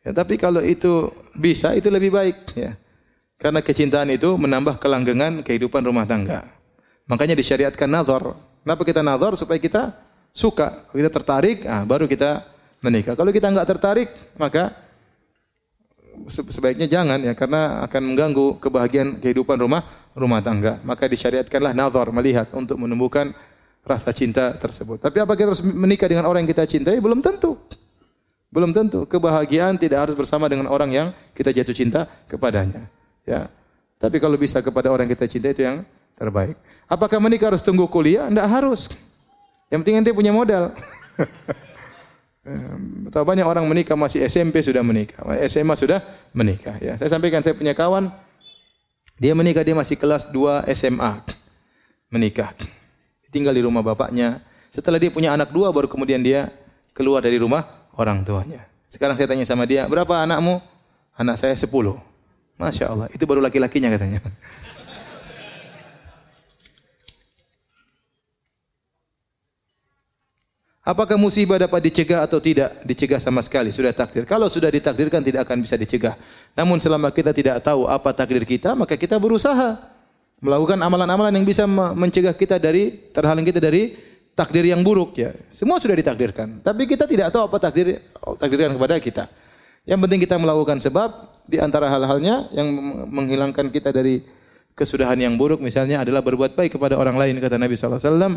Ya, 0.00 0.16
tapi 0.16 0.40
kalau 0.40 0.64
itu 0.64 1.12
bisa, 1.36 1.76
itu 1.76 1.92
lebih 1.92 2.12
baik. 2.12 2.36
Ya. 2.56 2.76
Karena 3.40 3.64
kecintaan 3.64 4.12
itu 4.12 4.32
menambah 4.36 4.80
kelanggengan 4.80 5.44
kehidupan 5.44 5.80
rumah 5.84 6.04
tangga. 6.04 6.44
Makanya 7.08 7.36
disyariatkan 7.36 7.88
nazar. 7.88 8.36
Kenapa 8.64 8.82
kita 8.84 9.00
nazar? 9.00 9.32
Supaya 9.36 9.56
kita 9.56 9.96
suka, 10.30 10.86
kita 10.94 11.10
tertarik, 11.10 11.66
ah, 11.66 11.82
baru 11.84 12.06
kita 12.06 12.42
menikah. 12.80 13.14
Kalau 13.14 13.30
kita 13.30 13.50
enggak 13.50 13.68
tertarik, 13.68 14.08
maka 14.40 14.72
sebaiknya 16.28 16.84
jangan 16.90 17.16
ya 17.22 17.32
karena 17.32 17.80
akan 17.86 18.02
mengganggu 18.12 18.60
kebahagiaan 18.60 19.20
kehidupan 19.22 19.56
rumah 19.60 19.84
rumah 20.16 20.40
tangga. 20.42 20.80
Maka 20.82 21.06
disyariatkanlah 21.06 21.72
nazar 21.72 22.08
melihat 22.12 22.50
untuk 22.56 22.76
menumbuhkan 22.80 23.32
rasa 23.84 24.12
cinta 24.12 24.52
tersebut. 24.56 25.00
Tapi 25.00 25.22
apa 25.22 25.32
kita 25.36 25.54
harus 25.54 25.64
menikah 25.64 26.08
dengan 26.10 26.28
orang 26.28 26.44
yang 26.44 26.52
kita 26.52 26.68
cintai? 26.68 27.00
Belum 27.00 27.22
tentu. 27.24 27.56
Belum 28.50 28.74
tentu. 28.74 29.06
Kebahagiaan 29.06 29.78
tidak 29.78 30.10
harus 30.10 30.14
bersama 30.18 30.50
dengan 30.50 30.66
orang 30.68 30.90
yang 30.90 31.08
kita 31.32 31.54
jatuh 31.54 31.74
cinta 31.74 32.10
kepadanya. 32.26 32.90
Ya. 33.24 33.46
Tapi 34.00 34.16
kalau 34.18 34.34
bisa 34.40 34.58
kepada 34.64 34.90
orang 34.90 35.06
yang 35.06 35.14
kita 35.14 35.28
cintai 35.30 35.52
itu 35.54 35.62
yang 35.62 35.86
terbaik. 36.18 36.56
Apakah 36.90 37.22
menikah 37.22 37.54
harus 37.54 37.62
tunggu 37.62 37.86
kuliah? 37.86 38.26
Tidak 38.26 38.48
harus. 38.48 38.90
Yang 39.70 39.78
penting 39.86 40.02
ente 40.02 40.10
punya 40.10 40.34
modal. 40.34 40.74
Betapa 43.06 43.22
banyak 43.22 43.46
orang 43.46 43.62
menikah 43.70 43.94
masih 43.94 44.26
SMP 44.26 44.58
sudah 44.64 44.82
menikah, 44.82 45.22
SMA 45.46 45.74
sudah 45.78 46.02
menikah. 46.34 46.74
Ya, 46.82 46.98
saya 46.98 47.12
sampaikan 47.12 47.44
saya 47.44 47.54
punya 47.54 47.76
kawan, 47.76 48.10
dia 49.20 49.36
menikah 49.36 49.62
dia 49.62 49.76
masih 49.76 49.94
kelas 49.94 50.34
2 50.34 50.66
SMA, 50.74 51.22
menikah, 52.10 52.50
tinggal 53.30 53.54
di 53.54 53.62
rumah 53.62 53.86
bapaknya. 53.86 54.42
Setelah 54.70 55.02
dia 55.02 55.10
punya 55.10 55.34
anak 55.34 55.50
dua, 55.50 55.74
baru 55.74 55.90
kemudian 55.90 56.22
dia 56.22 56.46
keluar 56.94 57.22
dari 57.22 57.38
rumah 57.38 57.66
orang 57.98 58.22
tuanya. 58.22 58.66
Sekarang 58.86 59.18
saya 59.18 59.30
tanya 59.30 59.46
sama 59.46 59.66
dia, 59.66 59.86
berapa 59.86 60.22
anakmu? 60.22 60.62
Anak 61.18 61.36
saya 61.38 61.54
10. 61.54 61.66
Masya 62.56 62.86
Allah, 62.88 63.06
itu 63.10 63.22
baru 63.26 63.42
laki-lakinya 63.42 63.90
katanya. 63.90 64.22
Apakah 70.90 71.14
musibah 71.14 71.54
dapat 71.54 71.86
dicegah 71.86 72.26
atau 72.26 72.42
tidak? 72.42 72.82
Dicegah 72.82 73.22
sama 73.22 73.46
sekali, 73.46 73.70
sudah 73.70 73.94
takdir. 73.94 74.26
Kalau 74.26 74.50
sudah 74.50 74.66
ditakdirkan 74.74 75.22
tidak 75.22 75.46
akan 75.46 75.62
bisa 75.62 75.78
dicegah. 75.78 76.18
Namun 76.58 76.82
selama 76.82 77.14
kita 77.14 77.30
tidak 77.30 77.62
tahu 77.62 77.86
apa 77.86 78.10
takdir 78.10 78.42
kita, 78.42 78.74
maka 78.74 78.98
kita 78.98 79.14
berusaha 79.22 79.78
melakukan 80.42 80.74
amalan-amalan 80.82 81.30
yang 81.38 81.46
bisa 81.46 81.62
mencegah 81.94 82.34
kita 82.34 82.58
dari 82.58 83.06
terhalang 83.14 83.46
kita 83.46 83.62
dari 83.62 83.94
takdir 84.34 84.66
yang 84.66 84.82
buruk 84.82 85.14
ya. 85.14 85.30
Semua 85.46 85.78
sudah 85.78 85.94
ditakdirkan, 85.94 86.58
tapi 86.58 86.90
kita 86.90 87.06
tidak 87.06 87.30
tahu 87.30 87.46
apa 87.46 87.56
takdir 87.62 88.02
takdirkan 88.42 88.74
kepada 88.74 88.98
kita. 88.98 89.24
Yang 89.86 89.98
penting 90.10 90.20
kita 90.26 90.42
melakukan 90.42 90.82
sebab 90.82 91.10
di 91.46 91.62
antara 91.62 91.86
hal-halnya 91.86 92.50
yang 92.50 92.66
menghilangkan 93.06 93.70
kita 93.70 93.94
dari 93.94 94.26
kesudahan 94.74 95.22
yang 95.22 95.38
buruk 95.38 95.62
misalnya 95.62 96.02
adalah 96.02 96.18
berbuat 96.18 96.58
baik 96.58 96.74
kepada 96.74 96.98
orang 96.98 97.14
lain 97.14 97.38
kata 97.38 97.62
Nabi 97.62 97.78
sallallahu 97.78 98.02
alaihi 98.02 98.10
wasallam. 98.10 98.34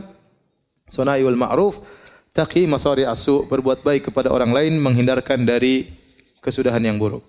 Sunai 0.91 1.23
ma'ruf 1.25 2.02
taqi 2.33 2.65
masari 2.65 3.05
asu 3.05 3.45
berbuat 3.45 3.85
baik 3.85 4.09
kepada 4.09 4.33
orang 4.33 4.49
lain 4.49 4.81
menghindarkan 4.81 5.45
dari 5.45 5.93
kesudahan 6.41 6.81
yang 6.81 6.97
buruk. 6.97 7.21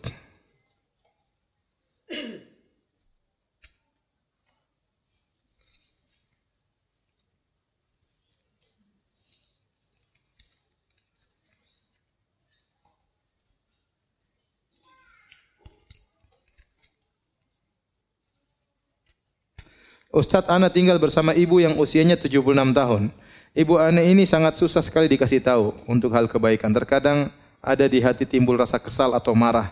Ustadz 20.15 20.47
Ana 20.47 20.71
tinggal 20.71 21.03
bersama 21.03 21.35
ibu 21.35 21.59
yang 21.59 21.75
usianya 21.75 22.15
76 22.15 22.39
tahun. 22.71 23.11
Ibu 23.55 23.79
Ana 23.79 24.03
ini 24.03 24.27
sangat 24.27 24.59
susah 24.59 24.83
sekali 24.83 25.07
dikasih 25.07 25.39
tahu 25.39 25.71
untuk 25.87 26.11
hal 26.11 26.27
kebaikan. 26.27 26.75
Terkadang 26.75 27.31
ada 27.63 27.87
di 27.87 28.03
hati 28.03 28.27
timbul 28.27 28.59
rasa 28.59 28.83
kesal 28.83 29.15
atau 29.15 29.31
marah 29.31 29.71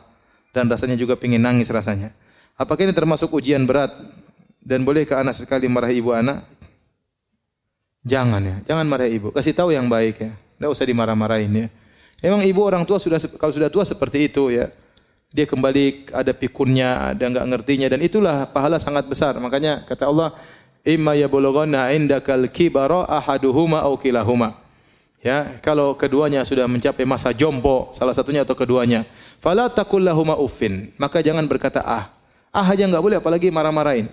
dan 0.55 0.71
rasanya 0.71 0.95
juga 0.95 1.19
ingin 1.19 1.43
nangis 1.43 1.67
rasanya. 1.67 2.15
Apakah 2.55 2.87
ini 2.87 2.95
termasuk 2.95 3.35
ujian 3.35 3.67
berat 3.67 3.91
dan 4.63 4.87
bolehkah 4.87 5.19
anak 5.19 5.35
sekali 5.35 5.67
marah 5.67 5.91
ibu 5.91 6.15
anak? 6.15 6.47
Jangan 8.07 8.39
ya, 8.39 8.57
jangan 8.71 8.87
marah 8.87 9.11
ibu. 9.11 9.35
Kasih 9.35 9.51
tahu 9.51 9.75
yang 9.75 9.91
baik 9.91 10.15
ya. 10.23 10.31
Tidak 10.31 10.71
usah 10.71 10.87
dimarah-marahin 10.87 11.67
ya. 11.67 11.69
Memang 12.23 12.47
ibu 12.47 12.63
orang 12.63 12.87
tua 12.87 13.03
sudah 13.03 13.19
kalau 13.35 13.51
sudah 13.51 13.67
tua 13.67 13.83
seperti 13.83 14.31
itu 14.31 14.55
ya 14.55 14.71
dia 15.33 15.49
kembali 15.49 16.13
ada 16.13 16.33
pikunnya, 16.37 17.17
ada 17.17 17.25
enggak 17.25 17.47
ngertinya 17.49 17.89
dan 17.89 18.05
itulah 18.05 18.45
pahala 18.53 18.77
sangat 18.77 19.09
besar. 19.09 19.33
Makanya 19.41 19.83
kata 19.89 20.05
Allah, 20.05 20.37
"Imma 20.83 21.15
yablughanna 21.15 21.91
indakal 21.95 22.47
kibara 22.51 23.07
ahaduhuma 23.07 23.83
aw 23.83 23.95
kilahuma." 23.99 24.63
Ya, 25.23 25.55
kalau 25.63 25.95
keduanya 25.95 26.43
sudah 26.43 26.67
mencapai 26.67 27.07
masa 27.07 27.31
jompo, 27.31 27.95
salah 27.95 28.11
satunya 28.11 28.43
atau 28.43 28.59
keduanya, 28.59 29.07
fala 29.39 29.71
taqul 29.71 30.03
uffin. 30.43 30.91
Maka 30.99 31.23
jangan 31.23 31.47
berkata 31.47 31.79
ah. 31.79 32.11
Ah 32.51 32.67
aja 32.67 32.85
enggak 32.85 33.01
boleh 33.01 33.17
apalagi 33.23 33.49
marah-marahin. 33.55 34.11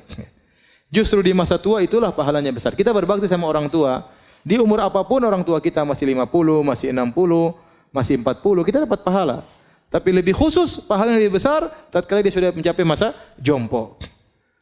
Justru 0.95 1.25
di 1.25 1.33
masa 1.33 1.57
tua 1.57 1.81
itulah 1.81 2.13
pahalanya 2.13 2.53
besar. 2.53 2.77
Kita 2.77 2.93
berbakti 2.93 3.25
sama 3.25 3.49
orang 3.49 3.69
tua, 3.73 4.05
di 4.45 4.61
umur 4.61 4.85
apa 4.85 5.01
pun 5.01 5.19
orang 5.25 5.41
tua 5.41 5.57
kita 5.57 5.81
masih 5.81 6.13
50, 6.13 6.29
masih 6.61 6.87
60, 6.93 7.57
masih 7.89 8.15
40, 8.21 8.67
kita 8.69 8.77
dapat 8.85 8.99
pahala. 9.01 9.41
Tapi 9.89 10.13
lebih 10.13 10.37
khusus, 10.37 10.77
pahala 10.85 11.17
yang 11.17 11.25
lebih 11.25 11.41
besar 11.41 11.65
tatkala 11.89 12.21
dia 12.21 12.29
sudah 12.29 12.53
mencapai 12.53 12.85
masa 12.85 13.17
jompo. 13.41 13.97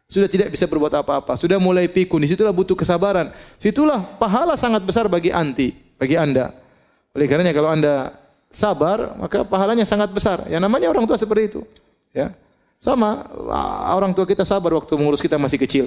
Sudah 0.08 0.32
tidak 0.32 0.56
bisa 0.56 0.64
berbuat 0.72 1.04
apa-apa, 1.04 1.36
sudah 1.36 1.60
mulai 1.60 1.92
pikun, 1.92 2.24
di 2.24 2.32
situlah 2.32 2.56
butuh 2.56 2.80
kesabaran. 2.80 3.28
Situlah 3.60 4.00
pahala 4.16 4.56
sangat 4.56 4.80
besar 4.88 5.12
bagi 5.12 5.36
anti, 5.36 5.76
bagi 6.00 6.16
Anda. 6.16 6.56
Oleh 7.12 7.28
karenanya 7.28 7.52
kalau 7.52 7.68
Anda 7.68 8.16
sabar, 8.48 9.20
maka 9.20 9.44
pahalanya 9.44 9.84
sangat 9.84 10.08
besar. 10.16 10.48
Yang 10.48 10.64
namanya 10.64 10.88
orang 10.88 11.04
tua 11.04 11.20
seperti 11.20 11.52
itu. 11.52 11.62
Ya. 12.16 12.32
Sama 12.80 13.28
orang 13.92 14.16
tua 14.16 14.24
kita 14.24 14.48
sabar 14.48 14.80
waktu 14.80 14.96
mengurus 14.96 15.20
kita 15.20 15.36
masih 15.36 15.60
kecil. 15.60 15.86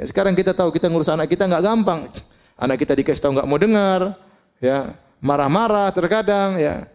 Ya, 0.00 0.08
sekarang 0.08 0.32
kita 0.32 0.56
tahu 0.56 0.72
kita 0.72 0.88
ngurus 0.88 1.12
anak 1.12 1.28
kita 1.28 1.44
nggak 1.44 1.60
gampang. 1.60 2.08
Anak 2.56 2.80
kita 2.80 2.96
dikasih 2.96 3.20
tahu 3.20 3.32
nggak 3.36 3.48
mau 3.48 3.60
dengar, 3.60 4.16
ya 4.56 4.96
marah-marah 5.20 5.92
terkadang, 5.92 6.56
ya 6.56 6.88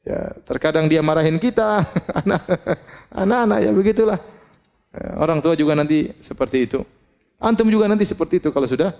Ya, 0.00 0.32
terkadang 0.48 0.88
dia 0.88 1.04
marahin 1.04 1.36
kita, 1.36 1.84
anak-anak 3.20 3.58
ya 3.60 3.70
begitulah. 3.70 4.18
Ya, 4.90 5.14
orang 5.22 5.38
tua 5.38 5.54
juga 5.54 5.78
nanti 5.78 6.10
seperti 6.18 6.66
itu. 6.66 6.82
Antum 7.38 7.70
juga 7.70 7.86
nanti 7.86 8.02
seperti 8.02 8.42
itu 8.42 8.50
kalau 8.50 8.66
sudah 8.66 8.90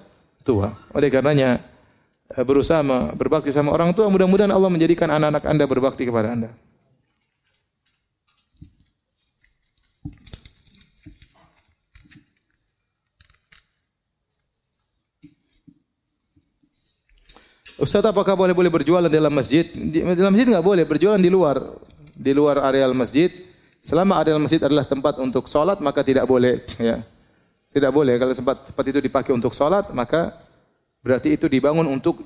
tua. 0.46 0.70
Oleh 0.94 1.10
karenanya 1.10 1.58
eh, 2.30 2.44
berusaha 2.46 2.80
berbakti 3.18 3.50
sama 3.50 3.74
orang 3.74 3.90
tua, 3.90 4.06
mudah-mudahan 4.06 4.54
Allah 4.54 4.70
menjadikan 4.70 5.10
anak-anak 5.10 5.44
Anda 5.50 5.64
berbakti 5.66 6.06
kepada 6.06 6.30
Anda. 6.30 6.50
Ustaz 17.80 18.04
apakah 18.04 18.36
boleh 18.36 18.52
boleh 18.52 18.68
berjualan 18.68 19.08
dalam 19.08 19.32
masjid? 19.32 19.64
Di, 19.64 20.04
dalam 20.04 20.36
masjid 20.36 20.52
enggak 20.52 20.68
boleh, 20.68 20.84
berjualan 20.84 21.16
di 21.16 21.32
luar. 21.32 21.56
Di 22.12 22.36
luar 22.36 22.60
areal 22.60 22.92
masjid. 22.92 23.32
Selama 23.80 24.20
areal 24.20 24.36
masjid 24.36 24.60
adalah 24.60 24.84
tempat 24.84 25.16
untuk 25.16 25.48
sholat, 25.48 25.80
maka 25.80 26.04
tidak 26.04 26.28
boleh. 26.28 26.60
Ya. 26.76 27.00
Tidak 27.70 27.92
boleh. 27.94 28.20
Kalau 28.20 28.34
tempat, 28.34 28.56
tempat 28.72 28.84
itu 28.92 29.00
dipakai 29.00 29.32
untuk 29.32 29.56
sholat, 29.56 29.88
maka 29.96 30.36
berarti 31.00 31.38
itu 31.38 31.48
dibangun 31.48 31.88
untuk 31.88 32.20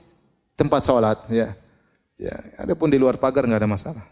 tempat 0.59 0.82
sholat. 0.82 1.18
Ya. 1.31 1.55
Ya. 2.18 2.36
Adapun 2.59 2.90
di 2.90 2.98
luar 2.98 3.20
pagar 3.22 3.47
enggak 3.47 3.62
ada 3.62 3.70
masalah. 3.70 4.05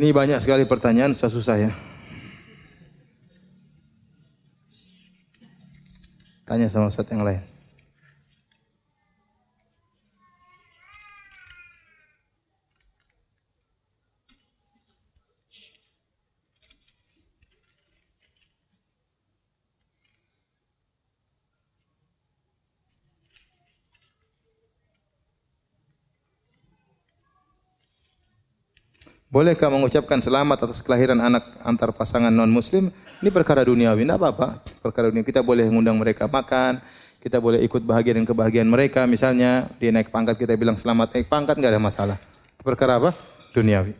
Ini 0.00 0.16
banyak 0.16 0.40
sekali 0.40 0.64
pertanyaan, 0.64 1.12
susah-susah 1.12 1.56
ya. 1.60 1.68
Tanya 6.48 6.72
sama 6.72 6.88
Ustaz 6.88 7.04
yang 7.12 7.20
lain. 7.20 7.59
Bolehkah 29.30 29.70
mengucapkan 29.70 30.18
selamat 30.18 30.66
atas 30.66 30.82
kelahiran 30.82 31.22
anak 31.22 31.46
antar 31.62 31.94
pasangan 31.94 32.34
non 32.34 32.50
muslim? 32.50 32.90
Ini 33.22 33.30
perkara 33.30 33.62
duniawi, 33.62 34.02
tidak 34.02 34.18
apa-apa. 34.18 34.58
Perkara 34.82 35.06
dunia 35.06 35.22
kita 35.22 35.38
boleh 35.38 35.70
mengundang 35.70 35.94
mereka 36.02 36.26
makan, 36.26 36.82
kita 37.22 37.38
boleh 37.38 37.62
ikut 37.62 37.78
bahagia 37.86 38.18
dan 38.18 38.26
kebahagiaan 38.26 38.66
mereka. 38.66 39.06
Misalnya 39.06 39.70
dia 39.78 39.94
naik 39.94 40.10
pangkat 40.10 40.34
kita 40.34 40.58
bilang 40.58 40.74
selamat 40.74 41.14
naik 41.14 41.30
pangkat 41.30 41.62
nggak 41.62 41.70
ada 41.70 41.78
masalah. 41.78 42.18
Perkara 42.58 42.98
apa? 42.98 43.14
Duniawi. 43.54 43.94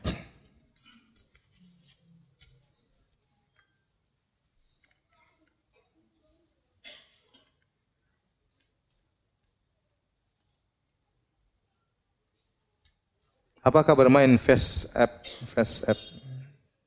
Apakah 13.61 13.93
bermain 13.93 14.31
face 14.41 14.89
app, 14.97 15.25
face 15.45 15.85
app 15.85 16.01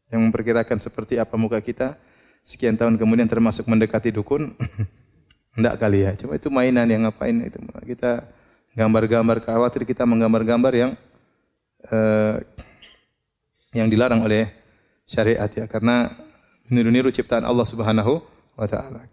yang 0.09 0.25
memperkirakan 0.25 0.81
seperti 0.81 1.21
apa 1.21 1.37
muka 1.37 1.61
kita? 1.61 1.97
sekian 2.43 2.75
tahun 2.75 2.99
kemudian 2.99 3.25
termasuk 3.25 3.65
mendekati 3.65 4.11
dukun? 4.11 4.51
Enggak 5.57 5.79
kali 5.79 6.03
ya. 6.03 6.11
Cuma 6.19 6.35
itu 6.35 6.51
mainan 6.51 6.85
yang 6.85 7.07
ngapain 7.07 7.33
itu. 7.39 7.57
Kita 7.87 8.27
gambar-gambar 8.75 9.39
khawatir 9.41 9.87
kita 9.87 10.03
menggambar-gambar 10.03 10.73
yang 10.75 10.91
eh, 11.87 12.35
yang 13.73 13.87
dilarang 13.87 14.21
oleh 14.21 14.51
syariat 15.07 15.49
ya 15.49 15.65
karena 15.65 16.11
meniru-niru 16.69 17.09
ciptaan 17.09 17.47
Allah 17.47 17.65
Subhanahu 17.65 18.21
wa 18.59 18.67
taala. 18.67 19.07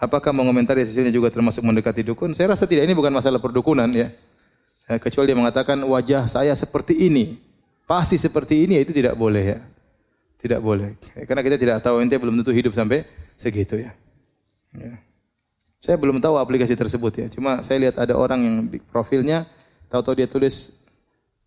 Apakah 0.00 0.32
mengomentari 0.32 0.80
hasilnya 0.80 1.12
juga 1.12 1.28
termasuk 1.28 1.60
mendekati 1.60 2.00
dukun? 2.00 2.32
Saya 2.32 2.56
rasa 2.56 2.64
tidak. 2.64 2.88
Ini 2.88 2.96
bukan 2.96 3.12
masalah 3.12 3.36
perdukunan 3.36 3.88
ya. 3.92 4.08
Ya 4.90 4.98
kecuali 4.98 5.30
dia 5.30 5.38
mengatakan 5.38 5.78
wajah 5.86 6.26
saya 6.26 6.50
seperti 6.58 7.06
ini, 7.06 7.38
pasti 7.86 8.18
seperti 8.18 8.66
ini, 8.66 8.82
itu 8.82 8.90
tidak 8.90 9.14
boleh 9.14 9.44
ya. 9.54 9.58
Tidak 10.40 10.58
boleh. 10.58 10.96
Ya, 11.14 11.28
karena 11.28 11.44
kita 11.44 11.56
tidak 11.60 11.76
tahu 11.84 12.00
ente 12.00 12.16
belum 12.16 12.40
tentu 12.42 12.50
hidup 12.50 12.72
sampai 12.72 13.04
segitu 13.36 13.76
ya. 13.76 13.92
ya. 14.72 14.98
Saya 15.78 16.00
belum 16.00 16.16
tahu 16.18 16.40
aplikasi 16.40 16.72
tersebut 16.74 17.12
ya. 17.12 17.26
Cuma 17.28 17.60
saya 17.60 17.76
lihat 17.76 18.00
ada 18.00 18.16
orang 18.16 18.40
yang 18.40 18.56
profilnya 18.88 19.44
tahu-tahu 19.92 20.16
dia 20.16 20.28
tulis 20.28 20.80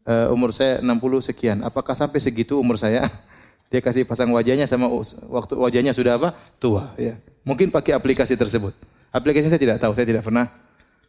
uh, 0.06 0.30
umur 0.30 0.53
saya 0.53 0.78
60 0.82 0.94
sekian. 1.26 1.57
Apakah 1.65 1.98
sampai 1.98 2.22
segitu 2.22 2.61
umur 2.61 2.78
saya? 2.78 3.10
Dia 3.74 3.82
kasih 3.82 4.06
pasang 4.06 4.30
wajahnya 4.30 4.70
sama 4.70 4.86
waktu 5.34 5.57
wajahnya 5.57 5.98
sudah 5.98 6.22
apa? 6.22 6.38
Tua 6.61 6.94
ya. 6.94 7.18
Mungkin 7.41 7.74
pakai 7.74 7.98
aplikasi 7.98 8.38
tersebut. 8.38 8.78
Aplikasi 9.10 9.49
saya 9.49 9.57
tidak 9.57 9.82
tahu, 9.82 9.98
saya 9.98 10.06
tidak 10.06 10.22
pernah 10.22 10.45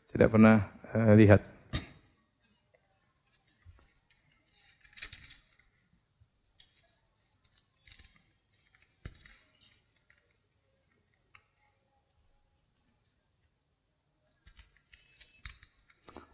tidak 0.08 0.32
pernah 0.32 0.72
uh, 0.96 1.12
lihat. 1.12 1.44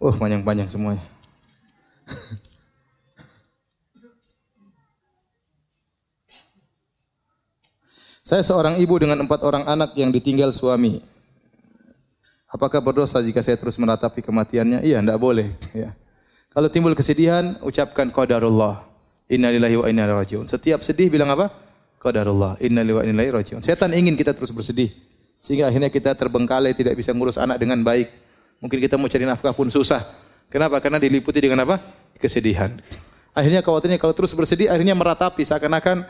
Oh, 0.01 0.09
panjang-panjang 0.17 0.65
semuanya. 0.73 1.05
Saya 8.25 8.41
seorang 8.41 8.81
ibu 8.81 8.97
dengan 8.97 9.21
empat 9.21 9.45
orang 9.45 9.69
anak 9.69 9.93
yang 10.01 10.09
ditinggal 10.09 10.57
suami. 10.57 11.05
Apakah 12.49 12.81
berdosa 12.81 13.21
jika 13.21 13.45
saya 13.45 13.61
terus 13.61 13.77
meratapi 13.77 14.25
kematiannya? 14.25 14.81
Iya, 14.89 15.05
tidak 15.05 15.21
boleh. 15.21 15.53
Ya. 15.77 15.93
Kalau 16.49 16.73
timbul 16.73 16.97
kesedihan, 16.97 17.61
ucapkan 17.61 18.09
qadarullah. 18.09 18.81
Innalillahi 19.29 19.77
wa 19.79 19.87
inna 19.87 20.03
ilaihi 20.09 20.19
rajiun. 20.25 20.45
Setiap 20.49 20.81
sedih 20.83 21.13
bilang 21.13 21.31
apa? 21.31 21.53
Qadarullah. 22.01 22.57
Innalillahi 22.59 22.97
wa 22.97 23.03
inna 23.05 23.15
ilaihi 23.21 23.35
rajiun. 23.37 23.61
Setan 23.63 23.93
ingin 23.93 24.17
kita 24.17 24.33
terus 24.33 24.51
bersedih. 24.51 24.91
Sehingga 25.45 25.69
akhirnya 25.69 25.93
kita 25.93 26.17
terbengkalai, 26.17 26.73
tidak 26.73 26.97
bisa 26.97 27.13
ngurus 27.13 27.37
anak 27.37 27.61
dengan 27.61 27.85
baik. 27.85 28.30
Mungkin 28.61 28.79
kita 28.79 29.01
mau 29.01 29.09
cari 29.09 29.25
nafkah 29.25 29.57
pun 29.57 29.73
susah. 29.73 30.05
Kenapa? 30.53 30.77
Karena 30.85 31.01
diliputi 31.01 31.41
dengan 31.41 31.65
apa? 31.65 31.81
Kesedihan. 32.21 32.77
Akhirnya 33.33 33.65
khawatirnya 33.65 33.97
kalau 33.97 34.13
terus 34.13 34.37
bersedih, 34.37 34.69
akhirnya 34.69 34.93
meratapi 34.93 35.41
seakan-akan 35.41 36.05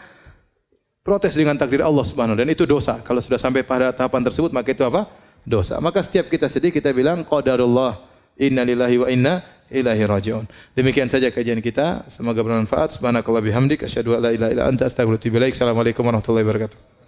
protes 1.06 1.38
dengan 1.38 1.54
takdir 1.54 1.80
Allah 1.86 2.02
Subhanahu 2.02 2.34
dan 2.34 2.50
itu 2.50 2.66
dosa. 2.66 2.98
Kalau 3.06 3.22
sudah 3.22 3.38
sampai 3.38 3.62
pada 3.62 3.94
tahapan 3.94 4.26
tersebut, 4.26 4.50
maka 4.50 4.74
itu 4.74 4.82
apa? 4.82 5.06
Dosa. 5.46 5.78
Maka 5.78 6.02
setiap 6.02 6.26
kita 6.26 6.50
sedih 6.50 6.74
kita 6.74 6.90
bilang 6.90 7.22
qadarullah 7.22 8.02
inna 8.36 8.66
lillahi 8.66 8.96
wa 8.98 9.08
inna 9.08 9.34
ilaihi 9.70 10.04
rajiun. 10.04 10.44
Demikian 10.74 11.06
saja 11.06 11.30
kajian 11.30 11.62
kita. 11.62 12.04
Semoga 12.10 12.42
bermanfaat. 12.42 12.98
Subhanakallah 12.98 13.40
bihamdik 13.40 13.86
asyhadu 13.86 14.18
an 14.18 14.26
la 14.26 14.30
ilaha 14.34 14.50
illa 14.50 14.64
anta 14.66 14.90
ilaik. 14.90 15.54
Assalamualaikum 15.54 16.02
warahmatullahi 16.02 16.44
wabarakatuh. 16.44 16.99